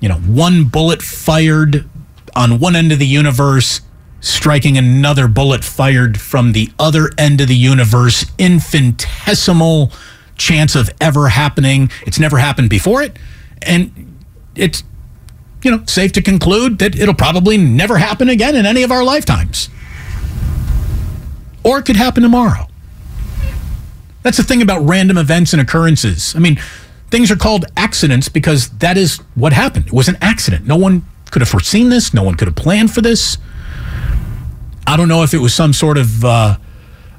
you 0.00 0.08
know, 0.08 0.16
one 0.16 0.64
bullet 0.64 1.02
fired 1.02 1.88
on 2.34 2.58
one 2.58 2.76
end 2.76 2.92
of 2.92 2.98
the 2.98 3.06
universe, 3.06 3.80
striking 4.20 4.76
another 4.76 5.28
bullet 5.28 5.64
fired 5.64 6.20
from 6.20 6.52
the 6.52 6.70
other 6.78 7.10
end 7.16 7.40
of 7.40 7.48
the 7.48 7.56
universe, 7.56 8.26
infinitesimal 8.38 9.92
chance 10.36 10.74
of 10.74 10.90
ever 11.00 11.28
happening. 11.28 11.90
It's 12.06 12.18
never 12.18 12.38
happened 12.38 12.68
before 12.68 13.02
it. 13.02 13.18
And 13.62 14.18
it's, 14.54 14.82
you 15.62 15.70
know, 15.70 15.82
safe 15.86 16.12
to 16.12 16.22
conclude 16.22 16.78
that 16.80 16.98
it'll 16.98 17.14
probably 17.14 17.56
never 17.56 17.98
happen 17.98 18.28
again 18.28 18.54
in 18.54 18.66
any 18.66 18.82
of 18.82 18.90
our 18.90 19.04
lifetimes. 19.04 19.68
Or 21.64 21.78
it 21.78 21.84
could 21.84 21.96
happen 21.96 22.22
tomorrow. 22.22 22.68
That's 24.26 24.38
the 24.38 24.42
thing 24.42 24.60
about 24.60 24.80
random 24.80 25.18
events 25.18 25.52
and 25.52 25.62
occurrences. 25.62 26.34
I 26.34 26.40
mean, 26.40 26.60
things 27.10 27.30
are 27.30 27.36
called 27.36 27.64
accidents 27.76 28.28
because 28.28 28.70
that 28.78 28.98
is 28.98 29.18
what 29.36 29.52
happened. 29.52 29.86
It 29.86 29.92
was 29.92 30.08
an 30.08 30.16
accident. 30.20 30.66
No 30.66 30.74
one 30.74 31.06
could 31.30 31.42
have 31.42 31.48
foreseen 31.48 31.90
this. 31.90 32.12
No 32.12 32.24
one 32.24 32.34
could 32.34 32.48
have 32.48 32.56
planned 32.56 32.92
for 32.92 33.00
this. 33.00 33.38
I 34.84 34.96
don't 34.96 35.06
know 35.06 35.22
if 35.22 35.32
it 35.32 35.38
was 35.38 35.54
some 35.54 35.72
sort 35.72 35.96
of, 35.96 36.24
uh, 36.24 36.56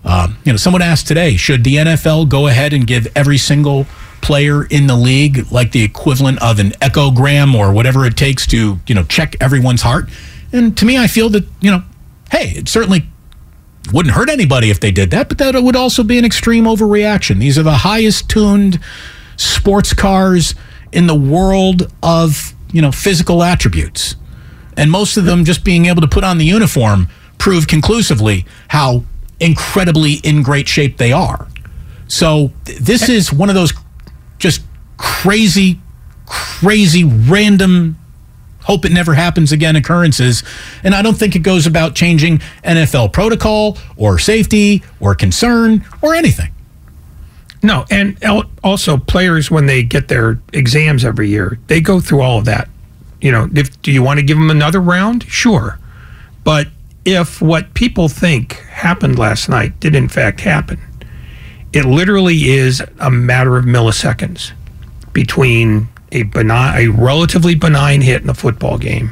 uh, 0.03 0.27
you 0.43 0.51
know, 0.51 0.57
someone 0.57 0.81
asked 0.81 1.07
today, 1.07 1.37
should 1.37 1.63
the 1.63 1.75
NFL 1.75 2.27
go 2.27 2.47
ahead 2.47 2.73
and 2.73 2.85
give 2.85 3.07
every 3.15 3.37
single 3.37 3.85
player 4.19 4.65
in 4.65 4.87
the 4.87 4.97
league 4.97 5.49
like 5.49 5.71
the 5.71 5.83
equivalent 5.83 6.41
of 6.41 6.59
an 6.59 6.71
echogram 6.81 7.55
or 7.55 7.71
whatever 7.71 8.05
it 8.05 8.17
takes 8.17 8.45
to, 8.47 8.81
you 8.85 8.95
know, 8.95 9.05
check 9.05 9.37
everyone's 9.39 9.81
heart? 9.81 10.09
And 10.51 10.75
to 10.75 10.83
me, 10.83 10.97
I 10.97 11.07
feel 11.07 11.29
that, 11.29 11.45
you 11.61 11.71
know, 11.71 11.83
hey, 12.31 12.49
it 12.49 12.67
certainly 12.67 13.07
wouldn't 13.91 14.15
hurt 14.15 14.29
anybody 14.29 14.69
if 14.69 14.79
they 14.79 14.91
did 14.91 15.11
that, 15.11 15.29
but 15.29 15.37
that 15.37 15.61
would 15.61 15.75
also 15.75 16.03
be 16.03 16.17
an 16.17 16.25
extreme 16.25 16.65
overreaction. 16.65 17.39
These 17.39 17.57
are 17.57 17.63
the 17.63 17.77
highest 17.77 18.29
tuned 18.29 18.79
sports 19.35 19.93
cars 19.93 20.55
in 20.91 21.07
the 21.07 21.15
world 21.15 21.91
of, 22.01 22.53
you 22.71 22.81
know, 22.81 22.91
physical 22.91 23.43
attributes. 23.43 24.15
And 24.75 24.91
most 24.91 25.17
of 25.17 25.25
them 25.25 25.45
just 25.45 25.63
being 25.63 25.85
able 25.85 26.01
to 26.01 26.07
put 26.07 26.23
on 26.23 26.37
the 26.37 26.45
uniform 26.45 27.09
prove 27.37 27.67
conclusively 27.67 28.45
how 28.69 29.03
incredibly 29.39 30.13
in 30.15 30.43
great 30.43 30.67
shape 30.67 30.97
they 30.97 31.11
are. 31.11 31.47
So 32.07 32.51
this 32.63 33.09
is 33.09 33.33
one 33.33 33.49
of 33.49 33.55
those 33.55 33.73
just 34.39 34.61
crazy, 34.97 35.79
crazy, 36.25 37.03
random, 37.03 37.97
hope 38.67 38.83
it 38.83 38.91
never 38.91 39.13
happens 39.13 39.53
again 39.53 39.77
occurrences. 39.77 40.43
And 40.83 40.93
I 40.93 41.01
don't 41.01 41.15
think 41.15 41.35
it 41.35 41.39
goes 41.39 41.65
about 41.65 41.95
changing 41.95 42.39
NFL 42.63 43.13
protocol 43.13 43.77
or 43.95 44.19
safety 44.19 44.83
or 44.99 45.15
concern 45.15 45.85
or 46.01 46.13
anything. 46.13 46.51
No, 47.63 47.85
and 47.89 48.21
also 48.63 48.97
players 48.97 49.49
when 49.49 49.65
they 49.65 49.83
get 49.83 50.09
their 50.09 50.39
exams 50.53 51.05
every 51.05 51.29
year, 51.29 51.57
they 51.67 51.81
go 51.81 51.99
through 51.99 52.21
all 52.21 52.39
of 52.39 52.45
that. 52.45 52.69
You 53.21 53.31
know, 53.31 53.49
if 53.55 53.81
do 53.81 53.91
you 53.91 54.03
want 54.03 54.19
to 54.19 54.23
give 54.23 54.37
them 54.37 54.51
another 54.51 54.81
round? 54.81 55.23
Sure. 55.23 55.79
But 56.43 56.67
if 57.05 57.41
what 57.41 57.73
people 57.73 58.09
think 58.09 58.57
happened 58.69 59.17
last 59.17 59.47
night 59.47 59.79
did 59.79 59.95
in 59.95 60.09
fact 60.09 60.41
happen, 60.41 60.79
it 61.71 61.85
literally 61.85 62.49
is 62.49 62.83
a 62.99 63.09
matter 63.09 63.57
of 63.57 63.65
milliseconds 63.65 64.51
between 65.13 65.87
a 66.11 66.23
benign, 66.23 66.77
a 66.77 66.87
relatively 66.87 67.55
benign 67.55 68.01
hit 68.01 68.21
in 68.21 68.29
a 68.29 68.33
football 68.33 68.77
game 68.77 69.11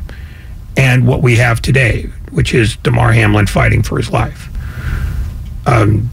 and 0.77 1.07
what 1.07 1.21
we 1.21 1.37
have 1.37 1.61
today, 1.61 2.03
which 2.31 2.53
is 2.53 2.75
Damar 2.77 3.11
Hamlin 3.11 3.47
fighting 3.47 3.81
for 3.81 3.97
his 3.97 4.11
life. 4.11 4.49
Um, 5.65 6.09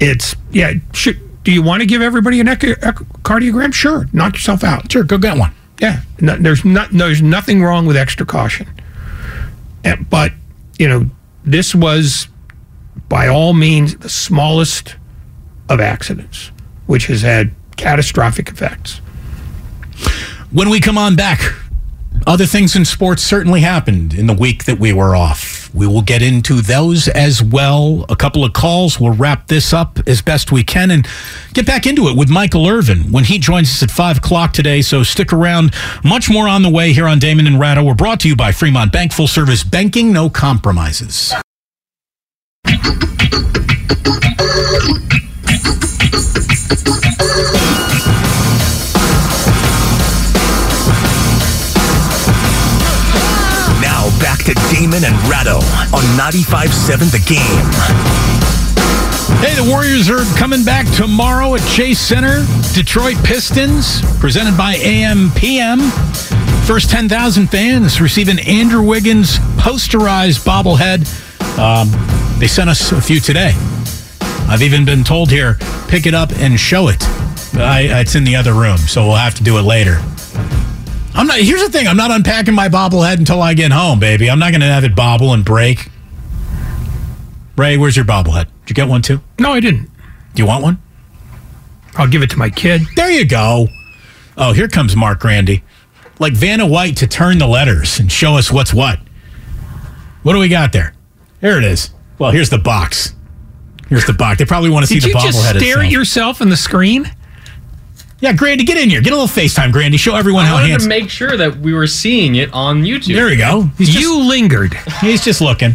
it's 0.00 0.34
yeah. 0.50 0.74
Should, 0.92 1.44
do 1.44 1.52
you 1.52 1.62
want 1.62 1.80
to 1.80 1.86
give 1.86 2.02
everybody 2.02 2.40
an 2.40 2.48
echo, 2.48 2.74
echocardiogram? 2.74 3.74
Sure. 3.74 4.06
Knock 4.12 4.34
yourself 4.34 4.64
out. 4.64 4.90
Sure, 4.90 5.04
go 5.04 5.18
get 5.18 5.36
one. 5.36 5.52
Yeah. 5.80 6.02
No, 6.20 6.36
there's 6.36 6.64
not. 6.64 6.92
No, 6.92 7.06
there's 7.06 7.22
nothing 7.22 7.62
wrong 7.62 7.86
with 7.86 7.96
extra 7.96 8.24
caution. 8.24 8.68
And, 9.84 10.08
but 10.08 10.32
you 10.78 10.88
know, 10.88 11.06
this 11.44 11.74
was 11.74 12.28
by 13.08 13.28
all 13.28 13.52
means 13.52 13.96
the 13.96 14.08
smallest 14.08 14.96
of 15.68 15.80
accidents, 15.80 16.50
which 16.86 17.06
has 17.06 17.22
had 17.22 17.52
catastrophic 17.76 18.48
effects. 18.48 19.01
When 20.50 20.68
we 20.68 20.80
come 20.80 20.98
on 20.98 21.16
back, 21.16 21.40
other 22.26 22.46
things 22.46 22.76
in 22.76 22.84
sports 22.84 23.22
certainly 23.22 23.60
happened 23.60 24.14
in 24.14 24.26
the 24.26 24.32
week 24.32 24.64
that 24.64 24.78
we 24.78 24.92
were 24.92 25.16
off. 25.16 25.74
We 25.74 25.86
will 25.86 26.02
get 26.02 26.22
into 26.22 26.60
those 26.60 27.08
as 27.08 27.42
well. 27.42 28.04
A 28.08 28.16
couple 28.16 28.44
of 28.44 28.52
calls. 28.52 29.00
We'll 29.00 29.14
wrap 29.14 29.48
this 29.48 29.72
up 29.72 29.98
as 30.06 30.22
best 30.22 30.52
we 30.52 30.62
can 30.62 30.90
and 30.90 31.06
get 31.54 31.66
back 31.66 31.86
into 31.86 32.08
it 32.08 32.16
with 32.16 32.28
Michael 32.28 32.68
Irvin 32.68 33.10
when 33.10 33.24
he 33.24 33.38
joins 33.38 33.70
us 33.70 33.82
at 33.82 33.90
5 33.90 34.18
o'clock 34.18 34.52
today. 34.52 34.82
So 34.82 35.02
stick 35.02 35.32
around. 35.32 35.74
Much 36.04 36.30
more 36.30 36.46
on 36.46 36.62
the 36.62 36.70
way 36.70 36.92
here 36.92 37.08
on 37.08 37.18
Damon 37.18 37.46
and 37.46 37.58
Ratto. 37.58 37.82
We're 37.82 37.94
brought 37.94 38.20
to 38.20 38.28
you 38.28 38.36
by 38.36 38.52
Fremont 38.52 38.92
Bank 38.92 39.12
Full 39.12 39.28
Service 39.28 39.64
Banking, 39.64 40.12
no 40.12 40.30
compromises. 40.30 41.32
And 54.94 55.16
Ratto 55.26 55.56
on 55.96 56.04
95.7 56.18 57.10
The 57.10 57.18
Game. 57.24 57.40
Hey, 59.40 59.54
the 59.54 59.66
Warriors 59.70 60.10
are 60.10 60.22
coming 60.38 60.64
back 60.64 60.86
tomorrow 60.94 61.54
at 61.54 61.66
Chase 61.66 61.98
Center. 61.98 62.44
Detroit 62.74 63.16
Pistons, 63.24 64.02
presented 64.20 64.54
by 64.54 64.74
AMPM. 64.74 65.80
First 66.66 66.90
10,000 66.90 67.46
fans 67.46 68.02
receive 68.02 68.28
an 68.28 68.38
Andrew 68.40 68.82
Wiggins 68.82 69.38
posterized 69.56 70.44
bobblehead. 70.44 71.08
Um, 71.58 71.88
they 72.38 72.46
sent 72.46 72.68
us 72.68 72.92
a 72.92 73.00
few 73.00 73.18
today. 73.18 73.52
I've 74.46 74.62
even 74.62 74.84
been 74.84 75.04
told 75.04 75.30
here, 75.30 75.56
pick 75.88 76.04
it 76.04 76.12
up 76.12 76.32
and 76.32 76.60
show 76.60 76.88
it. 76.88 77.02
I, 77.54 78.00
it's 78.00 78.14
in 78.14 78.24
the 78.24 78.36
other 78.36 78.52
room, 78.52 78.76
so 78.76 79.06
we'll 79.06 79.16
have 79.16 79.34
to 79.36 79.42
do 79.42 79.58
it 79.58 79.62
later. 79.62 80.02
I'm 81.14 81.26
not. 81.26 81.38
Here's 81.38 81.62
the 81.62 81.70
thing: 81.70 81.86
I'm 81.86 81.96
not 81.96 82.10
unpacking 82.10 82.54
my 82.54 82.68
bobblehead 82.68 83.18
until 83.18 83.42
I 83.42 83.54
get 83.54 83.70
home, 83.72 83.98
baby. 84.00 84.30
I'm 84.30 84.38
not 84.38 84.50
going 84.50 84.60
to 84.62 84.66
have 84.66 84.84
it 84.84 84.94
bobble 84.96 85.32
and 85.32 85.44
break. 85.44 85.88
Ray, 87.56 87.76
where's 87.76 87.96
your 87.96 88.04
bobblehead? 88.06 88.46
Did 88.64 88.70
you 88.70 88.74
get 88.74 88.88
one 88.88 89.02
too? 89.02 89.20
No, 89.38 89.52
I 89.52 89.60
didn't. 89.60 89.90
Do 90.34 90.42
you 90.42 90.46
want 90.46 90.62
one? 90.62 90.82
I'll 91.96 92.08
give 92.08 92.22
it 92.22 92.30
to 92.30 92.38
my 92.38 92.48
kid. 92.48 92.82
There 92.96 93.10
you 93.10 93.26
go. 93.26 93.68
Oh, 94.38 94.52
here 94.54 94.68
comes 94.68 94.96
Mark 94.96 95.20
Grandy, 95.20 95.62
like 96.18 96.32
Vanna 96.32 96.66
White 96.66 96.96
to 96.98 97.06
turn 97.06 97.36
the 97.36 97.46
letters 97.46 97.98
and 98.00 98.10
show 98.10 98.36
us 98.36 98.50
what's 98.50 98.72
what. 98.72 98.98
What 100.22 100.32
do 100.32 100.38
we 100.38 100.48
got 100.48 100.72
there? 100.72 100.94
Here 101.42 101.58
it 101.58 101.64
is. 101.64 101.90
Well, 102.18 102.30
here's 102.30 102.48
the 102.48 102.56
box. 102.58 103.14
Here's 103.88 104.06
the 104.06 104.14
box. 104.14 104.38
They 104.38 104.46
probably 104.46 104.70
want 104.70 104.84
to 104.84 104.86
see 104.86 105.00
Did 105.00 105.14
the 105.14 105.18
you 105.18 105.26
just 105.26 105.38
stare 105.46 105.56
itself. 105.58 105.84
at 105.84 105.90
yourself 105.90 106.40
in 106.40 106.48
the 106.48 106.56
screen? 106.56 107.10
Yeah, 108.22 108.32
Grandy, 108.32 108.62
get 108.62 108.78
in 108.78 108.88
here. 108.88 109.00
Get 109.00 109.12
a 109.12 109.16
little 109.16 109.26
FaceTime, 109.26 109.72
Grandy. 109.72 109.96
Show 109.96 110.14
everyone 110.14 110.44
I 110.44 110.46
how 110.46 110.54
wanted 110.54 110.70
handsome. 110.70 110.90
to 110.90 110.96
make 111.00 111.10
sure 111.10 111.36
that 111.36 111.56
we 111.56 111.74
were 111.74 111.88
seeing 111.88 112.36
it 112.36 112.52
on 112.52 112.84
YouTube. 112.84 113.14
there 113.16 113.26
we 113.26 113.36
go. 113.36 113.62
He's 113.76 113.88
just, 113.88 114.00
you 114.00 114.22
lingered, 114.28 114.74
he's 115.00 115.24
just 115.24 115.40
looking 115.40 115.74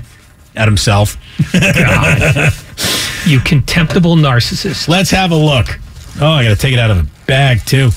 at 0.55 0.65
himself. 0.65 1.17
God. 1.51 2.53
you 3.27 3.41
contemptible 3.41 4.15
narcissist. 4.15 4.87
Let's 4.87 5.11
have 5.11 5.31
a 5.31 5.35
look. 5.35 5.77
Oh, 6.21 6.27
I 6.27 6.45
got 6.45 6.51
to 6.51 6.55
take 6.55 6.71
it 6.71 6.79
out 6.79 6.89
of 6.89 6.97
the 6.97 7.25
bag 7.25 7.65
too. 7.65 7.89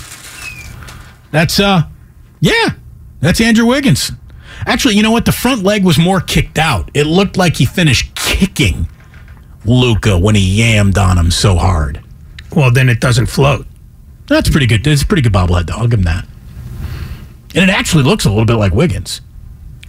That's 1.30 1.60
uh, 1.60 1.82
yeah, 2.40 2.70
that's 3.20 3.40
Andrew 3.40 3.66
Wiggins. 3.66 4.10
Actually, 4.66 4.96
you 4.96 5.04
know 5.04 5.12
what? 5.12 5.26
The 5.26 5.32
front 5.32 5.62
leg 5.62 5.84
was 5.84 5.96
more 5.96 6.20
kicked 6.20 6.58
out. 6.58 6.90
It 6.92 7.04
looked 7.06 7.36
like 7.36 7.54
he 7.56 7.66
finished 7.66 8.16
kicking 8.16 8.88
Luka 9.64 10.18
when 10.18 10.34
he 10.34 10.60
yammed 10.60 10.98
on 10.98 11.16
him 11.16 11.30
so 11.30 11.54
hard. 11.54 12.02
Well, 12.54 12.72
then 12.72 12.88
it 12.88 12.98
doesn't 13.00 13.26
float. 13.26 13.64
That's 14.30 14.48
pretty 14.48 14.66
good. 14.66 14.86
It's 14.86 15.02
a 15.02 15.06
pretty 15.06 15.22
good 15.22 15.32
bobblehead, 15.32 15.66
though. 15.66 15.74
I'll 15.74 15.88
give 15.88 15.98
him 15.98 16.04
that. 16.04 16.24
And 17.54 17.68
it 17.68 17.70
actually 17.70 18.04
looks 18.04 18.24
a 18.24 18.28
little 18.28 18.44
bit 18.44 18.54
like 18.54 18.72
Wiggins, 18.72 19.20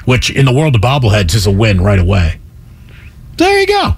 which 0.05 0.31
in 0.31 0.45
the 0.45 0.51
world 0.51 0.73
of 0.75 0.81
bobbleheads 0.81 1.35
is 1.35 1.45
a 1.45 1.51
win 1.51 1.79
right 1.79 1.99
away. 1.99 2.39
There 3.37 3.59
you 3.59 3.67
go. 3.67 3.95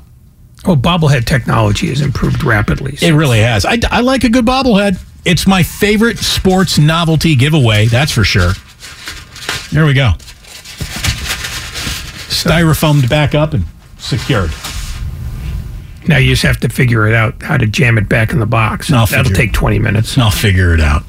Well, 0.66 0.76
bobblehead 0.76 1.26
technology 1.26 1.88
has 1.88 2.02
improved 2.02 2.44
rapidly. 2.44 2.98
so- 2.98 3.06
It 3.06 3.12
really 3.14 3.40
has. 3.40 3.64
I, 3.66 3.80
I 3.90 4.02
like 4.02 4.26
a 4.26 4.30
good 4.30 4.46
bobblehead. 4.46 5.00
It's 5.24 5.48
my 5.48 5.64
favorite 5.64 6.18
sports 6.18 6.78
novelty 6.78 7.36
giveaway, 7.36 7.86
that's 7.86 8.12
for 8.12 8.26
sure. 8.26 8.52
There 9.72 9.86
we 9.86 9.94
go. 9.94 10.12
Styrofoamed 12.30 13.10
back 13.10 13.34
up 13.34 13.54
and 13.54 13.64
secured. 13.98 14.52
Now 16.08 16.18
you 16.18 16.32
just 16.32 16.44
have 16.44 16.60
to 16.62 16.70
figure 16.70 17.08
it 17.08 17.14
out 17.14 17.42
how 17.42 17.58
to 17.58 17.66
jam 17.66 17.98
it 17.98 18.10
back 18.10 18.32
in 18.32 18.40
the 18.40 18.46
box. 18.46 18.92
I'll 18.92 19.06
That'll 19.06 19.26
figure 19.26 19.36
take 19.36 19.54
20 19.54 19.80
minutes. 19.80 20.18
I'll 20.18 20.32
figure 20.32 20.74
it 20.74 20.80
out. 20.80 21.04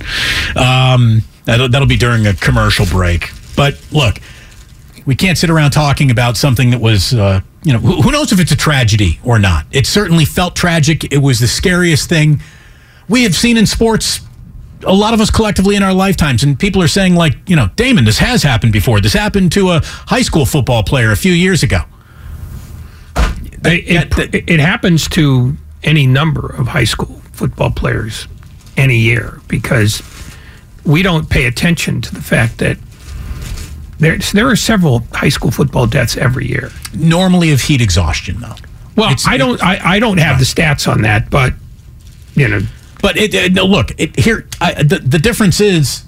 Um, 0.56 1.22
that'll, 1.44 1.68
that'll 1.68 1.88
be 1.88 1.96
during 1.96 2.26
a 2.26 2.34
commercial 2.34 2.86
break. 2.86 3.30
But 3.56 3.80
look, 3.92 4.18
we 5.06 5.14
can't 5.14 5.38
sit 5.38 5.50
around 5.50 5.72
talking 5.72 6.10
about 6.10 6.36
something 6.36 6.70
that 6.70 6.80
was, 6.80 7.14
uh, 7.14 7.40
you 7.62 7.72
know, 7.72 7.78
who, 7.78 8.02
who 8.02 8.12
knows 8.12 8.32
if 8.32 8.40
it's 8.40 8.52
a 8.52 8.56
tragedy 8.56 9.20
or 9.24 9.38
not. 9.38 9.66
It 9.70 9.86
certainly 9.86 10.24
felt 10.24 10.56
tragic. 10.56 11.12
It 11.12 11.18
was 11.18 11.40
the 11.40 11.48
scariest 11.48 12.08
thing 12.08 12.40
we 13.08 13.22
have 13.24 13.34
seen 13.34 13.56
in 13.56 13.66
sports. 13.66 14.20
A 14.86 14.92
lot 14.92 15.14
of 15.14 15.20
us 15.20 15.30
collectively 15.30 15.76
in 15.76 15.82
our 15.82 15.94
lifetimes, 15.94 16.42
and 16.42 16.58
people 16.58 16.82
are 16.82 16.88
saying, 16.88 17.14
like, 17.14 17.36
you 17.46 17.56
know, 17.56 17.68
Damon, 17.76 18.04
this 18.04 18.18
has 18.18 18.42
happened 18.42 18.72
before. 18.72 19.00
This 19.00 19.14
happened 19.14 19.52
to 19.52 19.70
a 19.70 19.80
high 19.82 20.22
school 20.22 20.44
football 20.44 20.82
player 20.82 21.10
a 21.10 21.16
few 21.16 21.32
years 21.32 21.62
ago. 21.62 21.80
It, 23.64 24.34
it, 24.34 24.44
it 24.50 24.60
happens 24.60 25.08
to 25.10 25.56
any 25.82 26.06
number 26.06 26.46
of 26.54 26.68
high 26.68 26.84
school 26.84 27.20
football 27.32 27.70
players 27.70 28.26
any 28.76 28.96
year 28.98 29.40
because 29.48 30.02
we 30.84 31.02
don't 31.02 31.28
pay 31.30 31.46
attention 31.46 32.00
to 32.02 32.14
the 32.14 32.20
fact 32.22 32.58
that 32.58 32.76
there, 33.98 34.18
there 34.18 34.48
are 34.48 34.56
several 34.56 35.00
high 35.12 35.28
school 35.28 35.50
football 35.50 35.86
deaths 35.86 36.16
every 36.16 36.46
year. 36.48 36.70
Normally 36.94 37.52
of 37.52 37.60
heat 37.62 37.80
exhaustion, 37.80 38.40
though. 38.40 38.54
Well, 38.96 39.10
It's- 39.10 39.26
I 39.26 39.36
don't, 39.36 39.62
I, 39.62 39.94
I 39.94 39.98
don't 39.98 40.18
have 40.18 40.38
the 40.38 40.44
stats 40.44 40.90
on 40.90 41.02
that, 41.02 41.30
but 41.30 41.54
you 42.34 42.48
know, 42.48 42.60
But 43.00 43.16
it, 43.16 43.32
it- 43.34 43.52
no, 43.52 43.64
look, 43.64 43.92
it, 43.98 44.18
here 44.18 44.46
I, 44.60 44.82
the 44.82 44.98
the 44.98 45.18
difference 45.18 45.60
is 45.60 46.04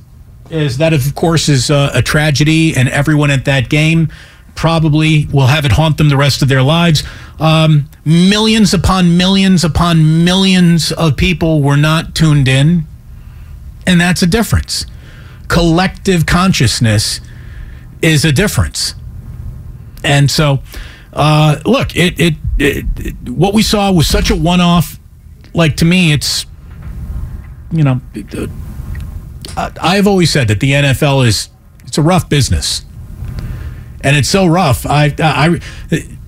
is 0.50 0.78
that 0.78 0.92
of 0.92 1.14
course 1.14 1.48
is 1.48 1.70
uh, 1.70 1.90
a 1.94 2.02
tragedy, 2.02 2.76
and 2.76 2.88
everyone 2.88 3.30
at 3.30 3.44
that 3.46 3.68
game 3.68 4.08
probably 4.56 5.26
will 5.26 5.46
have 5.46 5.64
it 5.64 5.72
haunt 5.72 5.98
them 5.98 6.08
the 6.08 6.16
rest 6.16 6.42
of 6.42 6.48
their 6.48 6.62
lives. 6.62 7.04
Um, 7.38 7.88
millions 8.04 8.74
upon 8.74 9.16
millions 9.16 9.62
upon 9.62 10.24
millions 10.24 10.90
of 10.92 11.16
people 11.16 11.62
were 11.62 11.76
not 11.76 12.14
tuned 12.14 12.48
in, 12.48 12.84
and 13.86 14.00
that's 14.00 14.22
a 14.22 14.26
difference. 14.26 14.86
Collective 15.48 16.26
consciousness 16.26 17.20
is 18.02 18.24
a 18.24 18.32
difference, 18.32 18.94
and 20.02 20.30
so 20.30 20.62
uh, 21.12 21.60
look, 21.64 21.96
it, 21.96 22.18
it, 22.20 22.34
it, 22.58 22.84
it 22.98 23.14
what 23.28 23.54
we 23.54 23.62
saw 23.62 23.92
was 23.92 24.06
such 24.06 24.30
a 24.30 24.36
one-off. 24.36 24.98
Like 25.54 25.76
to 25.76 25.84
me, 25.84 26.12
it's 26.12 26.44
you 27.72 27.82
know, 27.82 28.00
I've 29.56 30.06
always 30.06 30.30
said 30.30 30.48
that 30.48 30.60
the 30.60 30.72
NFL 30.72 31.26
is 31.26 31.48
it's 31.86 31.98
a 31.98 32.02
rough 32.02 32.28
business, 32.28 32.84
and 34.00 34.16
it's 34.16 34.28
so 34.28 34.46
rough. 34.46 34.86
I, 34.86 35.14
I, 35.18 35.60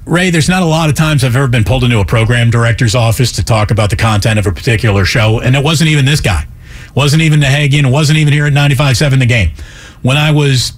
Ray, 0.04 0.30
there's 0.30 0.48
not 0.48 0.62
a 0.62 0.66
lot 0.66 0.88
of 0.88 0.96
times 0.96 1.22
I've 1.22 1.36
ever 1.36 1.48
been 1.48 1.64
pulled 1.64 1.84
into 1.84 2.00
a 2.00 2.04
program 2.04 2.50
director's 2.50 2.94
office 2.94 3.32
to 3.32 3.44
talk 3.44 3.70
about 3.70 3.90
the 3.90 3.96
content 3.96 4.38
of 4.38 4.46
a 4.46 4.52
particular 4.52 5.04
show, 5.04 5.40
and 5.40 5.54
it 5.54 5.62
wasn't 5.62 5.90
even 5.90 6.04
this 6.04 6.20
guy, 6.20 6.46
wasn't 6.94 7.22
even 7.22 7.40
the 7.40 7.46
Hagen, 7.46 7.86
it 7.86 7.90
wasn't 7.90 8.18
even 8.18 8.32
here 8.32 8.46
at 8.46 8.52
95.7 8.52 9.18
The 9.18 9.26
Game. 9.26 9.50
When 10.02 10.16
I 10.16 10.30
was 10.30 10.72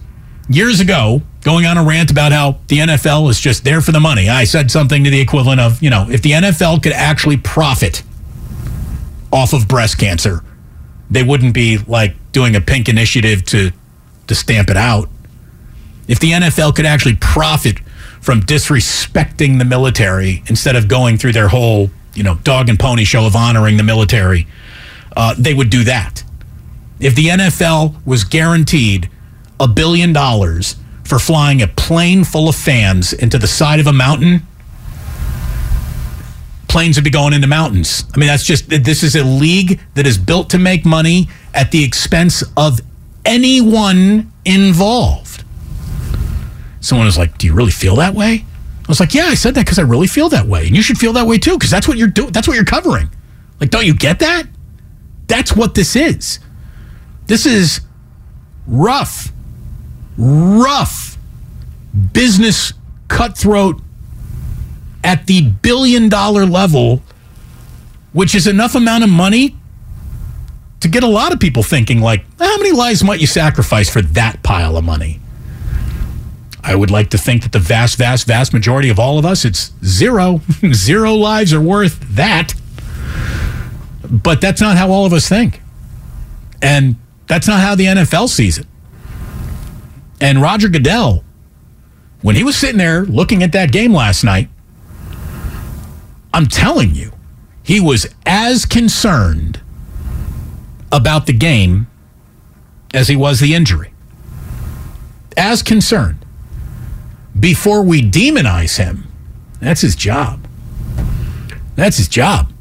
years 0.49 0.81
ago 0.81 1.23
going 1.43 1.65
on 1.65 1.79
a 1.79 1.85
rant 1.85 2.11
about 2.11 2.33
how 2.33 2.59
the 2.67 2.79
NFL 2.79 3.31
is 3.31 3.39
just 3.39 3.65
there 3.65 3.81
for 3.81 3.93
the 3.93 4.01
money, 4.01 4.29
I 4.29 4.45
said 4.45 4.71
something 4.71 5.05
to 5.05 5.11
the 5.11 5.21
equivalent 5.21 5.61
of, 5.61 5.83
you 5.83 5.91
know, 5.91 6.07
if 6.11 6.23
the 6.23 6.33
NFL 6.33 6.83
could 6.83 6.93
actually 6.93 7.37
profit 7.37 8.03
off 9.33 9.53
of 9.53 9.69
breast 9.69 9.99
cancer, 9.99 10.43
they 11.11 11.23
wouldn't 11.23 11.55
be 11.55 11.79
like 11.79 12.15
doing 12.33 12.57
a 12.57 12.61
pink 12.61 12.89
initiative 12.89 13.45
to 13.47 13.71
to 14.27 14.35
stamp 14.35 14.71
it 14.71 14.77
out. 14.77 15.09
If 16.11 16.19
the 16.19 16.33
NFL 16.33 16.75
could 16.75 16.87
actually 16.87 17.15
profit 17.15 17.79
from 18.21 18.41
disrespecting 18.41 19.59
the 19.61 19.65
military 19.65 20.43
instead 20.49 20.75
of 20.75 20.89
going 20.89 21.17
through 21.17 21.33
their 21.33 21.47
whole, 21.47 21.89
you 22.15 22.25
know, 22.25 22.35
dog 22.35 22.69
and 22.69 22.77
pony 22.77 23.05
show 23.05 23.27
of 23.27 23.37
honoring 23.37 23.77
the 23.77 23.85
military, 23.85 24.49
uh, 25.17 25.37
they 25.39 25.55
would 25.55 25.71
do 25.71 25.85
that. 25.85 26.25
If 26.99 27.15
the 27.15 27.27
NFL 27.29 28.05
was 28.05 28.25
guaranteed 28.25 29.09
a 29.61 29.69
billion 29.69 30.13
dollars 30.13 30.75
for 31.05 31.21
flying 31.21 31.63
a 31.63 31.69
plane 31.69 32.25
full 32.25 32.49
of 32.49 32.57
fans 32.57 33.13
into 33.13 33.39
the 33.39 33.47
side 33.47 33.79
of 33.79 33.87
a 33.87 33.93
mountain, 33.93 34.43
planes 36.67 36.97
would 36.97 37.05
be 37.05 37.11
going 37.11 37.35
into 37.35 37.47
mountains. 37.47 38.03
I 38.13 38.19
mean, 38.19 38.27
that's 38.27 38.45
just, 38.45 38.69
this 38.69 39.05
is 39.05 39.15
a 39.15 39.23
league 39.23 39.79
that 39.95 40.09
is 40.09 40.19
built 40.19 40.51
to 40.51 40.59
make 40.59 40.85
money 40.85 41.29
at 41.55 41.71
the 41.71 41.85
expense 41.85 42.43
of 42.57 42.81
anyone 43.25 44.33
involved. 44.45 45.30
Someone 46.81 47.07
was 47.07 47.19
like, 47.19 47.39
Do 47.39 47.47
you 47.47 47.55
really 47.55 47.71
feel 47.71 47.97
that 47.97 48.15
way? 48.15 48.45
I 48.45 48.89
was 48.89 49.01
like, 49.01 49.15
Yeah, 49.15 49.27
I 49.27 49.35
said 49.35 49.55
that 49.55 49.65
because 49.65 49.79
I 49.79 49.83
really 49.83 50.07
feel 50.07 50.29
that 50.31 50.47
way. 50.47 50.67
And 50.67 50.77
you 50.77 50.83
should 50.83 50.99
feel 50.99 51.13
that 51.15 51.27
way 51.27 51.39
too, 51.39 51.55
because 51.55 51.71
that's 51.71 51.87
what 51.87 51.99
you're 51.99 52.09
doing. 52.09 52.33
That's 52.33 52.49
what 52.49 52.55
you're 52.55 52.65
covering. 52.65 53.11
Like, 53.61 53.71
don't 53.71 53.87
you 53.87 53.95
get 53.95 54.21
that? 54.21 54.47
That's 55.27 55.55
what 55.55 55.75
this 55.75 55.95
is. 55.95 56.41
This 57.27 57.47
is 57.47 57.83
rough, 58.67 59.33
rough 60.17 61.17
business 62.13 62.73
cutthroat 63.09 63.81
at 65.05 65.27
the 65.27 65.43
billion 65.43 66.09
dollar 66.09 66.47
level, 66.47 67.03
which 68.13 68.35
is 68.35 68.47
enough 68.47 68.75
amount 68.75 69.05
of 69.05 69.11
money 69.11 69.57
to 70.81 70.89
get 70.89 71.03
a 71.03 71.09
lot 71.09 71.33
of 71.33 71.39
people 71.41 71.63
thinking 71.63 72.01
like, 72.01 72.25
how 72.39 72.57
many 72.57 72.73
lives 72.73 73.05
might 73.05 73.21
you 73.21 73.27
sacrifice 73.27 73.91
for 73.91 74.03
that 74.03 74.43
pile 74.43 74.77
of 74.77 74.85
money? 74.85 75.21
I 76.63 76.75
would 76.75 76.91
like 76.91 77.11
to 77.11 77.19
think 77.19 77.43
that 77.43 77.53
the 77.53 77.59
vast, 77.59 77.97
vast, 77.97 78.27
vast 78.27 78.53
majority 78.53 78.91
of 78.91 78.99
all 78.99 79.19
of 79.19 79.25
us, 79.25 79.45
it's 79.45 79.73
zero. 79.85 80.41
zero 80.73 81.15
lives 81.15 81.53
are 81.53 81.61
worth 81.61 81.99
that. 82.15 82.55
But 84.11 84.41
that's 84.41 84.61
not 84.61 84.77
how 84.77 84.91
all 84.91 85.07
of 85.07 85.13
us 85.13 85.29
think. 85.29 85.61
And 86.61 86.97
that's 87.27 87.49
not 87.49 87.61
how 87.61 87.75
the 87.75 87.87
NFL 87.87 88.29
sees 88.29 88.59
it. 88.59 88.67
And 90.21 90.43
Roger 90.43 90.69
Goodell, 90.69 91.25
when 92.21 92.37
he 92.37 92.45
was 92.45 92.57
sitting 92.57 92.77
there 92.77 93.05
looking 93.05 93.43
at 93.43 93.53
that 93.53 93.73
game 93.73 93.95
last 93.95 94.23
night, 94.23 94.49
I'm 96.35 96.47
telling 96.47 96.95
you, 96.95 97.13
he 97.63 97.81
was 97.81 98.07
as 98.27 98.67
concerned 98.67 99.61
about 100.93 101.27
the 101.27 101.33
game 101.33 101.87
as 102.93 103.09
he 103.09 103.17
was 103.17 103.41
the 103.41 103.55
injury. 103.55 103.93
As 105.37 105.63
concerned. 105.63 106.20
Before 107.41 107.83
we 107.83 108.03
demonize 108.03 108.77
him, 108.77 109.11
that's 109.61 109.81
his 109.81 109.97
job. 109.97 110.47
That's 111.75 111.97
his 111.97 112.09
job. 112.09 112.53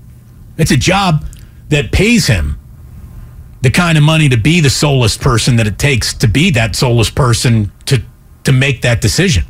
It's 0.57 0.71
a 0.71 0.77
job 0.77 1.25
that 1.67 1.91
pays 1.91 2.27
him 2.27 2.57
the 3.61 3.69
kind 3.69 3.97
of 3.97 4.03
money 4.03 4.29
to 4.29 4.37
be 4.37 4.61
the 4.61 4.69
soulless 4.69 5.17
person 5.17 5.57
that 5.57 5.67
it 5.67 5.77
takes 5.77 6.13
to 6.13 6.27
be 6.27 6.49
that 6.51 6.75
soulless 6.75 7.09
person 7.09 7.71
to 7.85 8.01
to 8.45 8.51
make 8.53 8.81
that 8.81 9.01
decision. 9.01 9.45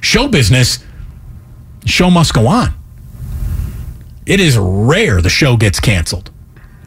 Show 0.00 0.28
business, 0.28 0.78
show 1.84 2.10
must 2.10 2.32
go 2.32 2.46
on. 2.46 2.72
It 4.26 4.40
is 4.40 4.56
rare 4.56 5.20
the 5.20 5.28
show 5.28 5.56
gets 5.56 5.80
canceled. 5.80 6.30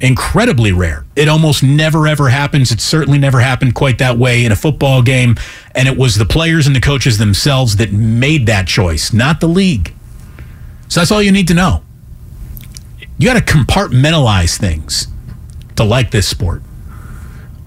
Incredibly 0.02 0.72
rare. 0.72 1.06
It 1.16 1.28
almost 1.28 1.62
never 1.62 2.08
ever 2.08 2.30
happens. 2.30 2.72
It 2.72 2.82
certainly 2.82 3.20
never 3.20 3.40
happened 3.40 3.76
quite 3.76 4.00
that 4.00 4.18
way 4.18 4.46
in 4.46 4.52
a 4.52 4.56
football 4.56 5.04
game. 5.04 5.36
And 5.76 5.88
it 5.88 5.96
was 5.96 6.16
the 6.16 6.26
players 6.26 6.66
and 6.66 6.76
the 6.76 6.82
coaches 6.82 7.20
themselves 7.20 7.76
that 7.78 7.92
made 7.92 8.48
that 8.48 8.68
choice, 8.68 9.14
not 9.14 9.40
the 9.40 9.48
league. 9.48 9.94
So 10.88 11.00
that's 11.00 11.12
all 11.12 11.22
you 11.22 11.32
need 11.32 11.48
to 11.50 11.54
know. 11.54 11.84
You 13.20 13.28
got 13.28 13.46
to 13.46 13.54
compartmentalize 13.54 14.58
things 14.58 15.08
to 15.76 15.84
like 15.84 16.10
this 16.10 16.28
sport. 16.28 16.64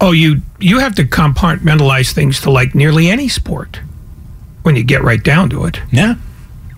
Oh, 0.00 0.10
you 0.10 0.42
you 0.58 0.80
have 0.80 0.96
to 0.96 1.04
compartmentalize 1.04 2.12
things 2.12 2.40
to 2.40 2.50
like 2.50 2.74
nearly 2.74 3.08
any 3.08 3.28
sport 3.28 3.80
when 4.62 4.74
you 4.74 4.82
get 4.82 5.02
right 5.02 5.22
down 5.22 5.50
to 5.50 5.66
it. 5.66 5.80
Yeah. 5.92 6.16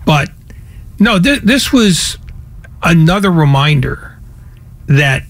But 0.05 0.29
no, 0.99 1.19
th- 1.19 1.41
this 1.41 1.73
was 1.73 2.17
another 2.83 3.31
reminder 3.31 4.17
that 4.85 5.23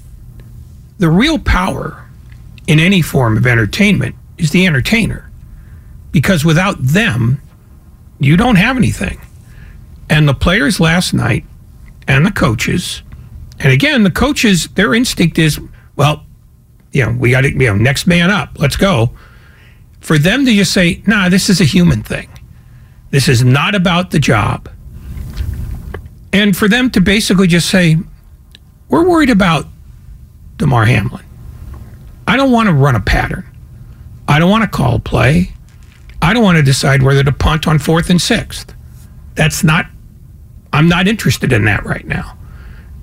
the 0.98 1.10
real 1.10 1.40
power 1.40 2.06
in 2.68 2.80
any 2.80 3.02
form 3.02 3.38
of 3.38 3.48
entertainment 3.48 4.16
is 4.38 4.52
the 4.52 4.66
entertainer. 4.66 5.30
Because 6.12 6.44
without 6.44 6.82
them, 6.82 7.42
you 8.20 8.38
don't 8.38 8.56
have 8.56 8.78
anything. 8.78 9.20
And 10.10 10.28
the 10.28 10.34
players 10.34 10.80
last 10.80 11.14
night 11.14 11.46
and 12.08 12.26
the 12.26 12.32
coaches, 12.32 13.04
and 13.60 13.72
again, 13.72 14.04
the 14.04 14.12
coaches, 14.12 14.68
their 14.70 14.94
instinct 14.94 15.38
is, 15.38 15.60
well, 15.96 16.26
you 16.92 17.06
know, 17.06 17.12
we 17.12 17.32
got 17.32 17.42
to, 17.42 17.52
you 17.52 17.58
know, 17.58 17.76
next 17.76 18.08
man 18.08 18.30
up, 18.30 18.58
let's 18.60 18.78
go. 18.78 19.12
For 20.00 20.18
them 20.18 20.46
to 20.46 20.54
just 20.54 20.74
say, 20.74 21.02
nah, 21.06 21.30
this 21.30 21.50
is 21.50 21.60
a 21.60 21.66
human 21.66 22.04
thing. 22.04 22.30
This 23.10 23.28
is 23.28 23.44
not 23.44 23.76
about 23.76 24.12
the 24.12 24.20
job. 24.20 24.70
And 26.32 26.56
for 26.56 26.68
them 26.68 26.90
to 26.92 27.02
basically 27.02 27.48
just 27.48 27.70
say, 27.70 27.98
we're 28.90 29.08
worried 29.08 29.30
about 29.30 29.66
Damar 30.58 30.86
Hamlin. 30.86 31.24
I 32.28 32.36
don't 32.36 32.52
want 32.52 32.68
to 32.68 32.74
run 32.74 32.96
a 32.96 33.00
pattern. 33.00 33.46
I 34.28 34.40
don't 34.40 34.50
want 34.50 34.64
to 34.64 34.70
call 34.70 34.96
a 34.96 35.00
play. 35.00 35.54
I 36.22 36.34
don't 36.34 36.44
want 36.44 36.58
to 36.58 36.64
decide 36.64 37.04
whether 37.04 37.24
to 37.24 37.32
punt 37.32 37.68
on 37.68 37.80
fourth 37.80 38.10
and 38.10 38.22
sixth. 38.22 38.74
That's 39.36 39.64
not, 39.64 39.86
I'm 40.74 40.90
not 40.90 41.08
interested 41.08 41.54
in 41.54 41.66
that 41.66 41.86
right 41.86 42.06
now. 42.06 42.38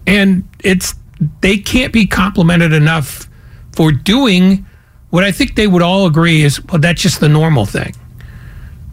And 0.07 0.47
it's, 0.63 0.95
they 1.41 1.57
can't 1.57 1.93
be 1.93 2.07
complimented 2.07 2.73
enough 2.73 3.29
for 3.73 3.93
doing 3.93 4.67
what 5.11 5.25
I 5.25 5.33
think 5.33 5.55
they 5.55 5.69
would 5.69 5.81
all 5.81 6.07
agree 6.07 6.43
is, 6.43 6.63
well, 6.65 6.81
that's 6.81 7.01
just 7.01 7.21
the 7.21 7.29
normal 7.29 7.67
thing. 7.67 7.95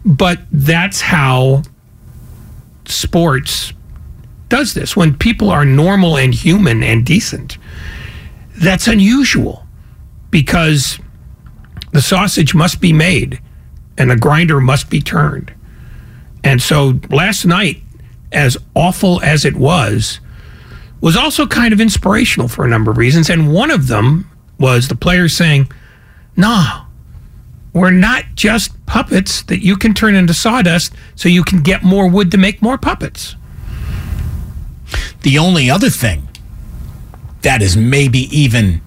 But 0.04 0.38
that's 0.52 1.00
how 1.00 1.62
sports 2.84 3.72
does 4.48 4.74
this. 4.74 4.96
When 4.96 5.16
people 5.16 5.50
are 5.50 5.64
normal 5.64 6.16
and 6.16 6.32
human 6.32 6.82
and 6.82 7.04
decent, 7.04 7.58
that's 8.56 8.86
unusual 8.86 9.66
because 10.30 10.98
the 11.92 12.02
sausage 12.02 12.54
must 12.54 12.80
be 12.80 12.92
made 12.92 13.40
and 13.98 14.10
the 14.10 14.16
grinder 14.16 14.60
must 14.60 14.90
be 14.90 15.00
turned. 15.00 15.52
And 16.44 16.60
so 16.60 16.98
last 17.10 17.44
night, 17.44 17.82
as 18.32 18.56
awful 18.74 19.20
as 19.22 19.44
it 19.44 19.54
was, 19.54 20.20
was 21.00 21.16
also 21.16 21.46
kind 21.46 21.72
of 21.72 21.80
inspirational 21.80 22.48
for 22.48 22.64
a 22.64 22.68
number 22.68 22.90
of 22.90 22.96
reasons. 22.96 23.28
And 23.28 23.52
one 23.52 23.70
of 23.70 23.88
them 23.88 24.30
was 24.58 24.88
the 24.88 24.96
players 24.96 25.36
saying, 25.36 25.70
nah, 26.36 26.86
we're 27.72 27.90
not 27.90 28.24
just 28.34 28.84
puppets 28.86 29.42
that 29.44 29.64
you 29.64 29.76
can 29.76 29.94
turn 29.94 30.14
into 30.14 30.34
sawdust 30.34 30.94
so 31.14 31.28
you 31.28 31.42
can 31.42 31.62
get 31.62 31.82
more 31.82 32.08
wood 32.08 32.30
to 32.30 32.38
make 32.38 32.62
more 32.62 32.78
puppets. 32.78 33.36
The 35.22 35.38
only 35.38 35.70
other 35.70 35.90
thing 35.90 36.28
that 37.42 37.62
is 37.62 37.76
maybe 37.76 38.20
even, 38.36 38.80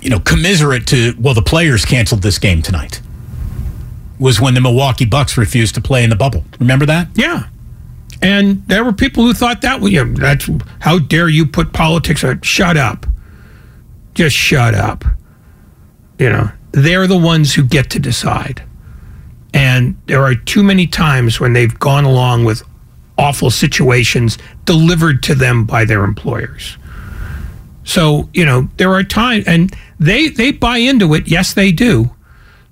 you 0.00 0.10
know, 0.10 0.20
commiserate 0.20 0.86
to, 0.88 1.14
well, 1.18 1.34
the 1.34 1.42
players 1.42 1.84
canceled 1.84 2.22
this 2.22 2.38
game 2.38 2.62
tonight 2.62 3.00
was 4.18 4.40
when 4.40 4.54
the 4.54 4.60
Milwaukee 4.60 5.04
Bucks 5.04 5.36
refused 5.36 5.74
to 5.74 5.80
play 5.80 6.04
in 6.04 6.10
the 6.10 6.16
bubble. 6.16 6.44
Remember 6.60 6.86
that? 6.86 7.08
Yeah. 7.14 7.48
And 8.22 8.66
there 8.68 8.84
were 8.84 8.92
people 8.92 9.24
who 9.24 9.34
thought 9.34 9.62
that, 9.62 9.82
you 9.82 10.14
that's 10.14 10.48
how 10.78 11.00
dare 11.00 11.28
you 11.28 11.44
put 11.44 11.72
politics 11.72 12.22
on? 12.22 12.40
Shut 12.42 12.76
up. 12.76 13.04
Just 14.14 14.36
shut 14.36 14.74
up. 14.74 15.04
You 16.18 16.30
know, 16.30 16.50
they're 16.70 17.08
the 17.08 17.18
ones 17.18 17.54
who 17.54 17.64
get 17.64 17.90
to 17.90 17.98
decide. 17.98 18.62
And 19.52 20.00
there 20.06 20.22
are 20.22 20.36
too 20.36 20.62
many 20.62 20.86
times 20.86 21.40
when 21.40 21.52
they've 21.52 21.76
gone 21.78 22.04
along 22.04 22.44
with 22.44 22.62
awful 23.18 23.50
situations 23.50 24.38
delivered 24.64 25.22
to 25.24 25.34
them 25.34 25.64
by 25.64 25.84
their 25.84 26.04
employers. 26.04 26.78
So, 27.84 28.28
you 28.32 28.44
know, 28.44 28.68
there 28.76 28.92
are 28.92 29.02
times 29.02 29.46
and 29.46 29.74
they 29.98 30.28
they 30.28 30.52
buy 30.52 30.78
into 30.78 31.14
it, 31.14 31.28
yes 31.28 31.54
they 31.54 31.72
do. 31.72 32.14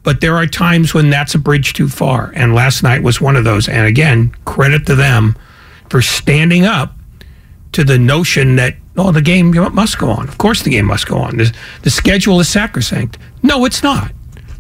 But 0.03 0.21
there 0.21 0.37
are 0.37 0.47
times 0.47 0.95
when 0.95 1.11
that's 1.11 1.35
a 1.35 1.39
bridge 1.39 1.75
too 1.75 1.89
far. 1.89 2.33
And 2.35 2.55
last 2.55 2.83
night 2.83 3.03
was 3.03 3.21
one 3.21 3.37
of 3.37 3.45
those. 3.45 3.69
And 3.69 3.87
again, 3.87 4.35
credit 4.47 4.87
to 4.87 4.95
them 4.95 5.37
for 5.91 6.01
standing 6.01 6.65
up 6.65 6.95
to 7.73 7.85
the 7.85 7.99
notion 7.99 8.57
that 8.57 8.77
oh, 8.97 9.13
the 9.13 9.23
game 9.23 9.55
must 9.75 9.99
go 9.99 10.11
on. 10.11 10.29
Of 10.29 10.39
course, 10.39 10.63
the 10.63 10.71
game 10.71 10.87
must 10.87 11.07
go 11.07 11.17
on. 11.19 11.37
The, 11.37 11.55
the 11.83 11.91
schedule 11.91 12.41
is 12.41 12.49
sacrosanct. 12.49 13.19
No, 13.43 13.65
it's 13.65 13.83
not. 13.83 14.13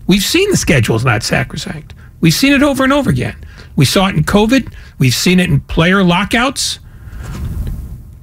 We've 0.07 0.22
seen 0.22 0.51
the 0.51 0.57
schedule 0.57 0.96
is 0.96 1.05
not 1.05 1.22
sacrosanct. 1.22 1.94
We've 2.20 2.34
seen 2.34 2.53
it 2.53 2.62
over 2.62 2.84
and 2.84 2.92
over 2.92 3.11
again. 3.11 3.36
We 3.76 3.84
saw 3.84 4.09
it 4.09 4.16
in 4.16 4.24
COVID. 4.24 4.72
We've 4.98 5.14
seen 5.14 5.40
it 5.40 5.48
in 5.48 5.61
player 5.61 6.03
lockouts. 6.03 6.80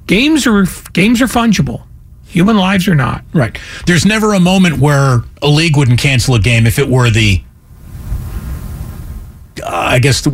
Games 0.06 0.46
are 0.46 0.64
games 0.92 1.20
are 1.20 1.26
fungible. 1.26 1.82
Human 2.28 2.56
lives 2.56 2.86
are 2.88 2.94
not. 2.94 3.24
Right. 3.32 3.58
There's 3.86 4.04
never 4.04 4.34
a 4.34 4.40
moment 4.40 4.78
where 4.78 5.22
a 5.42 5.48
league 5.48 5.76
wouldn't 5.76 5.98
cancel 5.98 6.34
a 6.34 6.38
game 6.38 6.66
if 6.66 6.78
it 6.78 6.88
were 6.88 7.10
the 7.10 7.42
uh, 9.62 9.66
I 9.66 9.98
guess 9.98 10.20
the, 10.20 10.30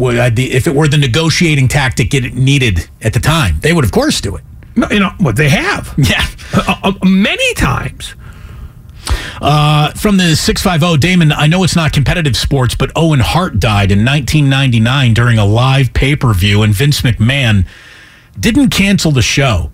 if 0.53 0.67
it 0.67 0.75
were 0.75 0.89
the 0.89 0.99
negotiating 0.99 1.69
tactic 1.69 2.13
it 2.15 2.35
needed 2.35 2.89
at 3.01 3.13
the 3.15 3.21
time, 3.21 3.59
they 3.61 3.73
would 3.73 3.85
of 3.85 3.93
course 3.93 4.21
do 4.21 4.37
it. 4.37 4.45
No, 4.77 4.89
You 4.91 5.01
know 5.01 5.13
what 5.19 5.37
they 5.37 5.49
have? 5.49 5.95
Yeah, 5.99 6.27
uh, 6.53 6.77
uh, 6.83 6.93
many 7.05 7.55
times. 7.55 8.15
Uh, 9.41 9.93
from 9.93 10.17
the 10.17 10.35
650, 10.35 10.99
Damon, 10.99 11.33
I 11.33 11.47
know 11.47 11.63
it's 11.65 11.77
not 11.77 11.93
competitive 11.93 12.37
sports, 12.37 12.75
but 12.75 12.91
Owen 12.97 13.21
Hart 13.21 13.59
died 13.61 13.93
in 13.93 14.05
1999 14.05 15.15
during 15.15 15.39
a 15.39 15.45
live 15.45 15.93
pay 15.93 16.17
per 16.17 16.33
view, 16.33 16.63
and 16.63 16.75
Vince 16.75 17.03
McMahon 17.03 17.67
didn't 18.39 18.71
cancel 18.71 19.11
the 19.11 19.23
show. 19.23 19.71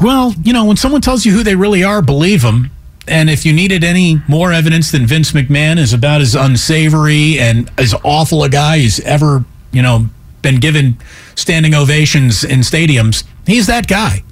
Well, 0.00 0.34
you 0.42 0.52
know, 0.52 0.64
when 0.64 0.76
someone 0.76 1.00
tells 1.00 1.24
you 1.24 1.32
who 1.32 1.42
they 1.42 1.56
really 1.56 1.82
are, 1.82 2.02
believe 2.02 2.42
them. 2.42 2.70
And 3.06 3.30
if 3.30 3.46
you 3.46 3.52
needed 3.52 3.84
any 3.84 4.20
more 4.28 4.52
evidence 4.52 4.90
than 4.90 5.06
Vince 5.06 5.32
McMahon 5.32 5.78
is 5.78 5.92
about 5.92 6.20
as 6.20 6.34
unsavory 6.34 7.38
and 7.38 7.70
as 7.78 7.94
awful 8.04 8.44
a 8.44 8.48
guy 8.48 8.80
as 8.80 9.00
ever, 9.00 9.44
you 9.72 9.82
know, 9.82 10.06
been 10.42 10.60
given 10.60 10.98
standing 11.34 11.74
ovations 11.74 12.44
in 12.44 12.60
stadiums, 12.60 13.24
he's 13.46 13.66
that 13.66 13.88
guy. 13.88 14.22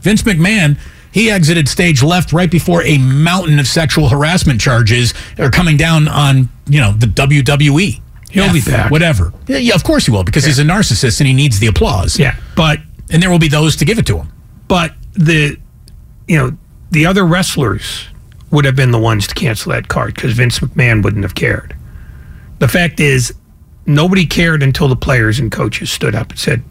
Vince 0.00 0.22
McMahon, 0.22 0.78
he 1.12 1.30
exited 1.30 1.68
stage 1.68 2.02
left 2.02 2.32
right 2.32 2.50
before 2.50 2.82
a 2.84 2.96
mountain 2.98 3.58
of 3.58 3.66
sexual 3.66 4.08
harassment 4.08 4.60
charges 4.60 5.12
are 5.38 5.50
coming 5.50 5.76
down 5.76 6.08
on, 6.08 6.48
you 6.66 6.80
know, 6.80 6.92
the 6.92 7.06
WWE. 7.06 8.00
He'll 8.30 8.52
be 8.52 8.60
back. 8.60 8.90
Whatever. 8.90 9.32
Yeah, 9.46 9.56
yeah, 9.58 9.74
of 9.74 9.84
course 9.84 10.06
he 10.06 10.12
will, 10.12 10.24
because 10.24 10.44
yeah. 10.44 10.48
he's 10.48 10.58
a 10.58 10.64
narcissist 10.64 11.20
and 11.20 11.26
he 11.26 11.32
needs 11.32 11.58
the 11.60 11.66
applause. 11.66 12.18
Yeah. 12.18 12.36
But 12.56 12.78
and 13.10 13.22
there 13.22 13.30
will 13.30 13.38
be 13.38 13.48
those 13.48 13.76
to 13.76 13.84
give 13.84 13.98
it 13.98 14.06
to 14.06 14.18
him. 14.18 14.32
But 14.68 14.94
the 15.14 15.58
you 16.28 16.36
know, 16.36 16.56
the 16.90 17.06
other 17.06 17.24
wrestlers 17.24 18.06
would 18.50 18.64
have 18.64 18.76
been 18.76 18.92
the 18.92 18.98
ones 18.98 19.26
to 19.26 19.34
cancel 19.34 19.72
that 19.72 19.88
card 19.88 20.14
because 20.14 20.32
Vince 20.32 20.60
McMahon 20.60 21.02
wouldn't 21.02 21.24
have 21.24 21.34
cared. 21.34 21.74
The 22.60 22.68
fact 22.68 23.00
is, 23.00 23.34
nobody 23.86 24.26
cared 24.26 24.62
until 24.62 24.88
the 24.88 24.96
players 24.96 25.38
and 25.38 25.50
coaches 25.50 25.90
stood 25.90 26.14
up 26.14 26.30
and 26.30 26.38
said, 26.38 26.62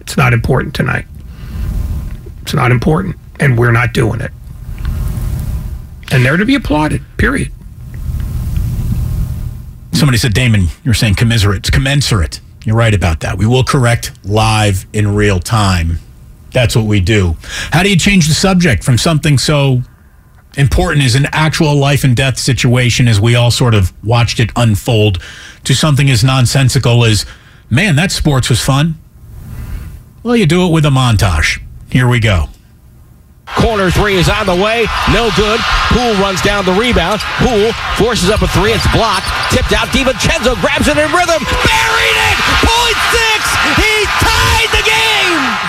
it's 0.00 0.16
not 0.16 0.32
important 0.32 0.74
tonight. 0.74 1.06
It's 2.42 2.54
not 2.54 2.70
important, 2.70 3.16
and 3.38 3.58
we're 3.58 3.72
not 3.72 3.92
doing 3.92 4.20
it. 4.20 4.30
And 6.10 6.24
they're 6.24 6.36
to 6.36 6.44
be 6.44 6.54
applauded, 6.54 7.02
period. 7.16 7.52
Somebody 9.92 10.18
said, 10.18 10.34
Damon, 10.34 10.66
you're 10.84 10.94
saying 10.94 11.14
commiserate. 11.14 11.58
It's 11.58 11.70
commensurate. 11.70 12.40
You're 12.64 12.76
right 12.76 12.92
about 12.92 13.20
that. 13.20 13.38
We 13.38 13.46
will 13.46 13.64
correct 13.64 14.12
live 14.24 14.86
in 14.92 15.14
real 15.14 15.38
time. 15.40 15.98
That's 16.52 16.76
what 16.76 16.86
we 16.86 17.00
do. 17.00 17.36
How 17.72 17.82
do 17.82 17.90
you 17.90 17.96
change 17.96 18.28
the 18.28 18.34
subject 18.34 18.84
from 18.84 18.98
something 18.98 19.38
so 19.38 19.82
important 20.56 21.04
as 21.04 21.14
an 21.14 21.26
actual 21.32 21.74
life 21.74 22.04
and 22.04 22.14
death 22.14 22.38
situation 22.38 23.08
as 23.08 23.18
we 23.18 23.34
all 23.34 23.50
sort 23.50 23.74
of 23.74 23.92
watched 24.04 24.38
it 24.38 24.50
unfold 24.54 25.22
to 25.64 25.74
something 25.74 26.10
as 26.10 26.22
nonsensical 26.22 27.04
as, 27.04 27.24
man, 27.70 27.96
that 27.96 28.12
sports 28.12 28.50
was 28.50 28.60
fun? 28.60 28.96
Well, 30.22 30.36
you 30.36 30.46
do 30.46 30.66
it 30.66 30.72
with 30.72 30.84
a 30.84 30.90
montage. 30.90 31.62
Here 31.90 32.06
we 32.06 32.20
go. 32.20 32.48
Corner 33.46 33.90
three 33.90 34.16
is 34.16 34.28
on 34.28 34.46
the 34.46 34.54
way. 34.54 34.86
No 35.12 35.28
good. 35.36 35.60
Poole 35.92 36.14
runs 36.22 36.40
down 36.42 36.64
the 36.64 36.72
rebound. 36.72 37.20
Poole 37.40 37.72
forces 37.96 38.30
up 38.30 38.40
a 38.40 38.48
three. 38.48 38.72
It's 38.72 38.86
blocked. 38.92 39.28
Tipped 39.50 39.72
out. 39.72 39.88
DiVincenzo 39.88 40.56
grabs 40.60 40.88
it 40.88 40.96
in 40.96 41.08
rhythm. 41.12 41.42
Buried 41.42 42.18
it. 42.28 42.36
Point 42.64 42.98
six. 43.12 43.40
He 43.76 43.94
tied 44.24 44.68
the. 44.72 44.81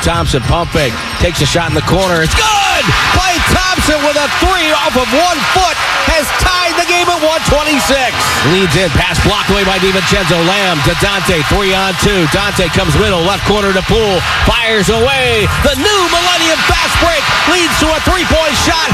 Thompson 0.03 0.43
pump 0.51 0.69
fake. 0.75 0.91
Takes 1.23 1.39
a 1.39 1.47
shot 1.47 1.71
in 1.71 1.75
the 1.79 1.87
corner. 1.87 2.19
It's 2.19 2.35
good. 2.35 2.83
Klay 3.15 3.39
Thompson 3.55 3.95
with 4.03 4.19
a 4.19 4.27
three 4.43 4.67
off 4.75 4.99
of 4.99 5.07
one 5.15 5.39
foot 5.55 5.77
has 6.11 6.27
tied 6.43 6.75
the 6.75 6.83
game 6.91 7.07
at 7.07 7.23
126. 7.23 7.79
Leads 8.51 8.75
in. 8.75 8.91
Pass 8.99 9.15
blocked 9.23 9.47
away 9.47 9.63
by 9.63 9.79
DiVincenzo. 9.79 10.35
Lamb 10.43 10.75
to 10.83 10.93
Donte. 10.99 11.39
Three 11.47 11.71
on 11.71 11.95
two. 12.03 12.27
Donte 12.35 12.67
comes 12.75 12.91
middle. 12.99 13.23
Left 13.23 13.47
corner 13.47 13.71
to 13.71 13.83
Poole. 13.87 14.19
Fires 14.43 14.91
away. 14.91 15.47
The 15.63 15.79
new 15.79 16.01
Millennium 16.11 16.59
fast 16.67 16.99
break 16.99 17.23
leads 17.55 17.71
to 17.79 17.87
a 17.87 17.99
three-point 18.03 18.55
shot 18.59 18.91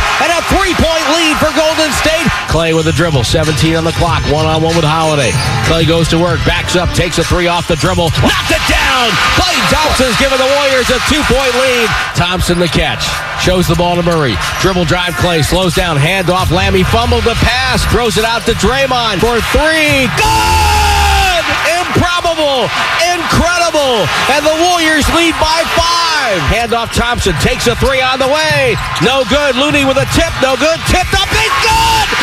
Klay 2.49 2.73
with 2.73 2.89
a 2.89 2.91
dribble. 2.91 3.23
17 3.23 3.77
on 3.77 3.85
the 3.85 3.93
clock. 3.93 4.25
One-on-one 4.33 4.73
with 4.73 4.83
Holiday. 4.83 5.29
Klay 5.69 5.85
goes 5.85 6.09
to 6.09 6.17
work. 6.17 6.41
Backs 6.49 6.73
up. 6.73 6.89
Takes 6.97 7.21
a 7.21 7.23
three 7.23 7.45
off 7.45 7.69
the 7.69 7.77
dribble. 7.77 8.09
Knocked 8.25 8.49
it 8.49 8.65
down. 8.65 9.05
Klay 9.37 9.53
Thompson's 9.69 10.17
giving 10.17 10.41
the 10.41 10.49
Warriors 10.57 10.89
a 10.89 10.97
two-point 11.05 11.53
lead. 11.61 11.87
Thompson 12.17 12.57
the 12.57 12.65
catch. 12.65 13.05
Shows 13.37 13.69
the 13.69 13.77
ball 13.77 14.01
to 14.01 14.03
Murray. 14.03 14.33
Dribble 14.65 14.89
drive 14.89 15.13
Klay 15.21 15.45
Slows 15.45 15.77
down. 15.77 15.95
Hand 15.95 16.33
off. 16.33 16.49
Lammy 16.49 16.81
fumbled 16.81 17.23
the 17.23 17.37
pass. 17.37 17.85
Throws 17.93 18.17
it 18.17 18.25
out 18.25 18.49
to 18.49 18.57
Draymond 18.57 19.21
for 19.21 19.37
three. 19.53 20.09
Good! 20.17 21.45
Improbable. 21.85 22.65
Incredible. 23.13 24.09
And 24.33 24.41
the 24.41 24.57
Warriors 24.73 25.05
lead 25.13 25.37
by 25.37 25.61
five. 25.77 26.41
Handoff 26.49 26.89
Thompson 26.97 27.37
takes 27.45 27.69
a 27.69 27.77
three 27.77 28.01
on 28.01 28.17
the 28.17 28.27
way. 28.27 28.73
No 29.05 29.21
good. 29.29 29.53
Looney 29.53 29.85
with 29.85 30.01
a 30.01 30.09
tip. 30.17 30.33
No 30.41 30.57
good. 30.57 30.81
Tipped 30.89 31.13
up. 31.13 31.28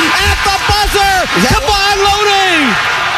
At 0.00 0.38
the 0.44 0.56
buzzer. 0.68 1.14
Kevon 1.46 1.96
Looney. 2.00 2.72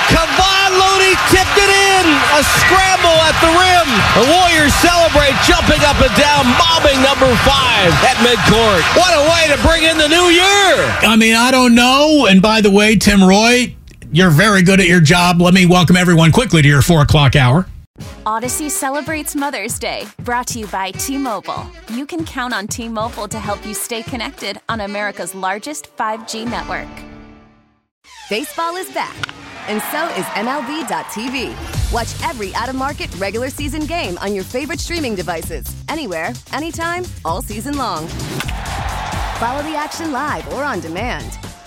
Kevon 0.09 0.71
Looney 0.79 1.15
tipped 1.29 1.59
it 1.59 1.71
in. 1.71 2.07
A 2.39 2.43
scramble 2.63 3.19
at 3.29 3.37
the 3.43 3.51
rim. 3.51 3.89
The 4.15 4.25
Warriors 4.33 4.73
celebrate 4.81 5.35
jumping 5.45 5.83
up 5.85 5.99
and 6.01 6.15
down, 6.17 6.47
mobbing 6.57 7.01
number 7.03 7.29
five 7.45 7.91
at 8.07 8.17
midcourt. 8.25 8.83
What 8.97 9.13
a 9.15 9.23
way 9.31 9.55
to 9.55 9.61
bring 9.67 9.85
in 9.85 9.99
the 9.99 10.09
new 10.09 10.29
year. 10.31 10.75
I 11.03 11.17
mean, 11.19 11.35
I 11.35 11.51
don't 11.51 11.75
know. 11.75 12.27
And 12.29 12.41
by 12.41 12.61
the 12.61 12.71
way, 12.71 12.97
Tim 12.97 13.23
Roye, 13.23 13.75
you're 14.13 14.31
very 14.31 14.63
good 14.63 14.81
at 14.81 14.87
your 14.87 15.01
job. 15.01 15.41
Let 15.41 15.55
me 15.55 15.67
welcome 15.67 15.97
everyone 15.97 16.33
quickly 16.33 16.63
to 16.63 16.69
your 16.69 16.83
four 16.83 17.03
o'clock 17.03 17.37
hour. 17.37 17.67
Odyssey 18.27 18.69
celebrates 18.69 19.35
Mother's 19.35 19.79
Day, 19.79 20.05
brought 20.25 20.47
to 20.49 20.59
you 20.61 20.67
by 20.67 20.91
T 20.91 21.19
Mobile. 21.19 21.67
You 21.93 22.07
can 22.07 22.25
count 22.25 22.55
on 22.55 22.67
T 22.67 22.89
Mobile 22.89 23.29
to 23.29 23.39
help 23.39 23.65
you 23.67 23.75
stay 23.75 24.03
connected 24.03 24.61
on 24.69 24.81
America's 24.83 25.35
largest 25.35 25.97
5G 25.97 26.49
network. 26.49 26.89
Baseball 28.31 28.77
is 28.77 28.91
back, 28.93 29.17
and 29.69 29.81
so 29.91 30.07
is 30.19 30.27
MLB.tv. 30.37 31.93
Watch 31.93 32.29
every 32.29 32.55
out 32.55 32.69
of 32.69 32.75
market 32.75 33.15
regular 33.17 33.51
season 33.51 33.87
game 33.87 34.19
on 34.19 34.35
your 34.35 34.45
favorite 34.45 34.81
streaming 34.81 35.15
devices, 35.15 35.67
anywhere, 35.89 36.33
anytime, 36.53 37.05
all 37.25 37.41
season 37.41 37.77
long. 37.77 38.07
Follow 39.39 39.63
the 39.63 39.77
action 39.77 40.13
live 40.13 40.47
or 40.53 40.65
on 40.65 40.81
demand. 40.81 41.39